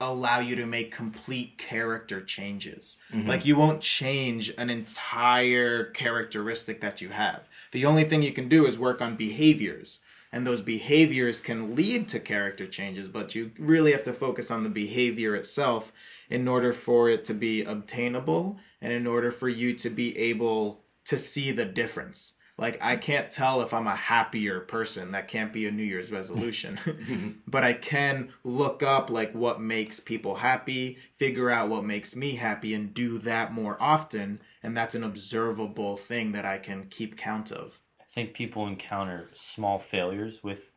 allow 0.00 0.40
you 0.40 0.56
to 0.56 0.66
make 0.66 0.92
complete 0.92 1.56
character 1.58 2.20
changes. 2.20 2.98
Mm-hmm. 3.12 3.28
Like 3.28 3.44
you 3.44 3.56
won't 3.56 3.80
change 3.80 4.52
an 4.58 4.70
entire 4.70 5.84
characteristic 5.84 6.80
that 6.80 7.00
you 7.00 7.10
have. 7.10 7.48
The 7.72 7.84
only 7.84 8.04
thing 8.04 8.22
you 8.22 8.32
can 8.32 8.48
do 8.48 8.66
is 8.66 8.78
work 8.78 9.00
on 9.00 9.16
behaviors. 9.16 10.00
And 10.32 10.46
those 10.46 10.60
behaviors 10.60 11.40
can 11.40 11.74
lead 11.74 12.08
to 12.10 12.20
character 12.20 12.66
changes, 12.66 13.08
but 13.08 13.34
you 13.34 13.52
really 13.58 13.92
have 13.92 14.04
to 14.04 14.12
focus 14.12 14.50
on 14.50 14.64
the 14.64 14.68
behavior 14.68 15.34
itself 15.34 15.92
in 16.28 16.46
order 16.48 16.72
for 16.72 17.08
it 17.08 17.24
to 17.26 17.34
be 17.34 17.62
obtainable 17.62 18.58
and 18.82 18.92
in 18.92 19.06
order 19.06 19.30
for 19.30 19.48
you 19.48 19.72
to 19.74 19.88
be 19.88 20.18
able 20.18 20.82
to 21.06 21.16
see 21.16 21.52
the 21.52 21.64
difference. 21.64 22.34
Like 22.58 22.82
I 22.82 22.96
can't 22.96 23.30
tell 23.30 23.60
if 23.60 23.74
I'm 23.74 23.86
a 23.86 23.94
happier 23.94 24.60
person. 24.60 25.12
That 25.12 25.28
can't 25.28 25.52
be 25.52 25.66
a 25.66 25.70
New 25.70 25.82
Year's 25.84 26.12
resolution. 26.12 26.80
Mm-hmm. 26.96 27.30
but 27.46 27.62
I 27.62 27.72
can 27.74 28.32
look 28.42 28.82
up 28.82 29.10
like 29.10 29.32
what 29.32 29.60
makes 29.60 30.00
people 30.00 30.36
happy, 30.36 30.98
figure 31.14 31.50
out 31.50 31.68
what 31.68 31.84
makes 31.84 32.16
me 32.16 32.36
happy 32.36 32.74
and 32.74 32.94
do 32.94 33.18
that 33.18 33.52
more 33.52 33.76
often, 33.78 34.40
and 34.62 34.76
that's 34.76 34.94
an 34.94 35.04
observable 35.04 35.96
thing 35.96 36.32
that 36.32 36.44
I 36.44 36.58
can 36.58 36.86
keep 36.88 37.16
count 37.16 37.52
of. 37.52 37.80
I 38.00 38.04
think 38.08 38.34
people 38.34 38.66
encounter 38.66 39.28
small 39.34 39.78
failures 39.78 40.42
with 40.42 40.72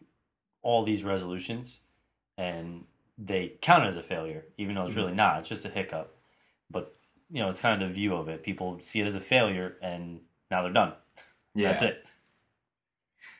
all 0.61 0.83
these 0.83 1.03
resolutions 1.03 1.79
and 2.37 2.85
they 3.17 3.53
count 3.61 3.85
it 3.85 3.87
as 3.87 3.97
a 3.97 4.03
failure, 4.03 4.45
even 4.57 4.75
though 4.75 4.83
it's 4.83 4.95
really 4.95 5.09
mm-hmm. 5.09 5.17
not. 5.17 5.39
It's 5.39 5.49
just 5.49 5.65
a 5.65 5.69
hiccup. 5.69 6.15
But, 6.69 6.95
you 7.29 7.41
know, 7.41 7.49
it's 7.49 7.61
kind 7.61 7.81
of 7.81 7.87
the 7.87 7.93
view 7.93 8.15
of 8.15 8.29
it. 8.29 8.43
People 8.43 8.79
see 8.79 9.01
it 9.01 9.07
as 9.07 9.15
a 9.15 9.21
failure 9.21 9.77
and 9.81 10.21
now 10.49 10.63
they're 10.63 10.71
done. 10.71 10.93
Yeah. 11.55 11.69
That's 11.69 11.83
it. 11.83 12.05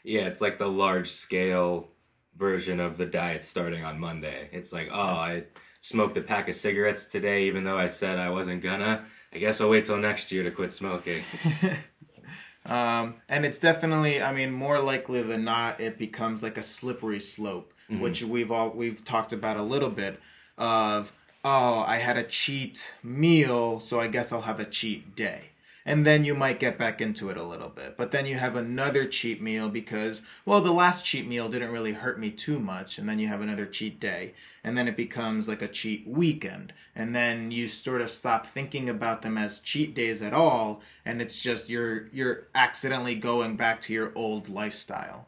Yeah, 0.04 0.22
it's 0.22 0.42
like 0.42 0.58
the 0.58 0.70
large 0.70 1.10
scale 1.10 1.90
version 2.36 2.80
of 2.80 2.98
the 2.98 3.06
diet 3.06 3.44
starting 3.44 3.84
on 3.84 4.00
Monday. 4.00 4.50
It's 4.52 4.72
like, 4.74 4.90
oh, 4.92 5.16
I 5.16 5.44
smoked 5.82 6.18
a 6.18 6.22
pack 6.22 6.48
of 6.50 6.56
cigarettes 6.56 7.06
today, 7.08 7.44
even 7.44 7.64
though 7.64 7.78
I 7.78 7.88
said 7.88 8.18
I 8.18 8.30
wasn't 8.30 8.64
gonna. 8.64 9.06
I 9.34 9.38
guess 9.38 9.62
I'll 9.62 9.70
wait 9.70 9.86
till 9.86 9.98
next 9.98 10.32
year 10.32 10.44
to 10.44 10.52
quit 10.52 10.72
smoking. 10.72 11.24
Um, 12.66 13.16
and 13.28 13.46
it's 13.46 13.58
definitely, 13.58 14.22
I 14.22 14.32
mean, 14.32 14.52
more 14.52 14.80
likely 14.80 15.24
than 15.24 15.44
not, 15.44 15.80
it 15.80 15.98
becomes 15.98 16.44
like 16.44 16.58
a 16.58 16.62
slippery 16.62 17.20
slope, 17.20 17.74
which 17.90 18.22
we've 18.22 18.52
all 18.52 18.70
we've 18.70 19.04
talked 19.04 19.34
about 19.34 19.58
a 19.58 19.64
little 19.64 19.90
bit 19.90 20.20
of. 20.58 21.12
Oh, 21.44 21.86
I 21.88 21.98
had 21.98 22.18
a 22.18 22.24
cheat 22.24 22.94
meal, 23.02 23.80
so 23.80 24.00
I 24.00 24.08
guess 24.08 24.34
I'll 24.34 24.42
have 24.42 24.60
a 24.60 24.66
cheat 24.66 25.16
day. 25.16 25.49
And 25.90 26.06
then 26.06 26.24
you 26.24 26.36
might 26.36 26.60
get 26.60 26.78
back 26.78 27.02
into 27.02 27.32
it 27.32 27.38
a 27.38 27.44
little 27.44 27.70
bit. 27.70 27.98
But 27.98 28.12
then 28.12 28.28
you 28.28 28.36
have 28.36 28.56
another 28.56 29.08
cheat 29.08 29.42
meal 29.42 29.70
because, 29.70 30.22
well, 30.46 30.62
the 30.62 30.72
last 30.72 31.04
cheat 31.04 31.28
meal 31.28 31.50
didn't 31.50 31.72
really 31.72 31.94
hurt 31.94 32.20
me 32.20 32.30
too 32.30 32.60
much. 32.60 33.00
And 33.00 33.10
then 33.10 33.18
you 33.18 33.28
have 33.28 33.42
another 33.42 33.66
cheat 33.66 34.00
day. 34.00 34.36
And 34.64 34.78
then 34.78 34.88
it 34.88 34.96
becomes 34.96 35.48
like 35.48 35.64
a 35.64 35.68
cheat 35.68 36.08
weekend. 36.08 36.74
And 36.96 37.16
then 37.16 37.50
you 37.50 37.68
sort 37.68 38.02
of 38.02 38.12
stop 38.12 38.46
thinking 38.46 38.88
about 38.88 39.24
them 39.24 39.36
as 39.36 39.62
cheat 39.62 39.96
days 39.96 40.22
at 40.22 40.32
all. 40.32 40.84
And 41.06 41.24
it's 41.24 41.42
just 41.42 41.70
you're 41.72 42.08
you're 42.14 42.50
accidentally 42.54 43.16
going 43.16 43.56
back 43.56 43.82
to 43.82 43.94
your 43.94 44.12
old 44.14 44.48
lifestyle. 44.48 45.26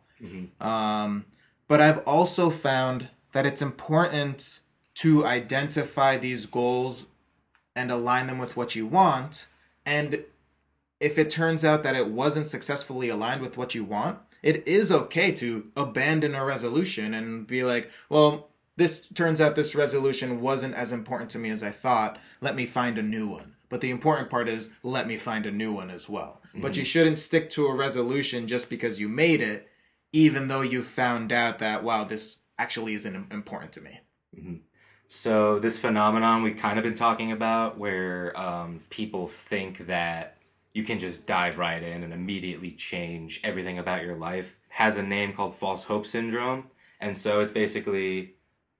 Um, 0.63 1.25
but 1.67 1.81
I've 1.81 2.05
also 2.05 2.51
found 2.51 3.07
that 3.31 3.47
it's 3.47 3.63
important 3.63 4.59
to 4.95 5.25
identify 5.25 6.17
these 6.17 6.45
goals 6.45 7.07
and 7.75 7.91
align 7.91 8.27
them 8.27 8.37
with 8.37 8.55
what 8.55 8.75
you 8.75 8.85
want. 8.85 9.47
And 9.87 10.23
if 11.01 11.17
it 11.17 11.29
turns 11.29 11.65
out 11.65 11.83
that 11.83 11.95
it 11.95 12.07
wasn't 12.07 12.47
successfully 12.47 13.09
aligned 13.09 13.41
with 13.41 13.57
what 13.57 13.75
you 13.75 13.83
want, 13.83 14.19
it 14.43 14.67
is 14.67 14.91
okay 14.91 15.31
to 15.33 15.67
abandon 15.75 16.35
a 16.35 16.45
resolution 16.45 17.13
and 17.13 17.45
be 17.45 17.63
like, 17.63 17.91
well, 18.09 18.49
this 18.77 19.07
turns 19.09 19.41
out 19.41 19.55
this 19.55 19.75
resolution 19.75 20.41
wasn't 20.41 20.75
as 20.75 20.91
important 20.91 21.29
to 21.31 21.39
me 21.39 21.49
as 21.49 21.61
I 21.63 21.71
thought. 21.71 22.19
Let 22.39 22.55
me 22.55 22.65
find 22.65 22.97
a 22.97 23.03
new 23.03 23.27
one. 23.27 23.55
But 23.69 23.81
the 23.81 23.89
important 23.89 24.29
part 24.29 24.47
is 24.49 24.71
let 24.83 25.07
me 25.07 25.17
find 25.17 25.45
a 25.45 25.51
new 25.51 25.71
one 25.71 25.89
as 25.89 26.09
well. 26.09 26.41
But 26.53 26.75
you 26.77 26.83
shouldn't 26.83 27.17
stick 27.17 27.49
to 27.51 27.67
a 27.67 27.75
resolution 27.75 28.47
just 28.47 28.69
because 28.69 28.99
you 28.99 29.07
made 29.07 29.41
it, 29.41 29.69
even 30.11 30.49
though 30.49 30.61
you 30.61 30.81
found 30.81 31.31
out 31.31 31.59
that, 31.59 31.83
wow, 31.83 32.03
this 32.03 32.39
actually 32.59 32.93
isn't 32.95 33.31
important 33.31 33.71
to 33.73 33.81
me. 33.81 33.99
So 35.07 35.59
this 35.59 35.79
phenomenon 35.79 36.43
we've 36.43 36.57
kind 36.57 36.77
of 36.77 36.83
been 36.83 36.93
talking 36.93 37.31
about, 37.31 37.77
where 37.77 38.37
um, 38.39 38.81
people 38.89 39.27
think 39.27 39.87
that 39.87 40.37
you 40.73 40.83
can 40.83 40.99
just 40.99 41.27
dive 41.27 41.57
right 41.57 41.81
in 41.83 42.03
and 42.03 42.13
immediately 42.13 42.71
change 42.71 43.39
everything 43.43 43.77
about 43.77 44.03
your 44.03 44.15
life, 44.15 44.59
has 44.69 44.95
a 44.97 45.03
name 45.03 45.33
called 45.33 45.53
false 45.53 45.83
hope 45.85 46.05
syndrome. 46.05 46.65
And 46.99 47.17
so 47.17 47.39
it's 47.41 47.51
basically 47.51 48.35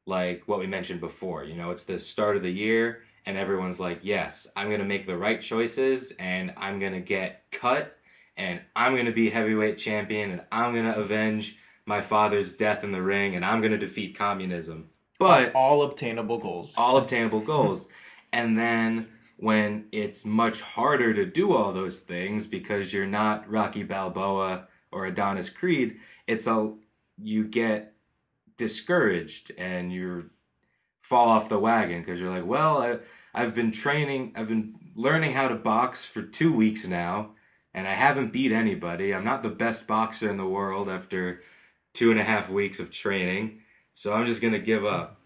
like 0.05 0.43
what 0.47 0.59
we 0.59 0.67
mentioned 0.67 0.99
before. 0.99 1.43
You 1.43 1.55
know, 1.55 1.71
it's 1.71 1.83
the 1.83 1.99
start 1.99 2.35
of 2.37 2.43
the 2.43 2.51
year, 2.51 3.03
and 3.25 3.37
everyone's 3.37 3.79
like, 3.79 3.99
"Yes, 4.03 4.47
I'm 4.55 4.69
gonna 4.71 4.85
make 4.85 5.05
the 5.05 5.17
right 5.17 5.41
choices, 5.41 6.11
and 6.17 6.53
I'm 6.57 6.79
gonna 6.79 7.01
get 7.01 7.45
cut, 7.51 7.97
and 8.37 8.61
I'm 8.75 8.95
gonna 8.95 9.11
be 9.11 9.29
heavyweight 9.29 9.77
champion, 9.77 10.31
and 10.31 10.41
I'm 10.51 10.73
gonna 10.73 10.93
avenge 10.97 11.57
my 11.85 12.01
father's 12.01 12.53
death 12.53 12.83
in 12.83 12.91
the 12.91 13.01
ring, 13.01 13.35
and 13.35 13.45
I'm 13.45 13.61
gonna 13.61 13.77
defeat 13.77 14.17
communism." 14.17 14.89
But 15.19 15.53
All 15.53 15.83
obtainable 15.83 16.39
goals. 16.39 16.73
all 16.77 16.97
obtainable 16.97 17.41
goals. 17.41 17.89
And 18.33 18.57
then 18.57 19.09
when 19.41 19.87
it's 19.91 20.23
much 20.23 20.61
harder 20.61 21.15
to 21.15 21.25
do 21.25 21.51
all 21.51 21.73
those 21.73 22.01
things 22.01 22.45
because 22.45 22.93
you're 22.93 23.07
not 23.07 23.49
Rocky 23.49 23.81
Balboa 23.81 24.67
or 24.91 25.07
Adonis 25.07 25.49
Creed, 25.49 25.97
it's 26.27 26.45
a 26.45 26.75
you 27.17 27.43
get 27.45 27.95
discouraged 28.55 29.51
and 29.57 29.91
you 29.91 30.29
fall 31.01 31.27
off 31.27 31.49
the 31.49 31.57
wagon 31.57 32.01
because 32.01 32.21
you're 32.21 32.29
like, 32.29 32.45
well, 32.45 32.83
I, 32.83 32.99
I've 33.33 33.55
been 33.55 33.71
training, 33.71 34.33
I've 34.35 34.47
been 34.47 34.75
learning 34.93 35.31
how 35.31 35.47
to 35.47 35.55
box 35.55 36.05
for 36.05 36.21
two 36.21 36.55
weeks 36.55 36.85
now, 36.85 37.31
and 37.73 37.87
I 37.87 37.93
haven't 37.93 38.31
beat 38.31 38.51
anybody. 38.51 39.11
I'm 39.11 39.25
not 39.25 39.41
the 39.41 39.49
best 39.49 39.87
boxer 39.87 40.29
in 40.29 40.37
the 40.37 40.47
world 40.47 40.87
after 40.87 41.41
two 41.93 42.11
and 42.11 42.19
a 42.19 42.23
half 42.23 42.47
weeks 42.47 42.79
of 42.79 42.91
training, 42.91 43.61
so 43.95 44.13
I'm 44.13 44.27
just 44.27 44.41
gonna 44.41 44.59
give 44.59 44.85
up. 44.85 45.19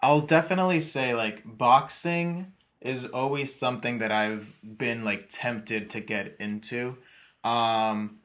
I'll 0.00 0.20
definitely 0.20 0.80
say 0.80 1.14
like 1.14 1.42
boxing 1.44 2.54
is 2.84 3.06
always 3.06 3.54
something 3.54 3.98
that 3.98 4.12
I've 4.12 4.54
been 4.62 5.04
like 5.04 5.28
tempted 5.28 5.90
to 5.90 6.00
get 6.00 6.36
into. 6.38 6.98
Um 7.44 8.18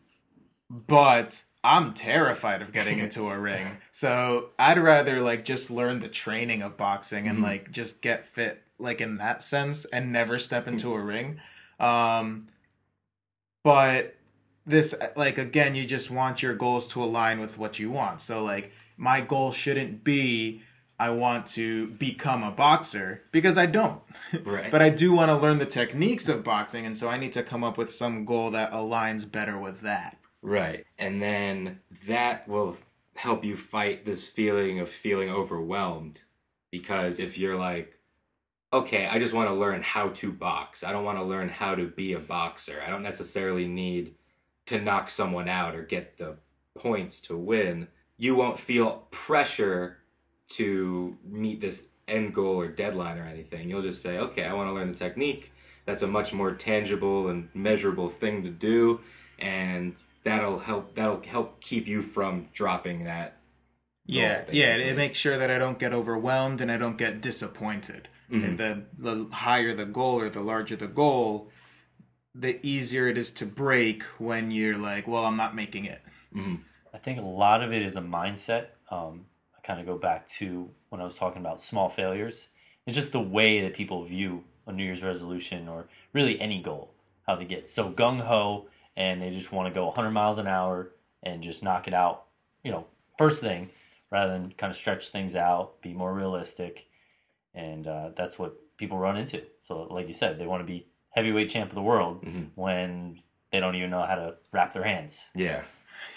but 0.70 1.44
I'm 1.64 1.94
terrified 1.94 2.62
of 2.62 2.72
getting 2.72 3.00
into 3.00 3.30
a 3.30 3.38
ring. 3.50 3.78
So 3.92 4.52
I'd 4.60 4.78
rather 4.78 5.22
like 5.22 5.46
just 5.46 5.72
learn 5.72 6.00
the 6.00 6.10
training 6.10 6.62
of 6.62 6.78
boxing 6.78 7.28
and 7.28 7.42
like 7.42 7.72
just 7.72 8.02
get 8.02 8.26
fit 8.26 8.64
like 8.80 9.02
in 9.02 9.18
that 9.18 9.44
sense 9.44 9.86
and 9.86 10.12
never 10.12 10.38
step 10.38 10.68
into 10.68 10.94
a 10.94 11.02
ring. 11.02 11.40
Um 11.80 12.48
but 13.64 14.16
this 14.66 14.96
like 15.16 15.38
again 15.38 15.76
you 15.76 15.86
just 15.86 16.12
want 16.12 16.44
your 16.44 16.54
goals 16.54 16.88
to 16.90 17.04
align 17.04 17.40
with 17.40 17.58
what 17.58 17.80
you 17.80 17.92
want. 17.92 18.22
So 18.22 18.44
like 18.44 18.72
my 18.98 19.22
goal 19.22 19.52
shouldn't 19.52 20.04
be 20.04 20.64
I 21.00 21.12
want 21.12 21.46
to 21.48 21.88
become 21.88 22.44
a 22.44 22.52
boxer 22.52 23.22
because 23.32 23.58
I 23.58 23.66
don't. 23.66 24.02
Right. 24.44 24.70
but 24.70 24.82
I 24.82 24.90
do 24.90 25.14
want 25.14 25.30
to 25.30 25.38
learn 25.38 25.58
the 25.58 25.66
techniques 25.66 26.28
of 26.28 26.44
boxing 26.44 26.86
and 26.86 26.98
so 26.98 27.08
I 27.08 27.18
need 27.18 27.32
to 27.32 27.44
come 27.44 27.64
up 27.64 27.78
with 27.78 27.90
some 27.90 28.26
goal 28.26 28.52
that 28.52 28.74
aligns 28.74 29.32
better 29.32 29.58
with 29.58 29.80
that. 29.82 30.18
Right. 30.42 30.86
And 30.98 31.22
then 31.22 31.80
that 32.08 32.46
will 32.46 32.76
help 33.16 33.46
you 33.46 33.56
fight 33.56 34.04
this 34.04 34.28
feeling 34.28 34.80
of 34.80 34.90
feeling 34.90 35.30
overwhelmed. 35.30 36.24
Because 36.72 37.20
if 37.20 37.38
you're 37.38 37.56
like, 37.56 38.00
okay, 38.74 39.08
I 39.08 39.18
just 39.18 39.34
want 39.34 39.50
to 39.50 39.56
learn 39.56 39.82
how 39.82 40.10
to 40.10 40.32
box, 40.32 40.84
I 40.84 40.92
don't 40.92 41.06
want 41.06 41.18
to 41.18 41.24
learn 41.24 41.50
how 41.50 41.76
to 41.76 41.88
be 41.88 42.14
a 42.14 42.20
boxer. 42.20 42.82
I 42.86 42.90
don't 42.90 43.04
necessarily 43.04 43.68
need 43.68 44.16
to 44.66 44.82
knock 44.82 45.10
someone 45.10 45.48
out 45.48 45.76
or 45.76 45.84
get 45.84 46.18
the 46.18 46.38
points 46.78 47.22
to 47.22 47.38
win. 47.38 47.88
You 48.18 48.36
won't 48.36 48.60
feel 48.60 49.08
pressure 49.12 49.97
to 50.50 51.18
meet 51.24 51.60
this 51.60 51.88
end 52.08 52.34
goal 52.34 52.56
or 52.56 52.68
deadline 52.68 53.18
or 53.18 53.26
anything. 53.26 53.70
You'll 53.70 53.82
just 53.82 54.02
say, 54.02 54.18
okay, 54.18 54.46
I 54.46 54.54
want 54.54 54.70
to 54.70 54.74
learn 54.74 54.90
the 54.90 54.98
technique. 54.98 55.52
that's 55.86 56.02
a 56.02 56.08
much 56.08 56.34
more 56.34 56.52
tangible 56.54 57.28
and 57.30 57.50
measurable 57.54 58.10
thing 58.10 58.44
to 58.44 58.50
do, 58.50 59.00
and 59.40 59.96
that'll 60.24 60.60
help 60.60 60.96
that'll 60.96 61.22
help 61.22 61.62
keep 61.62 61.88
you 61.88 62.02
from 62.02 62.48
dropping 62.54 63.06
that. 63.06 63.38
Yeah, 64.06 64.44
goal, 64.46 64.56
yeah. 64.56 64.76
It 64.76 64.96
makes 64.98 65.18
sure 65.18 65.38
that 65.38 65.50
I 65.52 65.58
don't 65.58 65.80
get 65.80 65.94
overwhelmed 65.94 66.62
and 66.62 66.72
I 66.72 66.78
don't 66.78 66.98
get 66.98 67.22
disappointed. 67.22 68.08
If 68.30 68.58
the 68.58 68.84
the 68.98 69.28
higher 69.34 69.74
the 69.74 69.86
goal 69.86 70.20
or 70.20 70.30
the 70.30 70.42
larger 70.42 70.76
the 70.76 70.88
goal, 70.88 71.50
the 72.36 72.60
easier 72.66 73.08
it 73.08 73.18
is 73.18 73.32
to 73.34 73.46
break 73.46 74.04
when 74.18 74.52
you're 74.52 74.78
like, 74.78 75.08
well, 75.08 75.24
I'm 75.26 75.38
not 75.38 75.56
making 75.56 75.86
it. 75.86 76.02
I 76.94 76.98
think 76.98 77.20
a 77.20 77.24
lot 77.24 77.64
of 77.64 77.72
it 77.74 77.82
is 77.82 77.96
a 77.96 78.02
mindset. 78.02 78.68
Um, 78.92 79.26
I 79.26 79.37
kind 79.68 79.82
of 79.82 79.86
go 79.86 79.98
back 79.98 80.26
to 80.26 80.70
when 80.90 81.02
I 81.02 81.04
was 81.04 81.18
talking 81.18 81.42
about 81.42 81.60
small 81.60 81.90
failures. 81.90 82.48
It's 82.86 82.96
just 82.96 83.12
the 83.12 83.20
way 83.20 83.60
that 83.62 83.74
people 83.74 84.02
view 84.06 84.46
a 84.66 84.72
New 84.72 84.84
Year's 84.84 85.04
resolution 85.04 85.68
or 85.68 85.88
really 86.14 86.40
any 86.40 86.62
goal, 86.62 86.94
how 87.28 87.36
they 87.36 87.44
get 87.44 87.68
so 87.68 87.92
gung 87.92 88.22
ho 88.22 88.68
and 88.96 89.22
they 89.22 89.30
just 89.30 89.52
want 89.52 89.68
to 89.68 89.78
go 89.78 89.88
100 89.88 90.12
miles 90.12 90.38
an 90.38 90.48
hour 90.48 90.92
and 91.22 91.44
just 91.44 91.62
knock 91.62 91.88
it 91.88 91.94
out, 91.94 92.26
you 92.64 92.72
know, 92.72 92.88
first 93.18 93.42
thing 93.42 93.70
rather 94.10 94.32
than 94.32 94.52
kind 94.54 94.72
of 94.72 94.78
stretch 94.78 95.10
things 95.10 95.36
out, 95.36 95.82
be 95.82 95.94
more 95.94 96.14
realistic. 96.14 96.88
And 97.54 97.88
uh, 97.88 98.12
that's 98.16 98.40
what 98.40 98.56
people 98.78 98.98
run 98.98 99.18
into. 99.18 99.44
So, 99.60 99.84
like 99.84 100.08
you 100.08 100.14
said, 100.14 100.40
they 100.40 100.48
want 100.48 100.62
to 100.62 100.66
be 100.66 100.88
heavyweight 101.10 101.50
champ 101.50 101.72
of 101.72 101.76
the 101.76 101.82
world 101.82 102.24
when 102.56 103.22
they 103.52 103.60
don't 103.60 103.76
even 103.76 103.90
know 103.90 104.06
how 104.06 104.16
to 104.16 104.36
wrap 104.54 104.72
their 104.72 104.84
hands. 104.84 105.30
Yeah. 105.36 105.64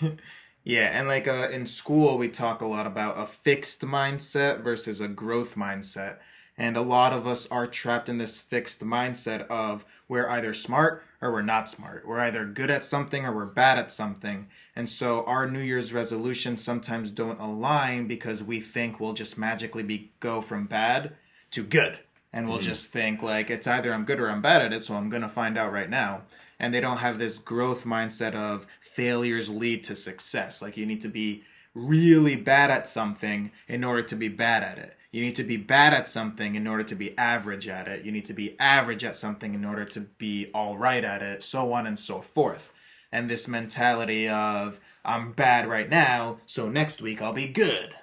Yeah, 0.63 0.91
and 0.93 1.09
like 1.09 1.27
uh, 1.27 1.49
in 1.51 1.67
school, 1.67 2.19
we 2.19 2.29
talk 2.29 2.61
a 2.61 2.67
lot 2.67 2.87
about 2.87 3.19
a 3.19 3.27
fixed 3.27 3.81
mindset 3.83 4.63
versus 4.63 5.01
a 5.01 5.09
growth 5.09 5.55
mindset. 5.55 6.19
And 6.59 6.77
a 6.77 6.83
lot 6.83 7.15
of 7.15 7.27
us 7.27 7.47
are 7.51 7.67
trapped 7.67 8.11
in 8.11 8.19
this 8.19 8.43
fixed 8.43 8.83
mindset 8.83 9.47
of 9.47 9.87
we're 10.09 10.29
either 10.29 10.53
smart 10.53 11.03
or 11.23 11.33
we're 11.33 11.41
not 11.41 11.71
smart. 11.71 12.07
We're 12.07 12.21
either 12.21 12.45
good 12.45 12.71
at 12.71 12.85
something 12.85 13.25
or 13.25 13.33
we're 13.35 13.47
bad 13.47 13.79
at 13.79 13.91
something. 13.91 14.49
And 14.77 14.89
so 14.89 15.25
our 15.25 15.49
New 15.49 15.61
Year's 15.61 15.95
resolutions 15.95 16.63
sometimes 16.63 17.13
don't 17.13 17.41
align 17.41 18.07
because 18.07 18.43
we 18.43 18.61
think 18.61 19.01
we'll 19.01 19.15
just 19.15 19.39
magically 19.39 19.83
be 19.83 20.13
go 20.21 20.43
from 20.43 20.67
bad 20.67 21.17
to 21.53 21.63
good. 21.63 21.99
And 22.33 22.49
we'll 22.49 22.59
hmm. 22.59 22.65
just 22.65 22.93
think 22.93 23.23
like 23.23 23.51
it's 23.51 23.67
either 23.67 23.93
I'm 23.93 24.05
good 24.05 24.21
or 24.21 24.31
I'm 24.31 24.43
bad 24.43 24.63
at 24.63 24.73
it, 24.73 24.83
so 24.83 24.95
I'm 24.95 25.11
going 25.11 25.23
to 25.23 25.29
find 25.29 25.59
out 25.59 25.73
right 25.73 25.91
now. 25.91 26.23
And 26.59 26.75
they 26.75 26.81
don't 26.81 26.99
have 26.99 27.19
this 27.19 27.39
growth 27.39 27.85
mindset 27.85 28.35
of 28.35 28.67
failures 28.81 29.49
lead 29.49 29.83
to 29.85 29.97
success. 29.97 30.61
Like 30.61 30.77
you 30.77 30.87
need 30.87 31.01
to 31.01 31.09
be 31.09 31.43
really 31.75 32.37
bad 32.37 32.71
at 32.71 32.89
something 32.89 33.51
in 33.69 33.85
order 33.85 34.03
to 34.03 34.17
be 34.17 34.29
bad 34.29 34.63
at 34.63 34.79
it. 34.79 34.97
You 35.13 35.23
need 35.23 35.35
to 35.37 35.45
be 35.45 35.57
bad 35.57 35.93
at 35.93 36.09
something 36.09 36.55
in 36.55 36.67
order 36.67 36.85
to 36.85 36.95
be 36.95 37.17
average 37.19 37.67
at 37.67 37.89
it. 37.89 38.05
You 38.05 38.13
need 38.13 38.27
to 38.27 38.33
be 38.33 38.59
average 38.61 39.05
at 39.05 39.17
something 39.17 39.55
in 39.55 39.65
order 39.65 39.85
to 39.87 40.01
be 40.01 40.51
all 40.55 40.79
right 40.79 41.03
at 41.03 41.23
it, 41.23 41.43
so 41.43 41.73
on 41.73 41.87
and 41.87 41.99
so 41.99 42.21
forth. 42.21 42.73
And 43.11 43.29
this 43.29 43.49
mentality 43.49 44.29
of 44.29 44.79
I'm 45.05 45.33
bad 45.33 45.67
right 45.67 45.89
now, 45.89 46.39
so 46.47 46.69
next 46.69 47.03
week 47.03 47.21
I'll 47.21 47.33
be 47.33 47.49
good. 47.49 47.95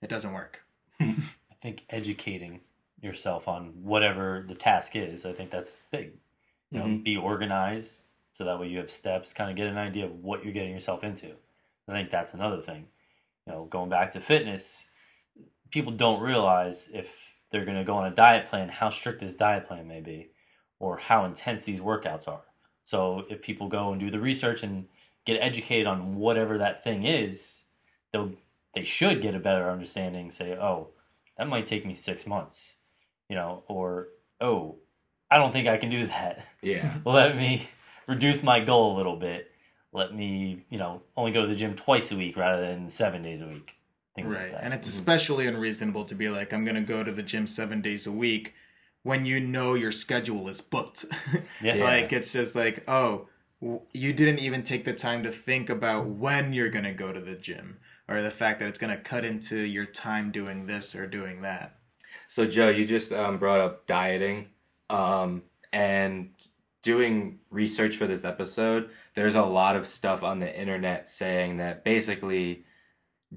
It 0.00 0.08
doesn't 0.08 0.32
work. 0.32 0.60
Hmm. 1.00 1.12
I 1.50 1.54
think 1.60 1.84
educating 1.90 2.60
yourself 3.04 3.46
on 3.46 3.72
whatever 3.82 4.44
the 4.46 4.54
task 4.54 4.96
is, 4.96 5.24
I 5.24 5.32
think 5.32 5.50
that's 5.50 5.78
big. 5.90 6.12
You 6.70 6.78
know, 6.78 6.86
mm-hmm. 6.86 7.02
be 7.02 7.16
organized 7.16 8.04
so 8.32 8.44
that 8.44 8.58
way 8.58 8.66
you 8.66 8.78
have 8.78 8.90
steps, 8.90 9.32
kind 9.32 9.50
of 9.50 9.56
get 9.56 9.68
an 9.68 9.78
idea 9.78 10.06
of 10.06 10.24
what 10.24 10.42
you're 10.42 10.52
getting 10.52 10.72
yourself 10.72 11.04
into. 11.04 11.30
I 11.86 11.92
think 11.92 12.10
that's 12.10 12.34
another 12.34 12.60
thing. 12.60 12.86
You 13.46 13.52
know, 13.52 13.64
going 13.66 13.90
back 13.90 14.10
to 14.12 14.20
fitness, 14.20 14.86
people 15.70 15.92
don't 15.92 16.20
realize 16.20 16.90
if 16.92 17.34
they're 17.50 17.64
going 17.64 17.76
to 17.76 17.84
go 17.84 17.96
on 17.96 18.10
a 18.10 18.14
diet 18.14 18.46
plan 18.46 18.70
how 18.70 18.88
strict 18.88 19.20
this 19.20 19.36
diet 19.36 19.68
plan 19.68 19.86
may 19.86 20.00
be 20.00 20.30
or 20.80 20.96
how 20.96 21.24
intense 21.24 21.64
these 21.64 21.80
workouts 21.80 22.26
are. 22.26 22.42
So 22.82 23.24
if 23.30 23.40
people 23.40 23.68
go 23.68 23.92
and 23.92 24.00
do 24.00 24.10
the 24.10 24.18
research 24.18 24.62
and 24.62 24.86
get 25.24 25.38
educated 25.40 25.86
on 25.86 26.16
whatever 26.16 26.58
that 26.58 26.82
thing 26.82 27.04
is, 27.04 27.64
they'll 28.12 28.32
they 28.74 28.84
should 28.84 29.22
get 29.22 29.34
a 29.36 29.38
better 29.38 29.70
understanding. 29.70 30.30
Say, 30.30 30.52
oh, 30.54 30.88
that 31.38 31.48
might 31.48 31.66
take 31.66 31.86
me 31.86 31.94
six 31.94 32.26
months, 32.26 32.76
you 33.28 33.36
know, 33.36 33.64
or 33.68 34.08
oh, 34.40 34.76
I 35.30 35.38
don't 35.38 35.52
think 35.52 35.66
I 35.66 35.76
can 35.76 35.90
do 35.90 36.06
that. 36.06 36.44
Yeah. 36.62 36.98
Let 37.04 37.36
me 37.36 37.68
reduce 38.06 38.42
my 38.42 38.60
goal 38.60 38.94
a 38.94 38.96
little 38.96 39.16
bit. 39.16 39.50
Let 39.92 40.14
me, 40.14 40.64
you 40.70 40.78
know, 40.78 41.02
only 41.16 41.32
go 41.32 41.42
to 41.42 41.48
the 41.48 41.54
gym 41.54 41.74
twice 41.76 42.10
a 42.12 42.16
week 42.16 42.36
rather 42.36 42.62
than 42.62 42.88
seven 42.88 43.22
days 43.22 43.40
a 43.40 43.46
week. 43.46 43.74
Things 44.14 44.30
like 44.30 44.40
Right. 44.40 44.52
that. 44.52 44.64
And 44.64 44.74
it's 44.74 44.88
mm-hmm. 44.88 44.98
especially 44.98 45.46
unreasonable 45.46 46.04
to 46.04 46.14
be 46.14 46.28
like, 46.28 46.52
I'm 46.52 46.64
going 46.64 46.76
to 46.76 46.80
go 46.80 47.02
to 47.04 47.12
the 47.12 47.22
gym 47.22 47.46
seven 47.46 47.80
days 47.80 48.06
a 48.06 48.12
week 48.12 48.54
when 49.02 49.24
you 49.26 49.40
know 49.40 49.74
your 49.74 49.92
schedule 49.92 50.48
is 50.48 50.60
booked. 50.60 51.04
Yeah. 51.62 51.76
Like, 51.76 52.12
it's 52.12 52.32
just 52.32 52.54
like, 52.54 52.84
oh, 52.88 53.28
you 53.92 54.12
didn't 54.12 54.40
even 54.40 54.62
take 54.62 54.84
the 54.84 54.92
time 54.92 55.22
to 55.22 55.30
think 55.30 55.70
about 55.70 56.06
when 56.06 56.52
you're 56.52 56.68
going 56.68 56.84
to 56.84 56.92
go 56.92 57.12
to 57.12 57.20
the 57.20 57.36
gym 57.36 57.78
or 58.08 58.20
the 58.20 58.30
fact 58.30 58.60
that 58.60 58.68
it's 58.68 58.78
going 58.78 58.94
to 58.94 59.02
cut 59.02 59.24
into 59.24 59.58
your 59.58 59.86
time 59.86 60.30
doing 60.30 60.66
this 60.66 60.94
or 60.94 61.06
doing 61.06 61.42
that. 61.42 61.78
So 62.34 62.44
Joe, 62.44 62.68
you 62.68 62.84
just 62.84 63.12
um, 63.12 63.38
brought 63.38 63.60
up 63.60 63.86
dieting, 63.86 64.48
um, 64.90 65.44
and 65.72 66.30
doing 66.82 67.38
research 67.48 67.96
for 67.96 68.08
this 68.08 68.24
episode. 68.24 68.90
There's 69.14 69.36
a 69.36 69.44
lot 69.44 69.76
of 69.76 69.86
stuff 69.86 70.24
on 70.24 70.40
the 70.40 70.52
internet 70.52 71.06
saying 71.06 71.58
that 71.58 71.84
basically 71.84 72.64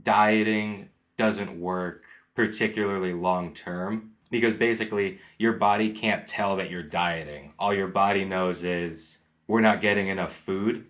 dieting 0.02 0.90
doesn't 1.16 1.62
work 1.62 2.06
particularly 2.34 3.14
long 3.14 3.54
term 3.54 4.14
because 4.32 4.56
basically 4.56 5.20
your 5.38 5.54
body 5.54 5.92
can't 5.92 6.26
tell 6.26 6.56
that 6.56 6.72
you're 6.72 6.82
dieting. 6.82 7.54
All 7.60 7.76
your 7.76 7.90
body 7.90 8.26
knows 8.26 8.64
is 8.64 9.20
we're 9.46 9.62
not 9.62 9.80
getting 9.80 10.08
enough 10.08 10.34
food, 10.34 10.88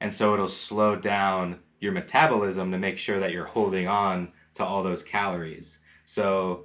and 0.00 0.12
so 0.12 0.34
it'll 0.34 0.48
slow 0.48 0.96
down 0.96 1.60
your 1.78 1.92
metabolism 1.92 2.72
to 2.72 2.78
make 2.78 2.98
sure 2.98 3.20
that 3.20 3.30
you're 3.30 3.44
holding 3.44 3.86
on 3.86 4.32
to 4.54 4.64
all 4.64 4.82
those 4.82 5.04
calories. 5.04 5.78
So 6.04 6.64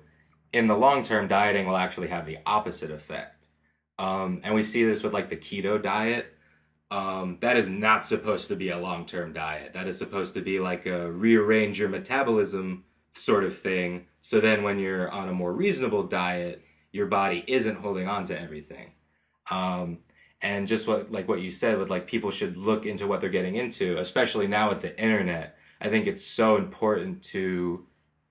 in 0.51 0.67
the 0.67 0.75
long 0.75 1.03
term, 1.03 1.27
dieting 1.27 1.67
will 1.67 1.77
actually 1.77 2.07
have 2.07 2.25
the 2.25 2.39
opposite 2.45 2.91
effect. 2.91 3.47
Um, 3.97 4.41
and 4.43 4.55
we 4.55 4.63
see 4.63 4.83
this 4.83 5.03
with 5.03 5.13
like 5.13 5.29
the 5.29 5.37
keto 5.37 5.81
diet. 5.81 6.33
Um, 6.91 7.37
that 7.41 7.55
is 7.55 7.69
not 7.69 8.03
supposed 8.03 8.47
to 8.47 8.55
be 8.55 8.69
a 8.69 8.79
long 8.79 9.05
term 9.05 9.33
diet. 9.33 9.73
That 9.73 9.87
is 9.87 9.97
supposed 9.97 10.33
to 10.35 10.41
be 10.41 10.59
like 10.59 10.85
a 10.85 11.11
rearrange 11.11 11.79
your 11.79 11.89
metabolism 11.89 12.85
sort 13.13 13.43
of 13.43 13.55
thing. 13.55 14.05
So 14.21 14.39
then 14.39 14.63
when 14.63 14.79
you're 14.79 15.09
on 15.09 15.29
a 15.29 15.33
more 15.33 15.53
reasonable 15.53 16.03
diet, 16.03 16.63
your 16.91 17.05
body 17.05 17.43
isn't 17.47 17.77
holding 17.77 18.07
on 18.07 18.23
to 18.25 18.39
everything. 18.39 18.93
Um, 19.51 19.99
and 20.41 20.67
just 20.67 20.87
what 20.87 21.11
like 21.11 21.27
what 21.27 21.41
you 21.41 21.51
said 21.51 21.77
with 21.77 21.89
like 21.89 22.07
people 22.07 22.31
should 22.31 22.57
look 22.57 22.85
into 22.85 23.05
what 23.05 23.21
they're 23.21 23.29
getting 23.29 23.55
into, 23.55 23.97
especially 23.97 24.47
now 24.47 24.69
with 24.69 24.81
the 24.81 24.99
internet. 24.99 25.57
I 25.81 25.89
think 25.89 26.07
it's 26.07 26.25
so 26.25 26.55
important 26.55 27.23
to 27.25 27.85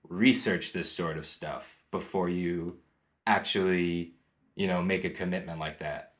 research 0.07 0.73
this 0.73 0.91
sort 0.91 1.17
of 1.17 1.25
stuff 1.25 1.78
before 1.91 2.29
you 2.29 2.77
actually, 3.25 4.13
you 4.55 4.67
know, 4.67 4.81
make 4.81 5.03
a 5.05 5.09
commitment 5.09 5.59
like 5.59 5.79
that. 5.79 6.13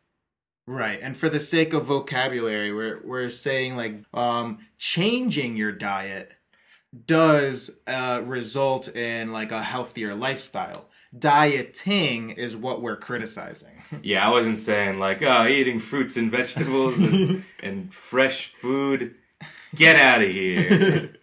Right. 0.67 0.99
And 1.01 1.17
for 1.17 1.29
the 1.29 1.39
sake 1.39 1.73
of 1.73 1.85
vocabulary, 1.85 2.71
we're, 2.71 3.01
we're 3.03 3.29
saying 3.31 3.75
like 3.75 4.03
um, 4.13 4.59
changing 4.77 5.57
your 5.57 5.71
diet 5.71 6.33
does 7.05 7.71
uh, 7.87 8.21
result 8.23 8.87
in 8.95 9.31
like 9.31 9.51
a 9.51 9.63
healthier 9.63 10.13
lifestyle. 10.13 10.85
Dieting 11.17 12.29
is 12.31 12.55
what 12.55 12.81
we're 12.81 12.97
criticizing. 12.97 13.75
Yeah, 14.03 14.27
I 14.27 14.29
wasn't 14.29 14.59
saying 14.59 14.99
like, 14.99 15.23
oh, 15.23 15.47
eating 15.47 15.79
fruits 15.79 16.15
and 16.15 16.29
vegetables 16.29 17.01
and, 17.01 17.43
and 17.63 17.91
fresh 17.91 18.49
food. 18.49 19.15
Get 19.73 19.95
out 19.95 20.21
of 20.21 20.29
here. 20.29 21.13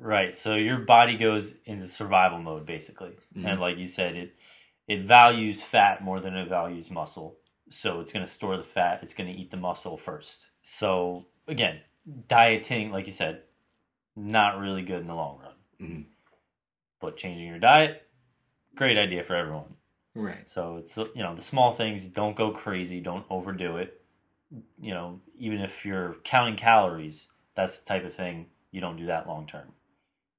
Right. 0.00 0.34
So 0.34 0.54
your 0.54 0.78
body 0.78 1.16
goes 1.16 1.58
into 1.66 1.86
survival 1.86 2.38
mode 2.38 2.64
basically. 2.64 3.12
And 3.36 3.60
like 3.60 3.76
you 3.76 3.86
said, 3.86 4.16
it 4.16 4.34
it 4.88 5.02
values 5.02 5.62
fat 5.62 6.02
more 6.02 6.20
than 6.20 6.34
it 6.34 6.48
values 6.48 6.90
muscle. 6.90 7.36
So 7.68 8.00
it's 8.00 8.10
going 8.10 8.24
to 8.24 8.32
store 8.32 8.56
the 8.56 8.64
fat, 8.64 9.00
it's 9.02 9.14
going 9.14 9.32
to 9.32 9.38
eat 9.38 9.50
the 9.50 9.56
muscle 9.56 9.96
first. 9.96 10.50
So 10.62 11.26
again, 11.46 11.80
dieting, 12.26 12.90
like 12.90 13.06
you 13.06 13.12
said, 13.12 13.42
not 14.16 14.58
really 14.58 14.82
good 14.82 15.00
in 15.00 15.06
the 15.06 15.14
long 15.14 15.38
run. 15.38 15.54
Mhm. 15.80 16.04
But 16.98 17.16
changing 17.16 17.46
your 17.46 17.58
diet, 17.58 18.08
great 18.74 18.98
idea 18.98 19.22
for 19.22 19.36
everyone. 19.36 19.76
Right. 20.14 20.48
So 20.48 20.78
it's 20.78 20.96
you 20.96 21.22
know 21.22 21.34
the 21.34 21.42
small 21.42 21.72
things. 21.72 22.08
Don't 22.08 22.36
go 22.36 22.50
crazy. 22.50 23.00
Don't 23.00 23.26
overdo 23.28 23.76
it. 23.76 24.02
You 24.80 24.94
know, 24.94 25.20
even 25.38 25.60
if 25.60 25.84
you're 25.84 26.16
counting 26.24 26.56
calories, 26.56 27.28
that's 27.54 27.80
the 27.80 27.86
type 27.86 28.04
of 28.04 28.14
thing 28.14 28.46
you 28.72 28.80
don't 28.80 28.96
do 28.96 29.06
that 29.06 29.28
long 29.28 29.46
term. 29.46 29.74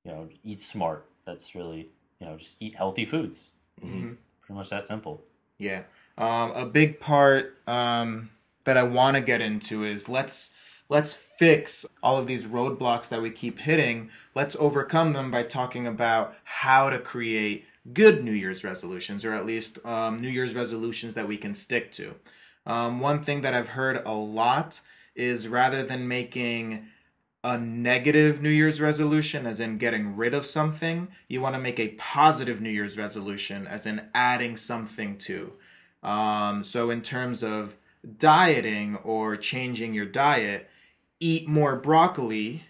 You 0.04 0.12
know, 0.12 0.30
eat 0.44 0.62
smart. 0.62 1.06
That's 1.26 1.56
really 1.56 1.90
you 2.20 2.28
know 2.28 2.38
just 2.38 2.58
eat 2.60 2.76
healthy 2.76 3.06
foods. 3.06 3.52
Mhm. 3.84 4.18
Pretty 4.42 4.58
much 4.58 4.70
that 4.70 4.86
simple. 4.86 5.24
Yeah. 5.58 5.84
Um, 6.18 6.52
a 6.52 6.66
big 6.66 7.00
part 7.00 7.58
um, 7.68 8.32
that 8.66 8.78
I 8.78 8.84
want 8.84 9.16
to 9.16 9.22
get 9.22 9.42
into 9.42 9.84
is 9.84 10.10
let's 10.10 10.52
let's 10.90 11.14
fix 11.14 11.86
all 12.04 12.18
of 12.18 12.28
these 12.28 12.46
roadblocks 12.46 13.10
that 13.10 13.22
we 13.22 13.32
keep 13.32 13.60
hitting. 13.60 14.10
Let's 14.36 14.56
overcome 14.58 15.14
them 15.14 15.32
by 15.32 15.44
talking 15.44 15.88
about 15.88 16.36
how 16.44 16.90
to 16.90 17.00
create 17.00 17.66
good 17.94 18.24
New 18.24 18.34
Year's 18.34 18.64
resolutions, 18.64 19.24
or 19.26 19.34
at 19.34 19.46
least 19.46 19.80
um, 19.86 20.18
New 20.18 20.30
Year's 20.30 20.54
resolutions 20.54 21.16
that 21.16 21.28
we 21.28 21.38
can 21.38 21.56
stick 21.56 21.92
to. 21.94 22.16
Um, 22.66 23.00
one 23.00 23.24
thing 23.24 23.42
that 23.42 23.54
I've 23.54 23.70
heard 23.70 24.02
a 24.06 24.14
lot 24.14 24.82
is 25.16 25.48
rather 25.48 25.84
than 25.84 26.08
making 26.08 26.88
a 27.44 27.58
negative 27.58 28.42
New 28.42 28.50
Year's 28.50 28.80
resolution, 28.80 29.48
as 29.48 29.60
in 29.60 29.78
getting 29.78 30.16
rid 30.16 30.34
of 30.34 30.46
something, 30.46 31.08
you 31.28 31.42
want 31.42 31.56
to 31.56 31.62
make 31.62 31.80
a 31.80 31.94
positive 31.94 32.62
New 32.62 32.70
Year's 32.70 32.98
resolution, 32.98 33.66
as 33.66 33.86
in 33.86 34.10
adding 34.14 34.56
something 34.56 35.18
to. 35.20 35.54
Um, 36.04 36.64
so, 36.64 36.90
in 36.90 37.02
terms 37.02 37.44
of 37.44 37.78
dieting 38.18 38.98
or 38.98 39.36
changing 39.38 39.94
your 39.94 40.06
diet, 40.06 40.70
eat 41.20 41.48
more 41.48 41.76
broccoli 41.76 42.64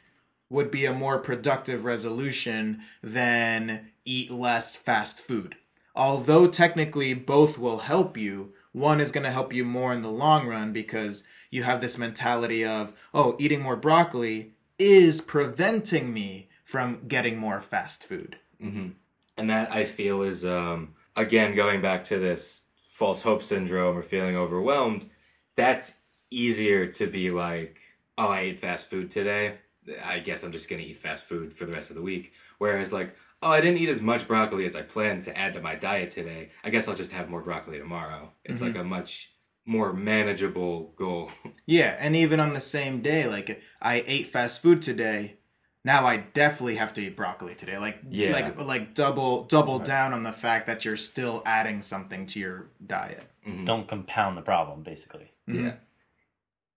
would 0.49 0.71
be 0.71 0.85
a 0.85 0.93
more 0.93 1.17
productive 1.17 1.85
resolution 1.85 2.81
than 3.01 3.91
eat 4.05 4.29
less 4.29 4.75
fast 4.75 5.19
food. 5.19 5.55
Although 5.95 6.47
technically 6.47 7.13
both 7.13 7.57
will 7.57 7.79
help 7.79 8.17
you, 8.17 8.53
one 8.71 9.01
is 9.01 9.11
going 9.11 9.23
to 9.23 9.31
help 9.31 9.53
you 9.53 9.65
more 9.65 9.93
in 9.93 10.01
the 10.01 10.11
long 10.11 10.47
run 10.47 10.71
because 10.71 11.23
you 11.49 11.63
have 11.63 11.81
this 11.81 11.97
mentality 11.97 12.65
of, 12.65 12.93
oh, 13.13 13.35
eating 13.39 13.61
more 13.61 13.75
broccoli 13.75 14.53
is 14.81 15.21
preventing 15.21 16.11
me 16.11 16.49
from 16.65 17.07
getting 17.07 17.37
more 17.37 17.61
fast 17.61 18.03
food. 18.03 18.37
Mm-hmm. 18.61 18.89
And 19.37 19.49
that 19.49 19.71
I 19.71 19.85
feel 19.85 20.23
is, 20.23 20.43
um, 20.43 20.95
again, 21.15 21.55
going 21.55 21.81
back 21.81 22.03
to 22.05 22.17
this 22.17 22.65
false 22.81 23.21
hope 23.21 23.43
syndrome 23.43 23.95
or 23.97 24.01
feeling 24.01 24.35
overwhelmed, 24.35 25.07
that's 25.55 26.01
easier 26.31 26.87
to 26.87 27.05
be 27.05 27.29
like, 27.29 27.79
oh, 28.17 28.29
I 28.31 28.39
ate 28.39 28.59
fast 28.59 28.89
food 28.89 29.11
today. 29.11 29.57
I 30.03 30.19
guess 30.19 30.43
I'm 30.43 30.51
just 30.51 30.67
going 30.67 30.81
to 30.81 30.87
eat 30.87 30.97
fast 30.97 31.25
food 31.25 31.53
for 31.53 31.65
the 31.65 31.73
rest 31.73 31.91
of 31.91 31.95
the 31.95 32.01
week. 32.01 32.33
Whereas, 32.57 32.91
like, 32.91 33.15
oh, 33.41 33.51
I 33.51 33.61
didn't 33.61 33.79
eat 33.79 33.89
as 33.89 34.01
much 34.01 34.27
broccoli 34.27 34.65
as 34.65 34.75
I 34.75 34.81
planned 34.81 35.23
to 35.23 35.37
add 35.37 35.53
to 35.53 35.61
my 35.61 35.75
diet 35.75 36.11
today. 36.11 36.49
I 36.63 36.71
guess 36.71 36.87
I'll 36.87 36.95
just 36.95 37.13
have 37.13 37.29
more 37.29 37.41
broccoli 37.41 37.77
tomorrow. 37.77 38.31
It's 38.43 38.61
mm-hmm. 38.61 38.75
like 38.75 38.81
a 38.81 38.87
much 38.87 39.31
more 39.65 39.93
manageable 39.93 40.93
goal. 40.95 41.31
yeah, 41.65 41.95
and 41.99 42.15
even 42.15 42.39
on 42.39 42.53
the 42.53 42.61
same 42.61 43.01
day, 43.01 43.27
like 43.27 43.61
I 43.81 44.03
ate 44.07 44.27
fast 44.27 44.61
food 44.61 44.81
today. 44.81 45.37
Now 45.83 46.05
I 46.05 46.17
definitely 46.17 46.75
have 46.75 46.93
to 46.93 47.01
eat 47.01 47.17
broccoli 47.17 47.55
today. 47.55 47.77
Like 47.77 47.99
yeah. 48.07 48.33
like 48.33 48.59
like 48.59 48.93
double 48.93 49.45
double 49.45 49.79
right. 49.79 49.87
down 49.87 50.13
on 50.13 50.23
the 50.23 50.31
fact 50.31 50.67
that 50.67 50.85
you're 50.85 50.97
still 50.97 51.41
adding 51.45 51.81
something 51.81 52.27
to 52.27 52.39
your 52.39 52.69
diet. 52.85 53.23
Mm-hmm. 53.47 53.65
Don't 53.65 53.87
compound 53.87 54.37
the 54.37 54.43
problem, 54.43 54.83
basically. 54.83 55.31
Mm-hmm. 55.49 55.65
Yeah. 55.65 55.73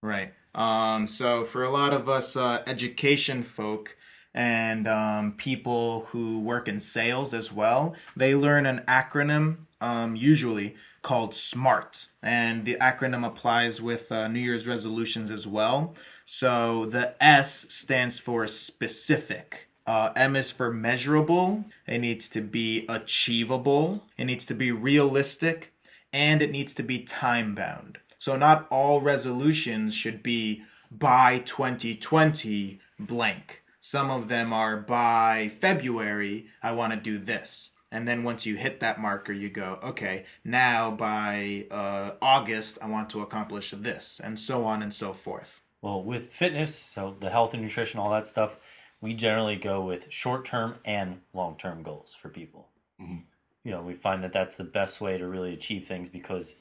Right. 0.01 0.33
Um, 0.55 1.07
so 1.07 1.43
for 1.43 1.63
a 1.63 1.69
lot 1.69 1.93
of 1.93 2.07
us 2.07 2.35
uh, 2.35 2.63
education 2.65 3.43
folk 3.43 3.97
and 4.33 4.87
um, 4.87 5.33
people 5.33 6.05
who 6.11 6.39
work 6.39 6.67
in 6.67 6.79
sales 6.79 7.33
as 7.33 7.51
well, 7.51 7.95
they 8.15 8.35
learn 8.35 8.65
an 8.65 8.83
acronym 8.87 9.57
um, 9.81 10.15
usually 10.15 10.75
called 11.05 11.35
SMART, 11.35 12.07
and 12.23 12.65
the 12.65 12.77
acronym 12.81 13.23
applies 13.23 13.79
with 13.79 14.11
uh, 14.11 14.27
New 14.27 14.39
Year's 14.39 14.65
resolutions 14.65 15.29
as 15.29 15.45
well. 15.45 15.93
So 16.25 16.87
the 16.87 17.13
S 17.23 17.67
stands 17.69 18.17
for 18.17 18.47
specific. 18.47 19.67
Uh, 19.85 20.09
M 20.15 20.35
is 20.35 20.49
for 20.49 20.73
measurable. 20.73 21.65
It 21.85 21.99
needs 21.99 22.27
to 22.29 22.41
be 22.41 22.87
achievable. 22.89 24.03
It 24.17 24.25
needs 24.25 24.47
to 24.47 24.55
be 24.55 24.71
realistic, 24.71 25.75
and 26.11 26.41
it 26.41 26.49
needs 26.49 26.73
to 26.73 26.81
be 26.81 27.03
time 27.03 27.53
bound. 27.53 27.99
So 28.17 28.35
not 28.35 28.65
all 28.71 28.99
resolutions 28.99 29.93
should 29.93 30.23
be 30.23 30.63
by 30.89 31.37
2020 31.45 32.79
blank. 32.99 33.61
Some 33.79 34.09
of 34.09 34.27
them 34.27 34.51
are 34.51 34.75
by 34.75 35.51
February, 35.61 36.47
I 36.63 36.71
want 36.71 36.93
to 36.93 36.99
do 36.99 37.19
this. 37.19 37.73
And 37.91 38.07
then 38.07 38.23
once 38.23 38.45
you 38.45 38.55
hit 38.55 38.79
that 38.79 38.99
marker, 38.99 39.31
you 39.31 39.49
go, 39.49 39.79
okay, 39.83 40.25
now 40.43 40.91
by 40.91 41.67
uh, 41.71 42.11
August, 42.21 42.77
I 42.81 42.87
want 42.87 43.09
to 43.11 43.21
accomplish 43.21 43.71
this, 43.71 44.19
and 44.23 44.39
so 44.39 44.65
on 44.65 44.81
and 44.81 44.93
so 44.93 45.13
forth. 45.13 45.61
Well, 45.81 46.03
with 46.03 46.31
fitness, 46.31 46.75
so 46.75 47.15
the 47.19 47.29
health 47.29 47.53
and 47.53 47.61
nutrition, 47.61 47.99
all 47.99 48.09
that 48.11 48.25
stuff, 48.25 48.57
we 49.01 49.13
generally 49.13 49.55
go 49.55 49.81
with 49.81 50.11
short 50.11 50.45
term 50.45 50.79
and 50.83 51.21
long 51.33 51.57
term 51.57 51.83
goals 51.83 52.13
for 52.13 52.29
people. 52.29 52.69
Mm-hmm. 52.99 53.17
You 53.63 53.71
know, 53.71 53.81
we 53.81 53.93
find 53.93 54.23
that 54.23 54.33
that's 54.33 54.55
the 54.55 54.63
best 54.63 54.99
way 54.99 55.17
to 55.17 55.27
really 55.27 55.53
achieve 55.53 55.85
things 55.85 56.09
because 56.09 56.55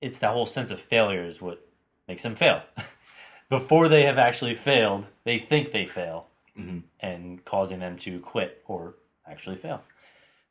it's 0.00 0.18
that 0.18 0.32
whole 0.32 0.46
sense 0.46 0.70
of 0.70 0.80
failure 0.80 1.24
is 1.24 1.40
what 1.40 1.66
makes 2.08 2.22
them 2.22 2.34
fail. 2.34 2.62
Before 3.48 3.88
they 3.88 4.02
have 4.02 4.18
actually 4.18 4.54
failed, 4.54 5.08
they 5.24 5.38
think 5.38 5.70
they 5.70 5.86
fail 5.86 6.26
mm-hmm. 6.58 6.78
and 7.00 7.44
causing 7.44 7.78
them 7.78 7.96
to 7.98 8.18
quit 8.18 8.62
or 8.66 8.96
actually 9.28 9.56
fail. 9.56 9.82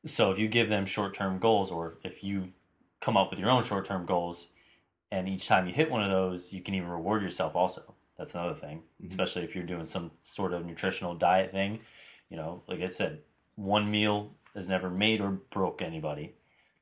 So 0.05 0.31
if 0.31 0.39
you 0.39 0.47
give 0.47 0.69
them 0.69 0.85
short 0.85 1.13
term 1.13 1.39
goals, 1.39 1.71
or 1.71 1.97
if 2.03 2.23
you 2.23 2.53
come 3.01 3.17
up 3.17 3.29
with 3.29 3.39
your 3.39 3.49
own 3.49 3.63
short 3.63 3.85
term 3.85 4.05
goals, 4.05 4.49
and 5.11 5.27
each 5.27 5.47
time 5.47 5.67
you 5.67 5.73
hit 5.73 5.91
one 5.91 6.03
of 6.03 6.11
those, 6.11 6.53
you 6.53 6.61
can 6.61 6.75
even 6.75 6.89
reward 6.89 7.21
yourself 7.21 7.55
also. 7.55 7.95
That's 8.17 8.33
another 8.33 8.55
thing, 8.55 8.83
mm-hmm. 9.01 9.07
especially 9.07 9.43
if 9.43 9.55
you're 9.55 9.65
doing 9.65 9.85
some 9.85 10.11
sort 10.21 10.53
of 10.53 10.65
nutritional 10.65 11.15
diet 11.15 11.51
thing. 11.51 11.81
You 12.29 12.37
know, 12.37 12.63
like 12.67 12.81
I 12.81 12.87
said, 12.87 13.21
one 13.55 13.89
meal 13.91 14.31
has 14.53 14.69
never 14.69 14.89
made 14.89 15.21
or 15.21 15.31
broke 15.31 15.81
anybody. 15.81 16.33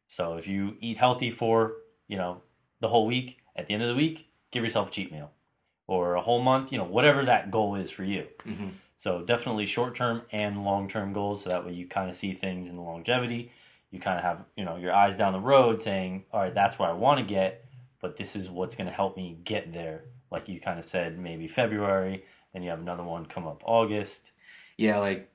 So 0.08 0.36
if 0.36 0.48
you 0.48 0.78
eat 0.80 0.98
healthy 0.98 1.32
for, 1.32 1.74
you 2.08 2.18
know, 2.18 2.42
the 2.82 2.90
whole 2.90 3.08
week, 3.08 3.40
at 3.56 3.68
the 3.68 3.74
end 3.74 3.84
of 3.84 3.90
the 3.90 3.96
week, 3.96 4.30
give 4.52 4.64
yourself 4.64 4.90
a 4.90 4.92
cheat 4.92 5.12
meal 5.12 5.32
or 5.88 6.16
a 6.16 6.22
whole 6.22 6.42
month, 6.42 6.72
you 6.72 6.78
know, 6.78 6.84
whatever 6.84 7.26
that 7.26 7.52
goal 7.52 7.76
is 7.76 7.90
for 7.90 8.04
you. 8.04 8.28
Mm-hmm. 8.46 8.70
So 9.04 9.22
definitely 9.22 9.66
short 9.66 9.96
term 9.96 10.22
and 10.32 10.64
long 10.64 10.88
term 10.88 11.12
goals. 11.12 11.44
So 11.44 11.50
that 11.50 11.66
way 11.66 11.74
you 11.74 11.86
kind 11.86 12.08
of 12.08 12.16
see 12.16 12.32
things 12.32 12.70
in 12.70 12.76
the 12.76 12.82
longevity. 12.82 13.52
You 13.92 14.00
kind 14.00 14.18
of 14.18 14.24
have 14.24 14.46
you 14.56 14.64
know 14.64 14.78
your 14.78 14.94
eyes 14.94 15.18
down 15.18 15.34
the 15.34 15.42
road, 15.42 15.82
saying, 15.82 16.24
"All 16.32 16.40
right, 16.40 16.56
that's 16.56 16.80
where 16.80 16.88
I 16.88 16.94
want 16.94 17.20
to 17.20 17.26
get, 17.26 17.66
but 18.00 18.16
this 18.16 18.34
is 18.34 18.50
what's 18.50 18.76
going 18.76 18.88
to 18.88 18.94
help 18.94 19.18
me 19.18 19.38
get 19.44 19.74
there." 19.74 20.06
Like 20.32 20.48
you 20.48 20.58
kind 20.62 20.80
of 20.80 20.86
said, 20.86 21.20
maybe 21.20 21.50
February. 21.50 22.24
Then 22.54 22.64
you 22.64 22.70
have 22.70 22.80
another 22.80 23.04
one 23.04 23.26
come 23.26 23.46
up 23.46 23.62
August. 23.66 24.32
Yeah, 24.78 25.00
like 25.00 25.30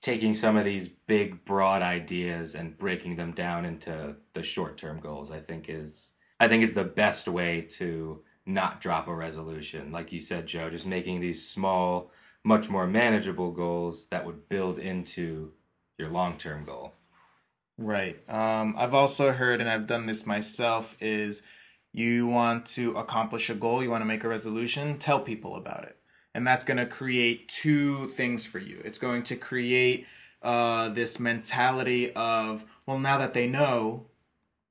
taking 0.00 0.32
some 0.32 0.56
of 0.56 0.64
these 0.64 0.86
big 0.86 1.44
broad 1.44 1.82
ideas 1.82 2.54
and 2.54 2.78
breaking 2.78 3.16
them 3.16 3.32
down 3.32 3.64
into 3.64 4.14
the 4.32 4.44
short 4.44 4.78
term 4.78 5.00
goals. 5.00 5.32
I 5.32 5.40
think 5.40 5.68
is 5.68 6.12
I 6.38 6.46
think 6.46 6.62
is 6.62 6.74
the 6.74 6.84
best 6.84 7.26
way 7.26 7.62
to 7.78 8.22
not 8.46 8.80
drop 8.80 9.08
a 9.08 9.12
resolution. 9.12 9.90
Like 9.90 10.12
you 10.12 10.20
said, 10.20 10.46
Joe, 10.46 10.70
just 10.70 10.86
making 10.86 11.18
these 11.18 11.44
small 11.44 12.12
much 12.44 12.68
more 12.68 12.86
manageable 12.86 13.50
goals 13.50 14.06
that 14.06 14.24
would 14.24 14.48
build 14.48 14.78
into 14.78 15.52
your 15.98 16.08
long 16.08 16.36
term 16.36 16.64
goal. 16.64 16.94
Right. 17.76 18.18
Um, 18.28 18.74
I've 18.76 18.94
also 18.94 19.32
heard, 19.32 19.60
and 19.60 19.70
I've 19.70 19.86
done 19.86 20.06
this 20.06 20.26
myself, 20.26 20.96
is 21.00 21.44
you 21.92 22.26
want 22.26 22.66
to 22.66 22.92
accomplish 22.92 23.48
a 23.50 23.54
goal, 23.54 23.82
you 23.82 23.90
want 23.90 24.02
to 24.02 24.06
make 24.06 24.24
a 24.24 24.28
resolution, 24.28 24.98
tell 24.98 25.20
people 25.20 25.54
about 25.54 25.84
it. 25.84 25.96
And 26.34 26.46
that's 26.46 26.64
going 26.64 26.76
to 26.78 26.86
create 26.86 27.48
two 27.48 28.08
things 28.08 28.46
for 28.46 28.58
you. 28.58 28.80
It's 28.84 28.98
going 28.98 29.22
to 29.24 29.36
create 29.36 30.06
uh, 30.42 30.88
this 30.90 31.18
mentality 31.18 32.12
of, 32.12 32.64
well, 32.86 32.98
now 32.98 33.18
that 33.18 33.34
they 33.34 33.48
know, 33.48 34.06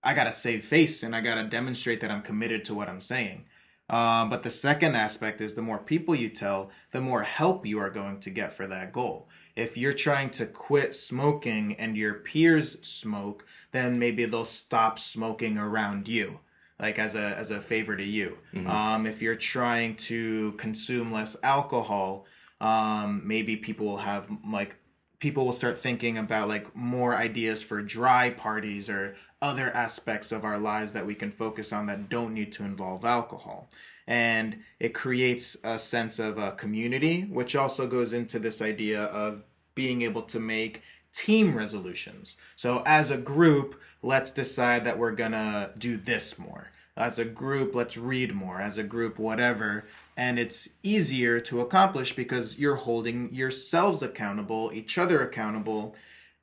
I 0.04 0.14
got 0.14 0.26
to 0.26 0.32
save 0.32 0.66
face 0.66 1.04
and 1.04 1.16
I 1.16 1.22
got 1.22 1.36
to 1.36 1.44
demonstrate 1.44 2.02
that 2.02 2.12
I'm 2.12 2.22
committed 2.22 2.64
to 2.66 2.74
what 2.74 2.88
I'm 2.88 3.02
saying. 3.02 3.46
Um, 3.90 4.30
but 4.30 4.44
the 4.44 4.52
second 4.52 4.96
aspect 4.96 5.40
is 5.40 5.56
the 5.56 5.62
more 5.62 5.78
people 5.78 6.14
you 6.14 6.30
tell, 6.30 6.72
the 6.92 7.02
more 7.02 7.24
help 7.24 7.66
you 7.66 7.80
are 7.80 7.90
going 7.90 8.20
to 8.22 8.30
get 8.30 8.54
for 8.54 8.68
that 8.68 8.92
goal. 8.92 9.30
If 9.56 9.78
you're 9.78 9.94
trying 9.94 10.30
to 10.32 10.46
quit 10.46 10.94
smoking 10.94 11.76
and 11.76 11.98
your 11.98 12.16
peers 12.16 12.86
smoke, 12.86 13.46
then 13.72 13.98
maybe 13.98 14.26
they'll 14.26 14.46
stop 14.46 15.00
smoking 15.00 15.58
around 15.58 16.08
you, 16.08 16.40
like 16.80 17.00
as 17.00 17.16
a 17.16 17.36
as 17.38 17.50
a 17.50 17.62
favor 17.62 17.96
to 17.96 18.04
you. 18.04 18.38
Mm-hmm. 18.54 18.70
Um, 18.70 19.08
if 19.08 19.22
you're 19.22 19.36
trying 19.36 19.96
to 19.96 20.52
consume 20.54 21.12
less 21.12 21.38
alcohol, 21.42 22.26
um, 22.60 23.22
maybe 23.26 23.56
people 23.56 23.88
will 23.88 23.98
have 23.98 24.30
like 24.48 24.78
people 25.20 25.46
will 25.46 25.54
start 25.54 25.80
thinking 25.80 26.18
about 26.18 26.48
like 26.48 26.76
more 26.76 27.16
ideas 27.16 27.64
for 27.64 27.82
dry 27.82 28.30
parties 28.30 28.90
or 28.90 29.16
other 29.42 29.70
aspects 29.70 30.32
of 30.32 30.44
our 30.44 30.58
lives 30.58 30.94
that 30.94 31.06
we 31.06 31.16
can 31.16 31.32
focus 31.32 31.72
on 31.72 31.86
that 31.88 32.10
don't 32.10 32.34
need 32.34 32.52
to 32.54 32.64
involve 32.64 33.06
alcohol. 33.06 33.70
And 34.08 34.64
it 34.80 34.94
creates 34.94 35.58
a 35.64 35.78
sense 35.78 36.18
of 36.18 36.38
a 36.38 36.54
community, 36.54 37.24
which 37.24 37.56
also 37.56 37.88
goes 37.88 38.14
into 38.14 38.40
this 38.40 38.62
idea 38.62 39.04
of 39.04 39.44
being 39.76 40.02
able 40.02 40.24
to 40.24 40.40
make 40.40 40.82
team 41.14 41.56
resolutions. 41.56 42.38
So, 42.56 42.84
as 42.86 43.12
a 43.12 43.18
group, 43.18 43.80
let's 44.02 44.32
decide 44.32 44.86
that 44.86 44.98
we're 44.98 45.12
gonna 45.12 45.72
do 45.78 45.98
this 45.98 46.40
more. 46.40 46.72
As 46.96 47.20
a 47.20 47.26
group, 47.26 47.76
let's 47.76 47.98
read 47.98 48.34
more. 48.34 48.60
As 48.60 48.78
a 48.78 48.84
group, 48.84 49.20
whatever. 49.20 49.86
And 50.16 50.40
it's 50.40 50.70
easier 50.82 51.40
to 51.42 51.62
accomplish 51.62 52.16
because 52.16 52.58
you're 52.58 52.76
holding 52.76 53.32
yourselves 53.32 54.02
accountable, 54.02 54.72
each 54.74 54.98
other 54.98 55.22
accountable, 55.22 55.96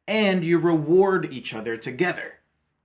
and 0.07 0.45
you 0.45 0.59
reward 0.59 1.32
each 1.32 1.55
other 1.55 1.76
together 1.76 2.34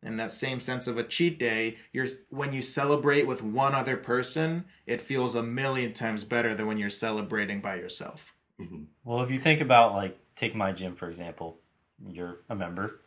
in 0.02 0.18
that 0.18 0.32
same 0.32 0.60
sense 0.60 0.88
of 0.88 0.98
a 0.98 1.04
cheat 1.04 1.38
day 1.38 1.78
you're 1.92 2.08
when 2.30 2.54
you 2.54 2.62
celebrate 2.62 3.28
with 3.28 3.44
one 3.44 3.74
other 3.74 3.98
person 3.98 4.66
it 4.86 5.02
feels 5.02 5.36
a 5.36 5.44
million 5.44 5.94
times 5.94 6.24
better 6.24 6.56
than 6.56 6.68
when 6.68 6.78
you're 6.78 6.90
celebrating 6.90 7.62
by 7.62 7.76
yourself 7.76 8.34
mm-hmm. 8.60 8.84
well 9.04 9.22
if 9.22 9.30
you 9.30 9.38
think 9.38 9.62
about 9.62 9.94
like 9.94 10.18
take 10.36 10.56
my 10.56 10.72
gym 10.72 10.96
for 10.96 11.10
example 11.10 11.60
you're 12.08 12.38
a 12.50 12.56
member 12.56 13.00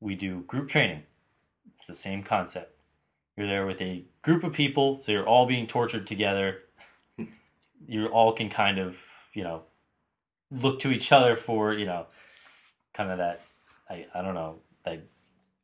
we 0.00 0.14
do 0.14 0.40
group 0.42 0.68
training. 0.68 1.02
It's 1.74 1.86
the 1.86 1.94
same 1.94 2.22
concept. 2.22 2.74
You're 3.36 3.46
there 3.46 3.66
with 3.66 3.80
a 3.80 4.04
group 4.22 4.42
of 4.42 4.52
people, 4.52 5.00
so 5.00 5.12
you're 5.12 5.26
all 5.26 5.46
being 5.46 5.66
tortured 5.66 6.06
together. 6.06 6.60
You 7.86 8.06
all 8.06 8.32
can 8.32 8.50
kind 8.50 8.78
of, 8.78 9.06
you 9.32 9.44
know, 9.44 9.62
look 10.50 10.80
to 10.80 10.90
each 10.90 11.12
other 11.12 11.36
for, 11.36 11.72
you 11.72 11.86
know, 11.86 12.06
kind 12.92 13.10
of 13.12 13.18
that, 13.18 13.40
I, 13.88 14.04
I 14.12 14.20
don't 14.20 14.34
know, 14.34 14.56
that 14.84 15.04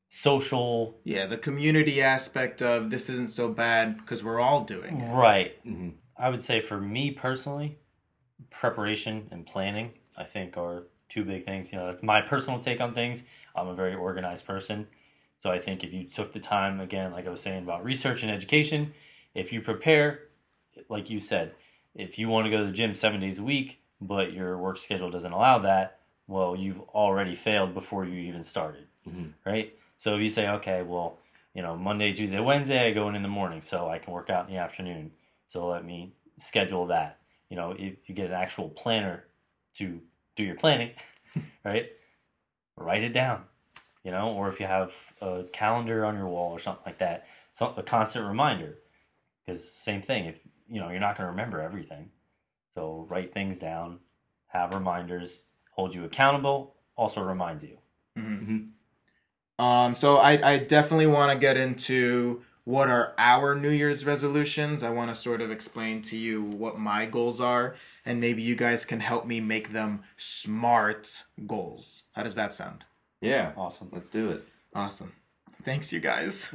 social, 0.09 0.99
Yeah, 1.05 1.27
the 1.27 1.37
community 1.39 2.01
aspect 2.03 2.63
of 2.63 2.91
this 2.91 3.09
isn't 3.11 3.31
so 3.31 3.49
bad 3.49 3.99
because 3.99 4.23
we're 4.23 4.41
all 4.41 4.63
doing 4.65 5.01
it. 5.01 5.15
right. 5.15 5.57
hmm 5.63 5.91
I 6.17 6.29
would 6.29 6.45
say 6.45 6.61
for 6.61 6.81
me 6.81 7.11
personally, 7.11 7.79
preparation 8.51 9.27
and 9.33 9.45
planning, 9.45 9.93
I 10.17 10.23
think, 10.25 10.57
are 10.57 10.85
two 11.09 11.25
big 11.25 11.45
things. 11.45 11.73
You 11.73 11.79
know, 11.79 11.87
that's 11.87 12.05
my 12.05 12.21
personal 12.21 12.61
take 12.61 12.81
on 12.81 12.95
things. 12.95 13.25
I'm 13.57 13.67
a 13.67 13.75
very 13.75 13.95
organized 13.95 14.47
person. 14.47 14.87
So 15.43 15.51
I 15.51 15.59
think 15.59 15.83
if 15.83 15.93
you 15.93 16.05
took 16.05 16.33
the 16.33 16.39
time, 16.41 16.81
again, 16.81 17.11
like 17.13 17.27
I 17.27 17.31
was 17.31 17.41
saying 17.43 17.65
about 17.65 17.85
research 17.85 18.23
and 18.23 18.31
education, 18.31 18.95
if 19.35 19.53
you 19.53 19.61
prepare, 19.61 20.21
like 20.89 21.11
you 21.11 21.19
said, 21.19 21.53
if 21.95 22.17
you 22.19 22.29
want 22.29 22.47
to 22.47 22.51
go 22.51 22.59
to 22.59 22.65
the 22.67 22.73
gym 22.73 22.95
seven 22.95 23.21
days 23.21 23.39
a 23.41 23.43
week, 23.43 23.81
but 24.01 24.33
your 24.33 24.57
work 24.57 24.79
schedule 24.79 25.11
doesn't 25.11 25.33
allow 25.33 25.59
that, 25.59 25.99
well, 26.29 26.55
you've 26.57 26.81
already 26.91 27.35
failed 27.35 27.75
before 27.75 28.05
you 28.05 28.15
even 28.21 28.43
started, 28.45 28.87
Mhm. 29.07 29.33
right? 29.45 29.75
So 29.99 30.17
if 30.17 30.23
you 30.23 30.31
say, 30.31 30.49
okay, 30.49 30.83
well, 30.83 31.19
you 31.55 31.63
know, 31.63 31.77
Monday, 31.77 32.13
Tuesday, 32.13 32.41
Wednesday, 32.41 32.89
I 32.89 32.93
go 32.93 33.09
in 33.09 33.15
in 33.15 33.23
the 33.23 33.29
morning 33.29 33.61
so 33.61 33.89
I 33.89 33.99
can 33.99 34.13
work 34.13 34.29
out 34.29 34.49
in 34.49 34.55
the 34.55 34.61
afternoon. 34.61 35.13
So 35.47 35.69
let 35.69 35.85
me 35.85 36.15
schedule 36.39 36.87
that. 36.87 37.21
You 37.49 37.57
know, 37.57 37.73
if 37.79 38.09
you 38.09 38.15
get 38.15 38.27
an 38.27 38.33
actual 38.33 38.69
planner 38.69 39.25
to 39.75 40.01
do 40.35 40.45
your 40.45 40.57
planning, 40.57 40.91
right? 41.65 41.91
Write 42.77 43.05
it 43.05 43.13
down, 43.13 43.45
you 44.03 44.11
know, 44.11 44.31
or 44.33 44.49
if 44.49 44.59
you 44.59 44.67
have 44.67 44.93
a 45.21 45.45
calendar 45.53 46.05
on 46.05 46.17
your 46.17 46.27
wall 46.27 46.51
or 46.51 46.59
something 46.59 46.83
like 46.85 46.99
that, 46.99 47.29
so 47.53 47.73
a 47.77 47.83
constant 47.83 48.27
reminder. 48.27 48.79
Because 49.47 49.71
same 49.71 50.03
thing, 50.03 50.25
if 50.25 50.41
you 50.69 50.81
know, 50.81 50.91
you're 50.91 50.99
not 50.99 51.17
going 51.17 51.27
to 51.27 51.31
remember 51.31 51.61
everything, 51.61 52.11
so 52.75 53.07
write 53.09 53.33
things 53.33 53.61
down, 53.61 54.01
have 54.49 54.75
reminders, 54.75 55.51
hold 55.71 55.95
you 55.95 56.05
accountable, 56.05 56.75
also 56.97 57.23
reminds 57.23 57.63
you. 57.63 57.79
Mm-hmm. 58.19 58.35
Mm-hmm. 58.35 58.59
Um, 59.59 59.95
so 59.95 60.17
I, 60.17 60.55
I 60.55 60.59
definitely 60.59 61.07
want 61.07 61.33
to 61.33 61.39
get 61.39 61.57
into 61.57 62.43
what 62.65 62.89
are 62.89 63.15
our 63.19 63.55
New 63.55 63.71
Year's 63.71 64.07
resolutions. 64.07 64.83
I 64.83 64.91
want 64.91 65.11
to 65.11 65.15
sort 65.15 65.41
of 65.41 65.51
explain 65.51 66.03
to 66.03 66.17
you 66.17 66.43
what 66.43 66.79
my 66.79 67.07
goals 67.07 67.41
are, 67.41 67.77
and 68.05 68.21
maybe 68.21 68.43
you 68.43 68.57
guys 68.57 68.85
can 68.85 69.01
help 69.01 69.27
me 69.27 69.41
make 69.41 69.73
them 69.73 70.03
smart 70.17 71.25
goals. 71.47 72.05
How 72.13 72.23
does 72.23 72.35
that 72.35 72.55
sound? 72.55 72.85
Yeah. 73.21 73.53
Awesome. 73.57 73.89
Let's 73.93 74.09
do 74.09 74.31
it. 74.31 74.45
Awesome. 74.75 75.13
Thanks, 75.65 75.93
you 75.93 76.01
guys. 76.01 76.53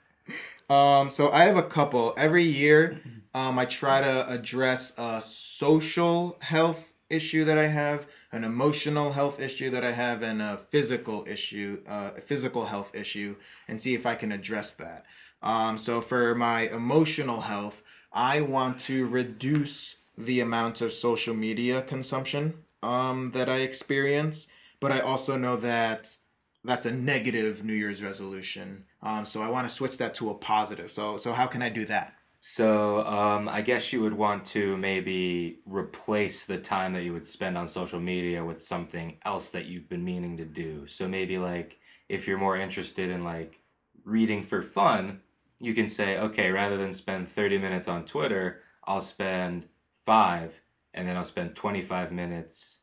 um, 0.70 1.10
so 1.10 1.30
I 1.30 1.44
have 1.44 1.56
a 1.56 1.62
couple. 1.62 2.14
Every 2.16 2.44
year, 2.44 3.00
um, 3.34 3.58
I 3.58 3.64
try 3.64 4.00
to 4.00 4.28
address 4.30 4.94
a 4.96 5.20
social 5.20 6.38
health 6.40 6.94
issue 7.10 7.44
that 7.44 7.58
I 7.58 7.66
have, 7.66 8.06
an 8.30 8.44
emotional 8.44 9.12
health 9.12 9.40
issue 9.40 9.70
that 9.70 9.84
I 9.84 9.92
have, 9.92 10.22
and 10.22 10.42
a 10.42 10.58
physical 10.58 11.24
issue, 11.26 11.80
uh, 11.88 12.10
a 12.16 12.20
physical 12.20 12.66
health 12.66 12.94
issue, 12.94 13.36
and 13.66 13.80
see 13.80 13.94
if 13.94 14.04
I 14.06 14.14
can 14.14 14.32
address 14.32 14.74
that. 14.74 15.04
Um, 15.42 15.78
so 15.78 16.00
for 16.00 16.34
my 16.34 16.68
emotional 16.68 17.42
health, 17.42 17.82
I 18.12 18.40
want 18.40 18.80
to 18.80 19.06
reduce 19.06 19.96
the 20.16 20.40
amount 20.40 20.80
of 20.80 20.92
social 20.92 21.34
media 21.34 21.82
consumption 21.82 22.64
um, 22.82 23.30
that 23.32 23.48
I 23.48 23.58
experience, 23.58 24.48
but 24.80 24.90
I 24.90 25.00
also 25.00 25.36
know 25.36 25.56
that 25.56 26.16
that's 26.64 26.86
a 26.86 26.92
negative 26.92 27.64
New 27.64 27.72
Year's 27.72 28.02
resolution. 28.02 28.84
Um, 29.02 29.24
so 29.24 29.42
I 29.42 29.48
want 29.48 29.68
to 29.68 29.74
switch 29.74 29.96
that 29.98 30.14
to 30.14 30.30
a 30.30 30.34
positive. 30.34 30.90
So 30.90 31.16
so 31.16 31.32
how 31.32 31.46
can 31.46 31.62
I 31.62 31.68
do 31.68 31.84
that? 31.86 32.14
So, 32.40 33.04
um, 33.04 33.48
I 33.48 33.62
guess 33.62 33.92
you 33.92 34.00
would 34.02 34.12
want 34.14 34.44
to 34.46 34.76
maybe 34.76 35.60
replace 35.66 36.46
the 36.46 36.58
time 36.58 36.92
that 36.92 37.02
you 37.02 37.12
would 37.12 37.26
spend 37.26 37.58
on 37.58 37.66
social 37.66 37.98
media 37.98 38.44
with 38.44 38.62
something 38.62 39.18
else 39.24 39.50
that 39.50 39.66
you've 39.66 39.88
been 39.88 40.04
meaning 40.04 40.36
to 40.36 40.44
do. 40.44 40.86
So 40.86 41.08
maybe 41.08 41.36
like 41.38 41.80
if 42.08 42.28
you're 42.28 42.38
more 42.38 42.56
interested 42.56 43.10
in 43.10 43.24
like 43.24 43.60
reading 44.04 44.42
for 44.42 44.62
fun, 44.62 45.20
you 45.58 45.74
can 45.74 45.88
say, 45.88 46.16
okay, 46.18 46.52
rather 46.52 46.76
than 46.76 46.92
spend 46.92 47.28
30 47.28 47.58
minutes 47.58 47.88
on 47.88 48.04
Twitter, 48.04 48.62
I'll 48.84 49.00
spend 49.00 49.66
5 50.04 50.62
and 50.94 51.08
then 51.08 51.16
I'll 51.16 51.24
spend 51.24 51.56
25 51.56 52.12
minutes 52.12 52.80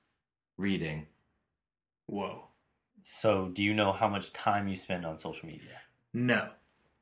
reading. 0.58 1.08
Whoa. 2.08 2.50
So, 3.04 3.50
do 3.50 3.64
you 3.64 3.74
know 3.74 3.92
how 3.94 4.08
much 4.10 4.34
time 4.34 4.68
you 4.68 4.76
spend 4.76 5.06
on 5.06 5.18
social 5.18 5.48
media? 5.48 5.82
No. 6.14 6.50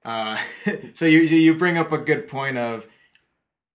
Uh, 0.04 0.38
so 0.94 1.06
you 1.06 1.20
you 1.22 1.56
bring 1.56 1.78
up 1.78 1.92
a 1.92 1.98
good 1.98 2.28
point 2.28 2.58
of 2.58 2.88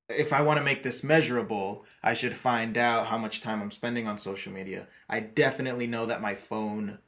if 0.08 0.32
I 0.32 0.42
want 0.42 0.58
to 0.58 0.64
make 0.64 0.82
this 0.82 1.04
measurable, 1.04 1.84
I 2.02 2.14
should 2.14 2.34
find 2.34 2.78
out 2.78 3.06
how 3.06 3.18
much 3.18 3.42
time 3.42 3.60
I'm 3.60 3.70
spending 3.70 4.06
on 4.06 4.18
social 4.18 4.52
media. 4.52 4.86
I 5.08 5.20
definitely 5.20 5.86
know 5.86 6.06
that 6.06 6.22
my 6.22 6.34
phone 6.34 6.98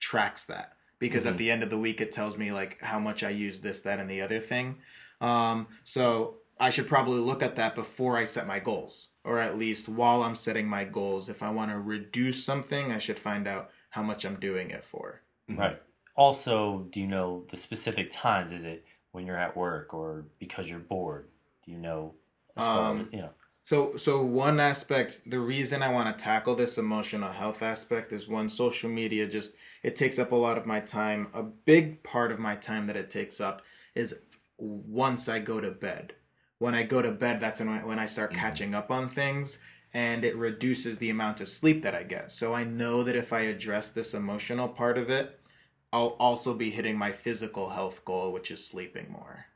tracks 0.00 0.46
that 0.46 0.72
because 0.98 1.26
at 1.26 1.36
the 1.36 1.50
end 1.50 1.62
of 1.62 1.70
the 1.70 1.78
week 1.78 2.00
it 2.00 2.12
tells 2.12 2.38
me 2.38 2.52
like 2.52 2.80
how 2.80 2.98
much 2.98 3.22
I 3.22 3.30
use 3.30 3.60
this, 3.60 3.82
that, 3.82 4.00
and 4.00 4.10
the 4.10 4.22
other 4.22 4.40
thing. 4.40 4.78
Um, 5.20 5.68
so 5.84 6.36
I 6.58 6.70
should 6.70 6.88
probably 6.88 7.20
look 7.20 7.42
at 7.42 7.56
that 7.56 7.74
before 7.74 8.16
I 8.16 8.24
set 8.24 8.46
my 8.46 8.58
goals, 8.58 9.08
or 9.24 9.38
at 9.38 9.58
least 9.58 9.88
while 9.88 10.22
I'm 10.22 10.36
setting 10.36 10.66
my 10.66 10.84
goals. 10.84 11.28
If 11.28 11.42
I 11.42 11.50
want 11.50 11.70
to 11.70 11.78
reduce 11.78 12.44
something, 12.44 12.90
I 12.90 12.98
should 12.98 13.18
find 13.18 13.46
out 13.46 13.70
how 13.90 14.02
much 14.02 14.24
I'm 14.24 14.36
doing 14.36 14.70
it 14.70 14.84
for. 14.84 15.22
Right. 15.48 15.80
Also, 16.18 16.86
do 16.90 17.00
you 17.00 17.06
know 17.06 17.44
the 17.48 17.56
specific 17.56 18.10
times? 18.10 18.50
Is 18.50 18.64
it 18.64 18.84
when 19.12 19.24
you're 19.24 19.38
at 19.38 19.56
work 19.56 19.94
or 19.94 20.26
because 20.40 20.68
you're 20.68 20.80
bored? 20.80 21.28
Do 21.64 21.70
you 21.70 21.78
know? 21.78 22.14
As 22.56 22.64
far 22.64 22.92
as, 22.94 23.00
Um, 23.00 23.08
you 23.12 23.18
know. 23.18 23.30
So, 23.64 23.96
so 23.96 24.22
one 24.22 24.58
aspect, 24.58 25.30
the 25.30 25.38
reason 25.38 25.82
I 25.82 25.92
want 25.92 26.08
to 26.08 26.24
tackle 26.24 26.56
this 26.56 26.76
emotional 26.76 27.30
health 27.30 27.62
aspect 27.62 28.12
is 28.12 28.26
one, 28.26 28.48
social 28.48 28.90
media 28.90 29.28
just 29.28 29.54
it 29.82 29.94
takes 29.94 30.18
up 30.18 30.32
a 30.32 30.36
lot 30.36 30.58
of 30.58 30.66
my 30.66 30.80
time. 30.80 31.28
A 31.34 31.42
big 31.44 32.02
part 32.02 32.32
of 32.32 32.38
my 32.40 32.56
time 32.56 32.88
that 32.88 32.96
it 32.96 33.10
takes 33.10 33.40
up 33.40 33.62
is 33.94 34.18
once 34.56 35.28
I 35.28 35.38
go 35.38 35.60
to 35.60 35.70
bed. 35.70 36.14
When 36.58 36.74
I 36.74 36.82
go 36.82 37.00
to 37.00 37.12
bed, 37.12 37.40
that's 37.40 37.60
when 37.60 37.86
when 37.86 38.00
I 38.00 38.06
start 38.06 38.34
catching 38.34 38.74
up 38.74 38.90
on 38.90 39.08
things, 39.08 39.60
and 39.94 40.24
it 40.24 40.34
reduces 40.34 40.98
the 40.98 41.10
amount 41.10 41.40
of 41.40 41.48
sleep 41.48 41.82
that 41.82 41.94
I 41.94 42.02
get. 42.02 42.32
So 42.32 42.54
I 42.54 42.64
know 42.64 43.04
that 43.04 43.14
if 43.14 43.32
I 43.32 43.42
address 43.42 43.92
this 43.92 44.14
emotional 44.14 44.68
part 44.68 44.98
of 44.98 45.10
it, 45.10 45.37
I'll 45.92 46.16
also 46.18 46.54
be 46.54 46.70
hitting 46.70 46.98
my 46.98 47.12
physical 47.12 47.70
health 47.70 48.04
goal, 48.04 48.32
which 48.32 48.50
is 48.50 48.66
sleeping 48.66 49.10
more. 49.10 49.46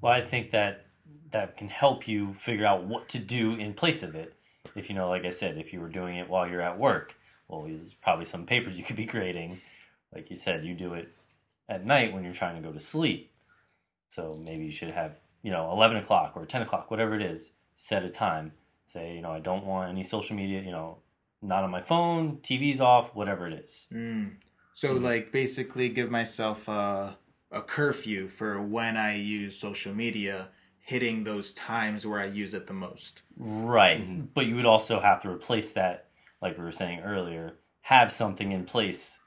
Well, 0.00 0.12
I 0.12 0.20
think 0.20 0.50
that 0.50 0.86
that 1.30 1.56
can 1.56 1.68
help 1.68 2.08
you 2.08 2.34
figure 2.34 2.66
out 2.66 2.84
what 2.84 3.08
to 3.10 3.18
do 3.18 3.52
in 3.52 3.74
place 3.74 4.02
of 4.02 4.14
it. 4.14 4.34
If 4.74 4.88
you 4.88 4.96
know, 4.96 5.08
like 5.08 5.24
I 5.24 5.30
said, 5.30 5.58
if 5.58 5.72
you 5.72 5.80
were 5.80 5.88
doing 5.88 6.16
it 6.16 6.28
while 6.28 6.48
you're 6.48 6.60
at 6.60 6.78
work, 6.78 7.16
well, 7.48 7.62
there's 7.62 7.94
probably 7.94 8.24
some 8.24 8.46
papers 8.46 8.78
you 8.78 8.84
could 8.84 8.96
be 8.96 9.04
grading. 9.04 9.60
Like 10.12 10.30
you 10.30 10.36
said, 10.36 10.64
you 10.64 10.74
do 10.74 10.94
it 10.94 11.12
at 11.68 11.86
night 11.86 12.12
when 12.12 12.24
you're 12.24 12.32
trying 12.32 12.60
to 12.60 12.66
go 12.66 12.72
to 12.72 12.80
sleep. 12.80 13.32
So 14.08 14.40
maybe 14.44 14.64
you 14.64 14.70
should 14.70 14.90
have, 14.90 15.18
you 15.42 15.50
know, 15.50 15.70
11 15.72 15.98
o'clock 15.98 16.32
or 16.36 16.46
10 16.46 16.62
o'clock, 16.62 16.90
whatever 16.90 17.14
it 17.14 17.22
is, 17.22 17.52
set 17.74 18.04
a 18.04 18.08
time. 18.08 18.52
Say, 18.86 19.14
you 19.14 19.22
know, 19.22 19.32
I 19.32 19.40
don't 19.40 19.66
want 19.66 19.90
any 19.90 20.02
social 20.02 20.36
media, 20.36 20.62
you 20.62 20.70
know, 20.70 20.98
not 21.42 21.64
on 21.64 21.70
my 21.70 21.80
phone, 21.80 22.38
TV's 22.38 22.80
off, 22.80 23.14
whatever 23.14 23.46
it 23.46 23.52
is. 23.52 23.86
Mm. 23.92 24.36
So 24.76 24.92
like 24.92 25.32
basically 25.32 25.88
give 25.88 26.10
myself 26.10 26.68
a, 26.68 27.16
a 27.50 27.62
curfew 27.62 28.28
for 28.28 28.60
when 28.60 28.98
I 28.98 29.16
use 29.16 29.58
social 29.58 29.94
media, 29.94 30.48
hitting 30.80 31.24
those 31.24 31.54
times 31.54 32.06
where 32.06 32.20
I 32.20 32.26
use 32.26 32.52
it 32.52 32.66
the 32.66 32.74
most. 32.74 33.22
Right. 33.38 34.32
But 34.34 34.44
you 34.44 34.54
would 34.54 34.66
also 34.66 35.00
have 35.00 35.22
to 35.22 35.30
replace 35.30 35.72
that, 35.72 36.08
like 36.42 36.58
we 36.58 36.64
were 36.64 36.72
saying 36.72 37.00
earlier, 37.00 37.54
have 37.80 38.12
something 38.12 38.52
in 38.52 38.64
place. 38.66 39.18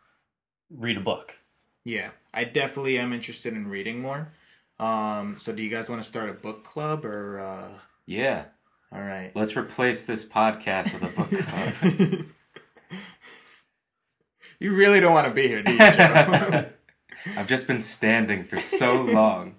Read 0.70 0.97
a 0.97 1.02
book. 1.02 1.39
Yeah, 1.84 2.12
I 2.32 2.43
definitely 2.43 3.00
am 3.00 3.12
interested 3.12 3.54
in 3.54 3.70
reading 3.70 4.04
more. 4.04 4.32
Um, 4.80 5.38
so 5.39 5.52
do 5.52 5.64
you 5.64 5.70
guys 5.72 5.89
want 5.89 6.04
to 6.04 6.08
start 6.08 6.30
a 6.30 6.34
book 6.34 6.64
club 6.64 7.04
or 7.06 7.39
uh 7.39 7.70
Yeah. 8.06 8.45
all 8.91 9.02
right. 9.02 9.32
Let's 9.34 9.58
replace 9.58 10.06
this 10.06 10.26
podcast 10.26 10.93
with 10.93 11.04
a 11.04 11.16
book 11.16 11.32
club. 11.32 12.26
You 14.60 14.74
really 14.76 14.99
don't 14.99 15.14
want 15.14 15.28
to 15.28 15.34
be 15.34 15.47
here, 15.47 15.64
do 15.64 15.72
you, 15.72 15.78
Joe? 15.78 16.66
I've 17.38 17.47
just 17.47 17.68
been 17.68 17.80
standing 17.80 18.43
for 18.43 18.57
so 18.60 19.01
long. 19.01 19.55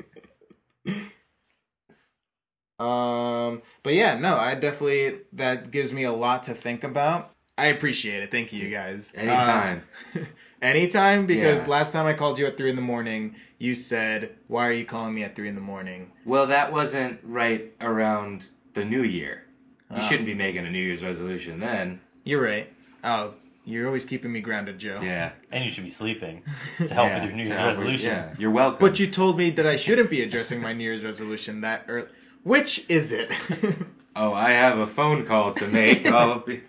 um, 2.79 3.63
but 3.83 3.95
yeah, 3.95 4.19
no, 4.19 4.37
I 4.37 4.55
definitely 4.55 5.21
that 5.35 5.71
gives 5.71 5.93
me 5.93 6.05
a 6.05 6.13
lot 6.13 6.45
to 6.45 6.55
think 6.55 6.85
about. 6.85 7.31
I 7.59 7.67
appreciate 7.67 8.23
it. 8.23 8.31
Thank 8.31 8.53
you, 8.53 8.63
you 8.65 8.71
guys. 8.71 9.13
Anytime. 9.15 9.83
Uh, 10.15 10.21
anytime, 10.63 11.27
because 11.27 11.63
Yeah. 11.63 11.69
last 11.69 11.93
time 11.93 12.07
I 12.07 12.15
called 12.15 12.39
you 12.39 12.47
at 12.47 12.57
three 12.57 12.71
in 12.71 12.77
the 12.77 12.83
morning, 12.83 13.37
you 13.59 13.75
said, 13.75 14.31
"Why 14.49 14.67
are 14.67 14.73
you 14.73 14.87
calling 14.87 15.15
me 15.15 15.23
at 15.25 15.37
three 15.37 15.49
in 15.49 15.55
the 15.55 15.61
morning?" 15.61 16.13
Well, 16.25 16.47
that 16.47 16.73
wasn't 16.73 17.21
right 17.23 17.73
around 17.81 18.51
the 18.73 18.85
new 18.85 19.03
year. 19.03 19.45
You 19.91 19.97
Oh. 19.99 20.01
shouldn't 20.01 20.27
be 20.27 20.35
making 20.35 20.65
a 20.65 20.71
New 20.71 20.79
Year's 20.83 21.05
resolution 21.05 21.59
then. 21.61 22.01
You're 22.25 22.43
right. 22.43 22.73
Oh, 23.05 23.35
You're 23.71 23.87
always 23.87 24.05
keeping 24.05 24.33
me 24.33 24.41
grounded, 24.41 24.79
Joe. 24.79 24.99
Yeah. 25.03 25.33
And 25.51 25.65
you 25.65 25.71
should 25.71 25.85
be 25.85 25.91
sleeping 25.91 26.43
to 26.79 26.93
help 26.95 27.09
Yeah, 27.09 27.15
with 27.17 27.25
your 27.25 27.33
New 27.33 27.45
Year's 27.45 27.49
help 27.49 27.69
with- 27.69 27.77
resolution. 27.79 28.11
Yeah, 28.13 28.35
you're 28.39 28.51
welcome. 28.51 28.79
But 28.81 28.99
you 28.99 29.07
told 29.07 29.39
me 29.39 29.51
that 29.51 29.67
I 29.67 29.77
shouldn't 29.77 30.11
be 30.11 30.23
addressing 30.23 30.61
my 30.61 30.73
New 30.73 30.85
Year's 30.85 31.05
resolution 31.05 31.61
that 31.63 31.85
early. 31.89 32.09
Which 32.43 32.85
is 32.89 33.13
it? 33.13 33.31
oh, 34.17 34.33
I 34.33 34.51
have 34.51 34.79
a 34.79 34.87
phone 34.87 35.25
call 35.25 35.53
to 35.55 35.67
make. 35.69 36.07
I'll 36.11 36.41
be. 36.41 36.63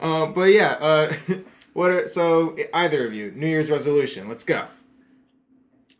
um, 0.00 0.32
but 0.34 0.44
yeah, 0.50 0.76
uh, 0.80 1.12
what 1.74 1.90
are 1.90 2.06
so 2.08 2.56
either 2.72 3.06
of 3.06 3.12
you 3.12 3.30
New 3.32 3.46
Year's 3.46 3.70
resolution? 3.70 4.28
Let's 4.28 4.44
go. 4.44 4.64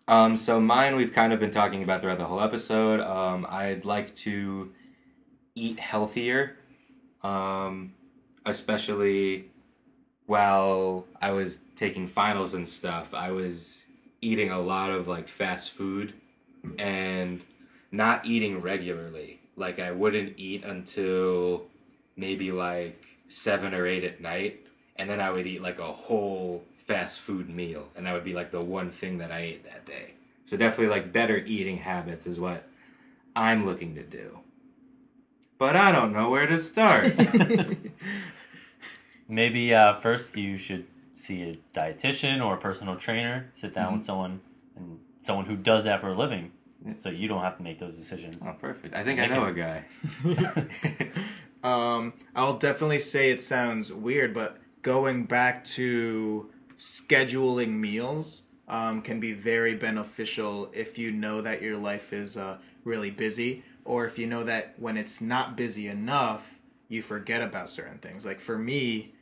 Um, 0.09 0.37
so 0.37 0.61
mine 0.61 0.97
we've 0.97 1.13
kind 1.13 1.33
of 1.33 1.39
been 1.39 1.51
talking 1.53 1.83
about 1.83 2.01
throughout 2.01 2.19
the 2.19 2.25
whole 2.25 2.41
episode. 2.41 3.01
Um, 3.01 3.47
I'd 3.49 3.85
like 3.85 4.15
to 4.17 4.73
eat 5.55 5.79
healthier, 5.79 6.57
um, 7.23 7.93
especially 8.47 9.50
while 10.31 11.09
I 11.21 11.33
was 11.33 11.59
taking 11.75 12.07
finals 12.07 12.55
and 12.55 12.69
stuff. 12.69 13.15
I 13.15 13.33
was 13.33 13.85
eating 14.21 14.53
a 14.53 14.61
lot 14.61 14.93
of 14.93 15.09
like 15.09 15.27
fast 15.27 15.73
food 15.73 16.15
and 16.79 17.45
not 17.91 18.25
eating 18.25 18.61
regularly. 18.61 19.41
Like 19.57 19.81
I 19.81 19.91
wouldn't 19.91 20.39
eat 20.39 20.63
until 20.63 21.67
maybe 22.17 22.53
like 22.53 23.05
seven 23.27 23.75
or 23.75 23.89
eight 23.89 24.05
at 24.05 24.21
night, 24.21 24.65
and 24.95 25.11
then 25.11 25.21
I 25.21 25.33
would 25.33 25.49
eat 25.49 25.63
like 25.63 25.81
a 25.81 25.93
whole 25.93 26.63
fast 26.75 27.19
food 27.19 27.51
meal, 27.51 27.89
and 27.97 28.07
that 28.07 28.13
would 28.13 28.23
be 28.23 28.33
like 28.33 28.53
the 28.53 28.65
one 28.65 28.93
thing 28.93 29.19
that 29.19 29.33
I 29.33 29.41
ate 29.41 29.65
that 29.65 29.85
day. 29.85 30.13
So 30.45 30.57
definitely 30.57 30.95
like 30.95 31.13
better 31.13 31.39
eating 31.39 31.79
habits 31.79 32.29
is 32.29 32.39
what 32.39 32.69
I'm 33.35 33.67
looking 33.67 33.97
to 33.97 34.05
do. 34.05 34.39
But 35.59 35.75
I 35.75 35.91
don't 35.91 36.13
know 36.13 36.31
where 36.31 36.47
to 36.47 36.57
start. 36.57 37.15
Maybe 39.31 39.73
uh, 39.73 39.93
first 39.95 40.37
you 40.37 40.59
should 40.59 40.87
see 41.15 41.43
a 41.43 41.59
dietitian 41.79 42.45
or 42.45 42.55
a 42.55 42.59
personal 42.59 42.97
trainer. 42.97 43.51
Sit 43.55 43.75
down 43.75 43.87
Mm-hmm. 43.87 43.97
with 43.97 44.05
someone 44.05 44.41
and 44.77 44.99
someone 45.21 45.47
who 45.47 45.57
does 45.57 45.85
that 45.85 46.01
for 46.01 46.09
a 46.09 46.19
living, 46.19 46.51
so 46.99 47.09
you 47.11 47.29
don't 47.29 47.43
have 47.43 47.57
to 47.59 47.63
make 47.63 47.79
those 47.79 47.97
decisions. 47.97 48.47
oh, 48.47 48.55
perfect. 48.61 48.95
I 48.95 49.05
think 49.05 49.21
I 49.21 49.27
know 49.27 49.45
a 49.47 49.53
guy. 49.53 49.85
Um, 51.63 52.15
I'll 52.35 52.57
definitely 52.57 53.01
say 53.01 53.31
it 53.31 53.43
sounds 53.43 53.93
weird, 53.93 54.33
but 54.33 54.57
going 54.81 55.25
back 55.25 55.63
to 55.77 56.49
scheduling 56.79 57.73
meals 57.73 58.43
um, 58.67 59.03
can 59.03 59.21
be 59.21 59.35
very 59.35 59.75
beneficial 59.75 60.71
if 60.73 60.97
you 60.97 61.13
know 61.13 61.43
that 61.43 61.61
your 61.61 61.77
life 61.77 62.15
is 62.15 62.39
uh, 62.39 62.57
really 62.83 63.11
busy, 63.11 63.63
or 63.85 64.07
if 64.07 64.19
you 64.19 64.27
know 64.27 64.43
that 64.45 64.73
when 64.79 64.97
it's 64.97 65.21
not 65.21 65.55
busy 65.55 65.87
enough, 65.87 66.55
you 66.89 67.03
forget 67.03 67.43
about 67.43 67.69
certain 67.69 67.99
things. 67.99 68.25
Like 68.25 68.41
for 68.41 68.57
me, 68.57 69.13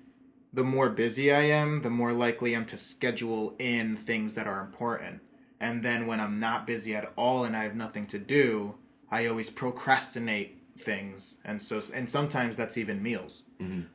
the 0.53 0.65
more 0.65 0.89
busy 0.89 1.33
I 1.33 1.43
am, 1.43 1.83
the 1.83 1.91
more 1.91 2.13
likely 2.13 2.55
I'm 2.55 2.67
to 2.67 2.77
schedule 2.77 3.55
in 3.59 3.97
things 3.97 4.35
that 4.35 4.47
are 4.47 4.61
important. 4.61 5.21
And 5.61 5.83
then 5.83 6.07
when 6.07 6.21
I'm 6.21 6.39
not 6.39 6.67
busy 6.67 6.95
at 6.95 7.13
all 7.17 7.45
and 7.45 7.57
I 7.57 7.65
have 7.65 7.75
nothing 7.75 8.07
to 8.09 8.19
do, 8.19 8.77
I 9.11 9.27
always 9.27 9.51
procrastinate 9.51 10.59
things, 10.79 11.39
and 11.45 11.61
so 11.61 11.81
and 11.95 12.09
sometimes 12.09 12.57
that's 12.57 12.79
even 12.79 13.03
meals. 13.03 13.45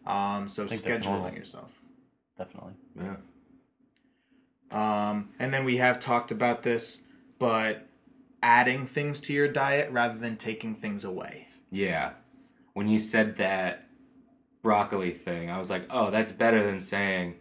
Um, 0.06 0.50
so 0.50 0.68
think 0.68 0.82
that's 0.82 1.06
normal. 1.06 1.30
scheduling 1.30 1.38
yourself. 1.38 1.80
Definitely. 2.38 2.74
Yeah. 2.98 3.16
Um, 4.72 5.30
and 5.40 5.54
then 5.54 5.66
we 5.66 5.78
have 5.78 6.00
talked 6.00 6.32
about 6.32 6.64
this, 6.64 7.04
but 7.40 7.88
adding 8.42 8.86
things 8.88 9.22
to 9.22 9.34
your 9.34 9.48
diet 9.48 9.92
rather 9.92 10.18
than 10.18 10.36
taking 10.36 10.76
things 10.76 11.04
away. 11.04 11.48
Yeah. 11.72 12.14
When 12.74 12.88
you 12.90 12.98
said 13.00 13.36
that 13.38 13.83
broccoli 14.64 15.12
thing, 15.12 15.52
I 15.52 15.60
was 15.60 15.70
like, 15.70 15.86
oh, 15.92 16.10
that's 16.10 16.32
better 16.32 16.64
than 16.64 16.80
saying 16.80 17.36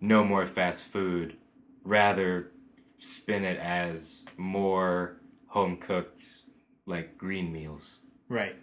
no 0.00 0.24
more 0.24 0.46
fast 0.46 0.84
food. 0.84 1.36
Rather, 1.84 2.50
spin 2.96 3.44
it 3.44 3.58
as 3.58 4.24
more 4.36 5.20
home 5.48 5.76
cooked, 5.76 6.22
like 6.86 7.16
green 7.16 7.52
meals. 7.52 8.00
Right. 8.28 8.56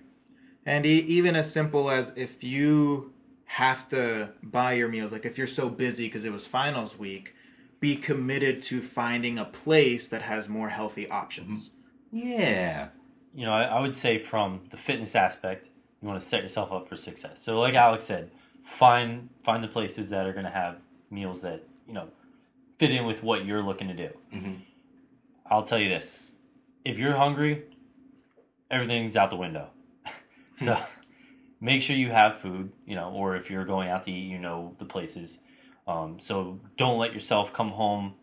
And 0.65 0.85
e- 0.85 1.05
even 1.07 1.35
as 1.35 1.53
simple 1.53 1.89
as 1.89 2.17
if 2.17 2.43
you 2.43 3.13
have 3.45 3.87
to 3.89 4.31
buy 4.43 4.73
your 4.73 4.89
meals, 4.89 5.11
like 5.11 5.25
if 5.25 5.37
you're 5.37 5.47
so 5.47 5.69
busy 5.69 6.07
because 6.07 6.25
it 6.25 6.33
was 6.33 6.45
finals 6.45 6.97
week, 6.99 7.35
be 7.79 7.95
committed 7.95 8.61
to 8.63 8.81
finding 8.81 9.37
a 9.37 9.45
place 9.45 10.09
that 10.09 10.23
has 10.23 10.49
more 10.49 10.69
healthy 10.69 11.09
options. 11.09 11.69
Mm-hmm. 12.13 12.27
Yeah. 12.27 12.89
You 13.33 13.45
know, 13.45 13.53
I, 13.53 13.63
I 13.63 13.81
would 13.81 13.95
say 13.95 14.17
from 14.17 14.61
the 14.71 14.77
fitness 14.77 15.15
aspect, 15.15 15.69
you 16.01 16.07
want 16.07 16.19
to 16.19 16.25
set 16.25 16.41
yourself 16.41 16.71
up 16.71 16.87
for 16.87 16.95
success. 16.95 17.41
So, 17.41 17.59
like 17.59 17.73
Alex 17.73 18.03
said, 18.03 18.31
find 18.63 19.29
find 19.43 19.63
the 19.63 19.67
places 19.67 20.09
that 20.09 20.25
are 20.25 20.33
going 20.33 20.45
to 20.45 20.51
have 20.51 20.77
meals 21.09 21.41
that 21.41 21.63
you 21.87 21.93
know 21.93 22.09
fit 22.77 22.91
in 22.91 23.05
with 23.05 23.23
what 23.23 23.45
you're 23.45 23.63
looking 23.63 23.87
to 23.87 23.93
do. 23.93 24.09
I'll 25.45 25.63
tell 25.63 25.79
you 25.79 25.89
this: 25.89 26.31
if 26.85 26.97
you're 26.97 27.15
hungry, 27.15 27.63
everything's 28.71 29.17
out 29.17 29.29
the 29.29 29.35
window. 29.35 29.69
so, 30.55 30.77
make 31.61 31.81
sure 31.81 31.95
you 31.95 32.11
have 32.11 32.35
food. 32.35 32.71
You 32.85 32.95
know, 32.95 33.11
or 33.11 33.35
if 33.35 33.49
you're 33.49 33.65
going 33.65 33.89
out 33.89 34.03
to 34.03 34.11
eat, 34.11 34.29
you 34.29 34.39
know 34.39 34.75
the 34.77 34.85
places. 34.85 35.39
Um, 35.87 36.19
so 36.19 36.59
don't 36.77 36.99
let 36.99 37.13
yourself 37.13 37.51
come 37.51 37.71
home, 37.71 38.13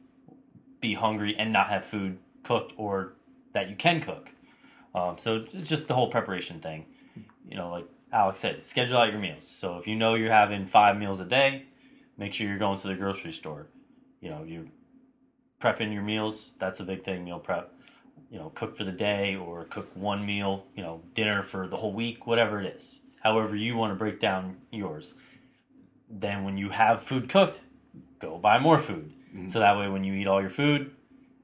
be 0.81 0.95
hungry, 0.95 1.35
and 1.37 1.53
not 1.53 1.69
have 1.69 1.85
food 1.85 2.19
cooked 2.45 2.73
or 2.77 3.15
that 3.55 3.69
you 3.69 3.75
can 3.75 4.01
cook. 4.01 4.31
Um, 4.95 5.19
so 5.19 5.45
it's 5.53 5.69
just 5.69 5.89
the 5.89 5.95
whole 5.95 6.09
preparation 6.09 6.61
thing. 6.61 6.87
You 7.49 7.57
know, 7.57 7.71
like 7.71 7.87
Alex 8.13 8.39
said, 8.39 8.63
schedule 8.63 8.99
out 8.99 9.11
your 9.11 9.21
meals. 9.21 9.47
So 9.47 9.79
if 9.79 9.87
you 9.87 9.97
know 9.97 10.15
you're 10.15 10.33
having 10.33 10.67
five 10.67 10.97
meals 10.99 11.21
a 11.21 11.25
day, 11.25 11.65
make 12.17 12.35
sure 12.35 12.47
you're 12.47 12.59
going 12.59 12.79
to 12.79 12.89
the 12.89 12.95
grocery 12.95 13.33
store. 13.33 13.67
You 14.21 14.31
know, 14.31 14.45
you're 14.45 14.67
prepping 15.61 15.93
your 15.93 16.03
meals. 16.03 16.55
That's 16.59 16.81
a 16.81 16.85
big 16.85 17.05
thing, 17.05 17.25
meal 17.25 17.39
prep. 17.39 17.73
You 18.31 18.39
know, 18.39 18.51
cook 18.55 18.77
for 18.77 18.85
the 18.85 18.93
day 18.93 19.37
or 19.37 19.65
cook 19.65 19.91
one 19.95 20.27
meal, 20.27 20.65
you 20.75 20.83
know, 20.83 21.03
dinner 21.15 21.43
for 21.43 21.69
the 21.69 21.77
whole 21.77 21.93
week, 21.93 22.27
whatever 22.27 22.61
it 22.61 22.67
is. 22.75 23.03
However, 23.23 23.55
you 23.55 23.77
want 23.77 23.93
to 23.93 23.97
break 23.97 24.21
down 24.21 24.57
yours. 24.71 25.15
Then 26.09 26.45
when 26.45 26.57
you 26.57 26.71
have 26.71 27.03
food 27.03 27.29
cooked, 27.29 27.61
go 28.21 28.39
buy 28.39 28.59
more 28.59 28.79
food. 28.79 29.13
Mm-hmm. 29.35 29.49
So 29.49 29.61
that 29.61 29.77
way, 29.77 29.89
when 29.89 30.05
you 30.05 30.15
eat 30.15 30.27
all 30.27 30.41
your 30.41 30.51
food 30.51 30.93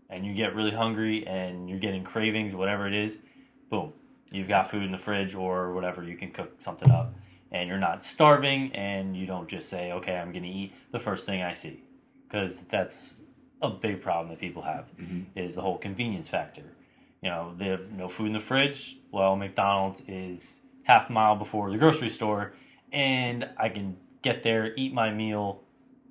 and 0.09 0.25
you 0.27 0.35
get 0.35 0.55
really 0.55 0.71
hungry 0.71 1.27
and 1.27 1.69
you're 1.69 1.79
getting 1.79 2.05
cravings, 2.05 2.55
whatever 2.55 2.87
it 2.87 2.95
is, 2.95 3.23
boom, 3.71 3.93
you've 4.33 4.49
got 4.49 4.71
food 4.71 4.83
in 4.83 4.93
the 4.93 4.99
fridge 4.99 5.35
or 5.35 5.73
whatever. 5.73 6.03
You 6.03 6.17
can 6.17 6.31
cook 6.31 6.55
something 6.59 6.91
up 6.91 7.15
and 7.51 7.69
you're 7.69 7.79
not 7.79 8.03
starving 8.03 8.75
and 8.75 9.17
you 9.17 9.27
don't 9.27 9.49
just 9.49 9.69
say, 9.69 9.93
okay, 9.93 10.17
I'm 10.17 10.33
going 10.33 10.45
to 10.45 10.49
eat 10.49 10.73
the 10.91 10.99
first 10.99 11.27
thing 11.27 11.43
I 11.43 11.53
see. 11.53 11.83
Because 12.27 12.63
that's 12.63 13.15
a 13.61 13.71
big 13.71 14.01
problem 14.01 14.29
that 14.31 14.41
people 14.41 14.63
have 14.63 14.87
mm-hmm. 14.97 15.39
is 15.39 15.55
the 15.55 15.63
whole 15.63 15.79
convenience 15.79 16.29
factor. 16.29 16.75
You 17.21 17.31
know, 17.31 17.55
they 17.57 17.67
have 17.67 17.93
no 17.93 18.09
food 18.09 18.29
in 18.29 18.33
the 18.33 18.41
fridge. 18.41 18.97
Well, 19.13 19.37
McDonald's 19.37 20.03
is 20.09 20.63
half 20.85 21.09
a 21.09 21.13
mile 21.13 21.37
before 21.37 21.71
the 21.71 21.79
grocery 21.79 22.09
store, 22.09 22.55
and 22.91 23.49
I 23.57 23.69
can 23.69 23.97
get 24.23 24.43
there, 24.43 24.73
eat 24.77 24.93
my 24.93 25.13
meal 25.13 25.61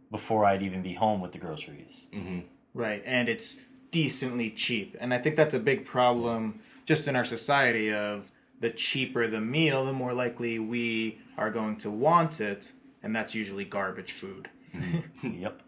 before 0.10 0.46
I'd 0.46 0.62
even 0.62 0.82
be 0.82 0.94
home 0.94 1.20
with 1.20 1.34
the 1.34 1.38
groceries. 1.38 2.08
Mm-hmm. 2.14 2.40
Right, 2.74 3.04
and 3.06 3.28
it's 3.28 3.58
decently 3.92 4.52
cheap. 4.52 4.96
And 5.00 5.14
I 5.14 5.18
think 5.18 5.36
that's 5.36 5.54
a 5.54 5.60
big 5.60 5.86
problem 5.86 6.62
just 6.92 7.08
in 7.08 7.16
our 7.16 7.24
society 7.24 7.94
of 7.94 8.32
the 8.60 8.70
cheaper 8.70 9.26
the 9.26 9.40
meal, 9.40 9.86
the 9.86 9.94
more 9.94 10.12
likely 10.14 10.60
we 10.60 11.20
are 11.38 11.50
going 11.50 11.78
to 11.78 11.90
want 11.90 12.42
it, 12.42 12.74
and 13.02 13.16
that's 13.16 13.34
usually 13.34 13.64
garbage 13.64 14.12
food. 14.12 14.50
Mm-hmm. 14.76 15.28
yep. 15.44 15.62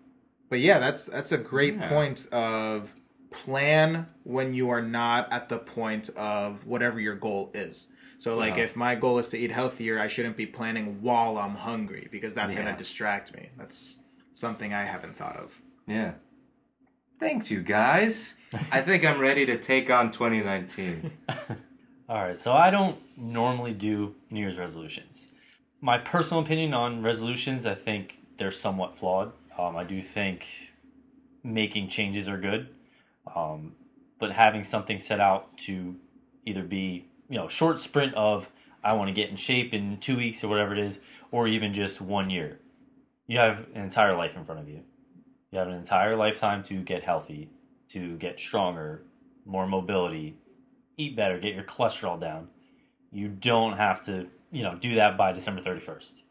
But 0.50 0.60
yeah, 0.60 0.80
that's 0.80 1.06
that's 1.06 1.32
a 1.32 1.38
great 1.38 1.76
Yeah. 1.76 1.88
point 1.88 2.28
of 2.34 2.96
plan 3.32 4.08
when 4.24 4.54
you 4.54 4.70
are 4.70 4.82
not 4.82 5.32
at 5.32 5.48
the 5.48 5.58
point 5.58 6.10
of 6.18 6.66
whatever 6.68 7.00
your 7.00 7.16
goal 7.16 7.52
is. 7.54 7.88
So 8.20 8.36
like 8.36 8.58
Yeah. 8.58 8.66
if 8.66 8.76
my 8.76 8.94
goal 8.96 9.18
is 9.18 9.30
to 9.30 9.38
eat 9.38 9.52
healthier, 9.52 9.98
I 9.98 10.08
shouldn't 10.08 10.36
be 10.36 10.46
planning 10.46 11.02
while 11.02 11.38
I'm 11.38 11.56
hungry 11.56 12.10
because 12.12 12.34
that's 12.36 12.54
Yeah. 12.54 12.64
going 12.64 12.74
to 12.76 12.78
distract 12.78 13.34
me. 13.34 13.50
That's 13.58 14.00
something 14.34 14.74
I 14.74 14.84
haven't 14.84 15.16
thought 15.16 15.38
of. 15.38 15.62
Yeah. 15.88 16.12
Thanks, 17.24 17.50
you 17.50 17.62
guys. 17.62 18.36
I 18.70 18.82
think 18.82 19.06
I'm 19.06 19.18
ready 19.18 19.46
to 19.46 19.58
take 19.58 19.90
on 19.90 20.12
2019. 20.12 21.10
All 22.10 22.18
right, 22.18 22.36
so 22.36 22.52
I 22.52 22.70
don't 22.70 22.98
normally 23.18 23.72
do 23.72 24.14
New 24.30 24.42
Year's 24.42 24.58
resolutions. 24.58 25.32
My 25.80 25.98
personal 25.98 26.44
opinion 26.44 26.74
on 26.74 27.02
resolutions, 27.02 27.66
I 27.66 27.76
think 27.76 28.20
they're 28.36 28.52
somewhat 28.52 28.98
flawed. 28.98 29.32
Um, 29.58 29.78
I 29.78 29.86
do 29.86 30.02
think 30.02 30.74
making 31.46 31.88
changes 31.88 32.28
are 32.28 32.38
good, 32.38 32.68
um, 33.34 33.72
but 34.20 34.34
having 34.34 34.66
something 34.66 35.00
set 35.00 35.22
out 35.22 35.58
to 35.60 35.96
either 36.46 36.62
be 36.62 37.06
you 37.30 37.38
know 37.38 37.48
short 37.48 37.80
sprint 37.80 38.14
of 38.16 38.50
I 38.84 38.96
want 38.96 39.08
to 39.08 39.14
get 39.14 39.30
in 39.30 39.38
shape 39.38 39.74
in 39.74 39.98
two 39.98 40.18
weeks 40.18 40.44
or 40.44 40.50
whatever 40.50 40.74
it 40.74 40.80
is, 40.80 41.00
or 41.32 41.48
even 41.48 41.74
just 41.74 42.02
one 42.02 42.30
year, 42.30 42.60
you 43.28 43.38
have 43.38 43.66
an 43.74 43.82
entire 43.82 44.14
life 44.14 44.36
in 44.36 44.44
front 44.44 44.60
of 44.60 44.68
you. 44.68 44.82
You 45.54 45.60
have 45.60 45.68
an 45.68 45.76
entire 45.76 46.16
lifetime 46.16 46.64
to 46.64 46.82
get 46.82 47.04
healthy, 47.04 47.50
to 47.90 48.18
get 48.18 48.40
stronger, 48.40 49.04
more 49.46 49.68
mobility, 49.68 50.36
eat 50.98 51.16
better, 51.16 51.40
get 51.40 51.54
your 51.54 51.64
cholesterol 51.64 52.20
down. 52.20 52.50
You 53.12 53.28
don't 53.28 53.78
have 53.78 54.02
to, 54.06 54.28
you 54.52 54.64
know, 54.64 54.76
do 54.76 54.96
that 54.96 55.16
by 55.16 55.32
December 55.32 55.62
31st. 55.62 56.24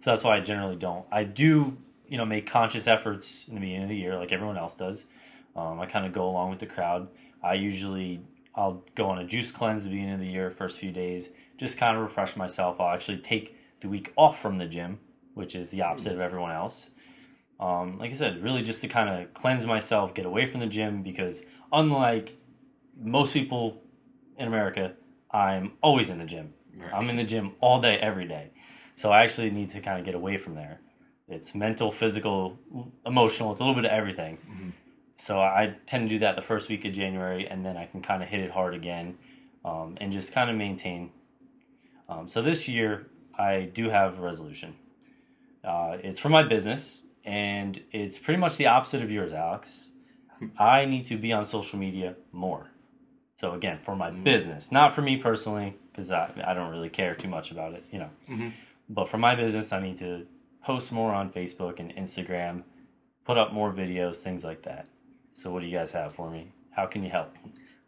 So 0.00 0.10
that's 0.10 0.24
why 0.24 0.36
I 0.36 0.40
generally 0.40 0.76
don't. 0.76 1.06
I 1.10 1.24
do 1.24 1.76
you 2.08 2.18
know, 2.18 2.24
make 2.24 2.46
conscious 2.46 2.86
efforts 2.86 3.46
in 3.48 3.54
the 3.54 3.60
beginning 3.60 3.84
of 3.84 3.88
the 3.88 3.96
year, 3.96 4.16
like 4.16 4.32
everyone 4.32 4.56
else 4.56 4.74
does. 4.74 5.06
Um, 5.54 5.80
I 5.80 5.86
kind 5.86 6.06
of 6.06 6.12
go 6.12 6.28
along 6.28 6.50
with 6.50 6.58
the 6.58 6.66
crowd. 6.66 7.08
I 7.42 7.54
usually 7.54 8.20
I'll 8.54 8.84
go 8.94 9.06
on 9.06 9.18
a 9.18 9.24
juice 9.24 9.52
cleanse 9.52 9.84
at 9.84 9.90
the 9.90 9.96
beginning 9.96 10.14
of 10.14 10.20
the 10.20 10.26
year, 10.26 10.50
first 10.50 10.78
few 10.78 10.90
days, 10.90 11.30
just 11.56 11.78
kind 11.78 11.96
of 11.96 12.02
refresh 12.02 12.36
myself. 12.36 12.80
I'll 12.80 12.94
actually 12.94 13.18
take 13.18 13.56
the 13.80 13.88
week 13.88 14.12
off 14.16 14.40
from 14.40 14.58
the 14.58 14.66
gym, 14.66 14.98
which 15.34 15.54
is 15.54 15.70
the 15.70 15.82
opposite 15.82 16.14
of 16.14 16.20
everyone 16.20 16.52
else. 16.52 16.90
Um, 17.58 17.98
like 17.98 18.10
I 18.10 18.14
said, 18.14 18.42
really 18.42 18.60
just 18.60 18.80
to 18.82 18.88
kind 18.88 19.08
of 19.08 19.32
cleanse 19.34 19.64
myself, 19.64 20.14
get 20.14 20.26
away 20.26 20.46
from 20.46 20.60
the 20.60 20.66
gym, 20.66 21.02
because 21.02 21.44
unlike 21.72 22.36
most 23.00 23.32
people 23.32 23.82
in 24.36 24.46
America, 24.46 24.94
I'm 25.30 25.72
always 25.82 26.10
in 26.10 26.18
the 26.18 26.26
gym. 26.26 26.54
Right. 26.76 26.92
I'm 26.92 27.08
in 27.08 27.16
the 27.16 27.24
gym 27.24 27.52
all 27.60 27.80
day, 27.80 27.96
every 27.96 28.28
day. 28.28 28.50
So 28.94 29.10
I 29.10 29.22
actually 29.22 29.50
need 29.50 29.70
to 29.70 29.80
kind 29.80 29.98
of 29.98 30.04
get 30.04 30.14
away 30.14 30.36
from 30.36 30.54
there. 30.54 30.80
It's 31.28 31.54
mental, 31.54 31.90
physical, 31.90 32.58
emotional. 33.04 33.50
It's 33.50 33.60
a 33.60 33.64
little 33.64 33.74
bit 33.74 33.84
of 33.84 33.90
everything. 33.90 34.38
So 35.16 35.40
I 35.40 35.76
tend 35.86 36.08
to 36.08 36.14
do 36.14 36.18
that 36.20 36.36
the 36.36 36.42
first 36.42 36.68
week 36.68 36.84
of 36.84 36.92
January, 36.92 37.48
and 37.48 37.64
then 37.64 37.76
I 37.76 37.86
can 37.86 38.02
kind 38.02 38.22
of 38.22 38.28
hit 38.28 38.40
it 38.40 38.50
hard 38.50 38.74
again, 38.74 39.16
um, 39.64 39.96
and 39.98 40.12
just 40.12 40.32
kind 40.34 40.50
of 40.50 40.56
maintain. 40.56 41.10
Um, 42.08 42.28
so 42.28 42.42
this 42.42 42.68
year 42.68 43.06
I 43.36 43.62
do 43.62 43.88
have 43.88 44.18
a 44.18 44.22
resolution. 44.22 44.76
Uh, 45.64 45.96
it's 46.02 46.18
for 46.18 46.28
my 46.28 46.42
business, 46.42 47.02
and 47.26 47.82
it's 47.90 48.18
pretty 48.18 48.38
much 48.40 48.56
the 48.56 48.66
opposite 48.66 49.02
of 49.02 49.10
yours, 49.10 49.32
Alex. 49.32 49.90
I 50.58 50.84
need 50.84 51.04
to 51.06 51.16
be 51.16 51.32
on 51.32 51.44
social 51.44 51.78
media 51.78 52.14
more. 52.32 52.70
So 53.34 53.52
again, 53.52 53.80
for 53.82 53.96
my 53.96 54.10
business, 54.10 54.70
not 54.72 54.94
for 54.94 55.02
me 55.02 55.16
personally, 55.16 55.76
because 55.90 56.10
I, 56.10 56.32
I 56.46 56.54
don't 56.54 56.70
really 56.70 56.88
care 56.88 57.14
too 57.14 57.28
much 57.28 57.50
about 57.50 57.74
it, 57.74 57.84
you 57.90 57.98
know. 57.98 58.10
But 58.88 59.08
for 59.08 59.18
my 59.18 59.34
business, 59.34 59.72
I 59.72 59.80
need 59.80 59.96
to 59.98 60.26
post 60.62 60.92
more 60.92 61.12
on 61.12 61.30
Facebook 61.32 61.80
and 61.80 61.94
Instagram, 61.96 62.62
put 63.24 63.36
up 63.36 63.52
more 63.52 63.72
videos, 63.72 64.20
things 64.22 64.44
like 64.44 64.62
that. 64.62 64.86
So 65.32 65.50
what 65.50 65.60
do 65.60 65.66
you 65.66 65.76
guys 65.76 65.92
have 65.92 66.12
for 66.14 66.30
me? 66.30 66.52
How 66.70 66.86
can 66.86 67.02
you 67.02 67.10
help? 67.10 67.34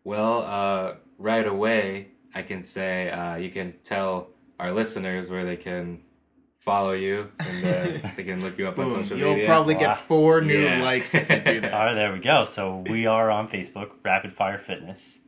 Well, 0.04 0.42
uh, 0.42 0.94
right 1.18 1.46
away, 1.46 2.08
I 2.34 2.42
can 2.42 2.64
say 2.64 3.10
uh, 3.10 3.36
you 3.36 3.50
can 3.50 3.74
tell 3.84 4.28
our 4.58 4.72
listeners 4.72 5.30
where 5.30 5.44
they 5.44 5.56
can 5.56 6.00
follow 6.58 6.92
you 6.92 7.30
and 7.38 7.64
uh, 7.64 8.08
they 8.16 8.24
can 8.24 8.40
look 8.40 8.58
you 8.58 8.68
up 8.68 8.78
on 8.78 8.86
Boom. 8.86 9.02
social 9.02 9.16
You'll 9.18 9.32
media. 9.34 9.46
probably 9.46 9.74
Wow. 9.74 9.80
get 9.80 9.98
four 10.00 10.40
new 10.40 10.58
Yeah. 10.64 10.82
likes 10.82 11.14
if 11.14 11.28
you 11.30 11.40
do 11.40 11.60
that. 11.62 11.72
All 11.72 11.86
right, 11.86 11.94
there 11.94 12.12
we 12.12 12.18
go. 12.18 12.44
So 12.44 12.84
we 12.88 13.06
are 13.06 13.30
on 13.30 13.48
Facebook, 13.48 13.90
Rapid 14.04 14.32
Fire 14.32 14.58
Fitness. 14.58 15.20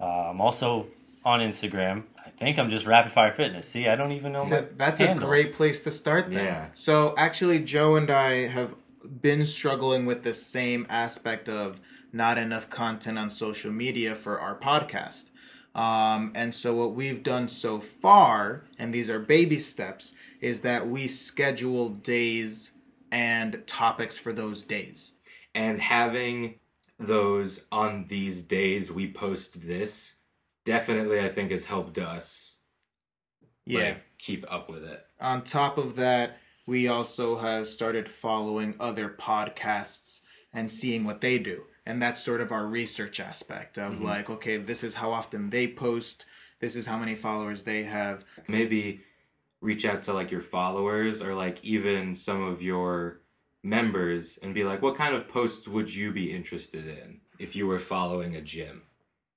Uh, 0.00 0.30
I'm 0.30 0.40
also 0.40 0.86
on 1.24 1.40
Instagram. 1.40 2.04
I 2.24 2.30
think 2.30 2.58
I'm 2.58 2.68
just 2.68 2.86
Rapid 2.86 3.12
Fire 3.12 3.32
Fitness. 3.32 3.68
See, 3.68 3.86
I 3.86 3.94
don't 3.94 4.12
even 4.12 4.32
know 4.32 4.44
So 4.44 4.62
my 4.62 4.66
that's 4.76 5.00
handle. 5.00 5.24
a 5.26 5.28
great 5.28 5.54
place 5.54 5.84
to 5.84 5.90
start 5.90 6.30
then. 6.30 6.44
Yeah. 6.44 6.66
So 6.74 7.14
actually 7.16 7.60
Joe 7.60 7.94
and 7.96 8.10
I 8.10 8.46
have 8.48 8.74
been 9.20 9.46
struggling 9.46 10.06
with 10.06 10.22
the 10.22 10.34
same 10.34 10.86
aspect 10.88 11.48
of 11.48 11.80
not 12.12 12.38
enough 12.38 12.68
content 12.70 13.18
on 13.18 13.30
social 13.30 13.70
media 13.72 14.14
for 14.14 14.40
our 14.40 14.58
podcast. 14.58 15.30
Um, 15.74 16.32
and 16.34 16.54
so 16.54 16.74
what 16.74 16.94
we've 16.94 17.22
done 17.22 17.48
so 17.48 17.80
far, 17.80 18.64
and 18.78 18.92
these 18.92 19.08
are 19.08 19.18
baby 19.18 19.58
steps, 19.58 20.14
is 20.40 20.60
that 20.62 20.88
we 20.88 21.08
schedule 21.08 21.88
days 21.88 22.72
and 23.10 23.62
topics 23.66 24.18
for 24.18 24.32
those 24.32 24.64
days. 24.64 25.14
and 25.54 25.82
having 25.82 26.58
those 26.98 27.64
on 27.70 28.06
these 28.08 28.42
days 28.42 28.90
we 28.90 29.10
post 29.12 29.66
this 29.66 30.16
definitely 30.64 31.20
I 31.20 31.28
think 31.28 31.50
has 31.50 31.66
helped 31.66 31.98
us 31.98 32.56
Yeah. 33.66 33.80
like, 33.84 34.18
keep 34.18 34.44
up 34.50 34.70
with 34.70 34.84
it. 34.84 35.04
On 35.20 35.42
top 35.44 35.76
of 35.78 35.96
that, 35.96 36.38
we 36.66 36.88
also 36.88 37.36
have 37.36 37.66
started 37.68 38.08
following 38.08 38.74
other 38.80 39.08
podcasts 39.10 40.20
and 40.54 40.70
seeing 40.70 41.04
what 41.04 41.20
they 41.20 41.38
do. 41.38 41.64
And 41.84 42.00
that's 42.00 42.22
sort 42.22 42.40
of 42.40 42.52
our 42.52 42.66
research 42.66 43.18
aspect 43.18 43.76
of 43.76 44.00
like, 44.00 44.30
okay, 44.30 44.56
this 44.56 44.84
is 44.84 44.94
how 44.94 45.10
often 45.10 45.50
they 45.50 45.66
post, 45.66 46.26
this 46.60 46.76
is 46.76 46.86
how 46.86 46.96
many 46.96 47.16
followers 47.16 47.64
they 47.64 47.82
have. 47.82 48.24
Maybe 48.46 49.00
reach 49.60 49.84
out 49.84 50.00
to 50.02 50.12
like 50.12 50.30
your 50.30 50.40
followers 50.40 51.20
or 51.20 51.34
like 51.34 51.64
even 51.64 52.14
some 52.14 52.42
of 52.42 52.62
your 52.62 53.20
members 53.64 54.38
and 54.42 54.52
be 54.52 54.64
like 54.64 54.82
what 54.82 54.96
kind 54.96 55.14
of 55.14 55.28
posts 55.28 55.68
would 55.68 55.94
you 55.94 56.10
be 56.10 56.32
interested 56.32 56.86
in 56.86 57.20
if 57.38 57.54
you 57.54 57.66
were 57.66 57.78
following 57.78 58.36
a 58.36 58.40
gym? 58.40 58.82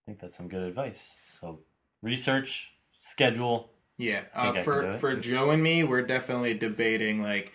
I 0.03 0.05
think 0.05 0.19
that's 0.19 0.35
some 0.35 0.47
good 0.47 0.63
advice. 0.63 1.15
So 1.39 1.59
research, 2.01 2.73
schedule. 2.97 3.71
Yeah. 3.97 4.23
Uh, 4.33 4.53
for 4.53 4.93
for 4.93 5.15
Joe 5.15 5.51
and 5.51 5.63
me, 5.63 5.83
we're 5.83 6.01
definitely 6.01 6.53
debating 6.53 7.21
like 7.21 7.53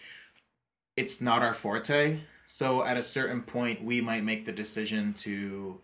it's 0.97 1.20
not 1.20 1.43
our 1.43 1.55
forte. 1.55 2.20
So 2.53 2.82
at 2.84 2.96
a 2.96 3.03
certain 3.05 3.42
point, 3.42 3.84
we 3.84 4.01
might 4.01 4.24
make 4.24 4.44
the 4.44 4.51
decision 4.51 5.14
to 5.18 5.82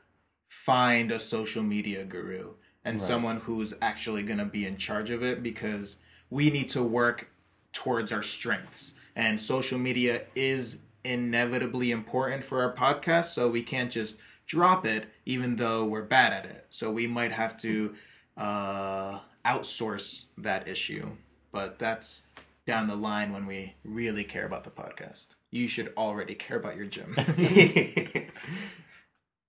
find 0.48 1.12
a 1.12 1.20
social 1.20 1.62
media 1.62 2.04
guru 2.04 2.54
and 2.84 2.98
Right. 2.98 3.06
someone 3.06 3.36
who's 3.36 3.72
actually 3.80 4.24
going 4.24 4.40
to 4.40 4.44
be 4.44 4.66
in 4.66 4.76
charge 4.76 5.12
of 5.12 5.22
it 5.22 5.44
because 5.44 5.98
we 6.28 6.50
need 6.50 6.68
to 6.70 6.82
work 6.82 7.30
towards 7.72 8.10
our 8.10 8.24
strengths. 8.24 8.94
And 9.14 9.40
social 9.40 9.78
media 9.78 10.24
is 10.34 10.80
inevitably 11.04 11.92
important 11.92 12.42
for 12.42 12.60
our 12.62 12.74
podcast, 12.74 13.26
so 13.26 13.48
we 13.48 13.62
can't 13.62 13.92
just 13.92 14.18
drop 14.48 14.84
it 14.84 15.06
even 15.24 15.54
though 15.54 15.84
we're 15.84 16.02
bad 16.02 16.32
at 16.32 16.46
it. 16.46 16.66
So 16.70 16.90
we 16.90 17.06
might 17.06 17.30
have 17.30 17.56
to 17.58 17.94
uh, 18.36 19.20
outsource 19.44 20.24
that 20.36 20.66
issue, 20.66 21.10
but 21.52 21.78
that's 21.78 22.24
down 22.64 22.88
the 22.88 22.96
line 22.96 23.32
when 23.32 23.46
we 23.46 23.76
really 23.84 24.24
care 24.24 24.44
about 24.44 24.64
the 24.64 24.70
podcast. 24.70 25.35
You 25.56 25.68
should 25.68 25.94
already 25.96 26.34
care 26.34 26.58
about 26.58 26.76
your 26.76 26.84
gym. 26.84 27.14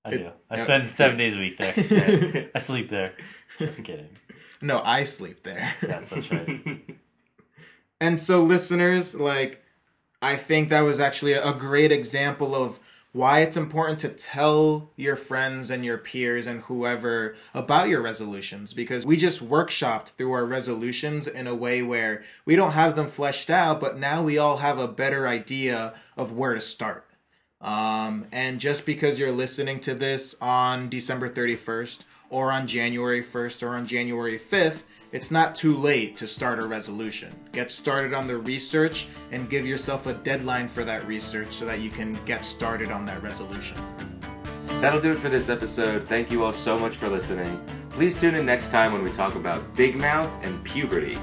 I 0.06 0.12
do. 0.12 0.32
I 0.50 0.56
spend 0.56 0.90
seven 0.90 1.18
days 1.18 1.36
a 1.36 1.40
week 1.40 1.58
there. 1.58 2.50
I 2.56 2.60
sleep 2.60 2.88
there. 2.88 3.14
Just 3.60 3.84
kidding. 3.84 4.08
no, 4.62 4.82
I 4.86 5.04
sleep 5.04 5.44
there. 5.44 5.76
Yes, 5.82 6.10
that's 6.10 6.32
right. 6.32 6.98
And 8.00 8.22
so, 8.22 8.44
listeners, 8.44 9.16
like, 9.16 9.64
I 10.22 10.36
think 10.36 10.70
that 10.70 10.82
was 10.82 11.00
actually 11.00 11.34
a 11.34 11.52
great 11.52 11.92
example 11.92 12.54
of 12.54 12.80
why 13.14 13.40
it's 13.40 13.58
important 13.58 14.00
to 14.00 14.10
tell 14.10 14.92
your 14.96 15.16
friends 15.16 15.72
and 15.72 15.84
your 15.84 15.98
peers 15.98 16.46
and 16.46 16.62
whoever 16.62 17.36
about 17.54 17.90
your 17.90 18.02
resolutions 18.02 18.74
because 18.74 19.06
we 19.06 19.18
just 19.18 19.48
workshopped 19.48 20.10
through 20.10 20.32
our 20.32 20.46
resolutions 20.46 21.26
in 21.28 21.48
a 21.48 21.56
way 21.56 21.82
where 21.82 22.24
we 22.46 22.56
don't 22.56 22.74
have 22.74 22.96
them 22.96 23.08
fleshed 23.08 23.50
out, 23.50 23.80
but 23.80 23.98
now 23.98 24.22
we 24.22 24.38
all 24.38 24.58
have 24.58 24.78
a 24.78 24.88
better 24.88 25.28
idea 25.28 25.94
of 26.16 26.32
where 26.32 26.54
to 26.54 26.62
start. 26.62 27.06
Um, 27.60 28.28
and 28.32 28.60
just 28.60 28.86
because 28.86 29.18
you're 29.18 29.32
listening 29.32 29.80
to 29.82 29.96
this 29.96 30.36
on 30.42 30.90
December 30.90 31.28
31st 31.28 32.00
or 32.30 32.52
on 32.52 32.68
January 32.68 33.24
1st 33.24 33.64
or 33.64 33.76
on 33.76 33.88
January 33.88 34.38
5th, 34.38 34.82
it's 35.12 35.32
not 35.32 35.56
too 35.56 35.78
late 35.78 36.18
to 36.18 36.28
start 36.28 36.60
a 36.60 36.68
resolution. 36.68 37.34
Get 37.54 37.72
started 37.72 38.14
on 38.14 38.28
the 38.28 38.38
research 38.38 39.08
and 39.32 39.50
give 39.50 39.66
yourself 39.66 40.06
a 40.06 40.14
deadline 40.14 40.68
for 40.68 40.84
that 40.84 41.08
research 41.08 41.54
so 41.54 41.66
that 41.66 41.80
you 41.80 41.90
can 41.90 42.20
get 42.26 42.44
started 42.44 42.92
on 42.92 43.06
that 43.06 43.24
resolution. 43.24 43.78
That'll 44.82 45.02
do 45.02 45.14
it 45.14 45.18
for 45.18 45.30
this 45.30 45.50
episode. 45.50 46.04
Thank 46.04 46.30
you 46.30 46.44
all 46.44 46.54
so 46.54 46.78
much 46.78 46.98
for 46.98 47.08
listening. 47.08 47.60
Please 47.90 48.20
tune 48.20 48.36
in 48.36 48.46
next 48.46 48.70
time 48.70 48.92
when 48.92 49.02
we 49.02 49.12
talk 49.12 49.36
about 49.36 49.76
big 49.76 49.96
mouth 49.96 50.32
and 50.44 50.64
puberty. 50.64 51.18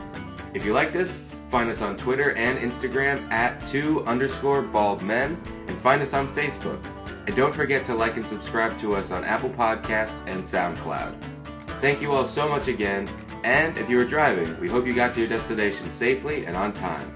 If 0.55 0.65
you 0.65 0.73
liked 0.73 0.97
us, 0.97 1.23
find 1.49 1.69
us 1.69 1.83
on 1.83 1.97
Twitter 1.97 2.33
and 2.33 2.59
Instagram 2.59 3.31
at 3.31 3.65
two 3.65 4.05
underscore 4.07 4.63
bald 4.63 5.03
men 5.03 5.41
and 5.69 5.79
find 5.79 6.01
us 6.01 6.15
on 6.15 6.27
Facebook. 6.27 6.83
And 7.27 7.37
don't 7.37 7.55
forget 7.55 7.85
to 7.85 7.95
like 7.95 8.17
and 8.17 8.27
subscribe 8.27 8.79
to 8.79 8.97
us 8.97 9.11
on 9.11 9.25
Apple 9.25 9.51
Podcasts 9.51 10.27
and 10.27 10.43
SoundCloud. 10.43 11.15
Thank 11.81 12.01
you 12.01 12.13
all 12.13 12.25
so 12.25 12.49
much 12.49 12.69
again, 12.69 13.09
and 13.45 13.77
if 13.77 13.91
you 13.91 13.99
were 13.99 14.05
driving, 14.05 14.59
we 14.59 14.69
hope 14.69 14.87
you 14.87 14.95
got 14.95 15.13
to 15.13 15.21
your 15.21 15.29
destination 15.29 15.91
safely 15.91 16.47
and 16.47 16.57
on 16.57 16.73
time. 16.73 17.13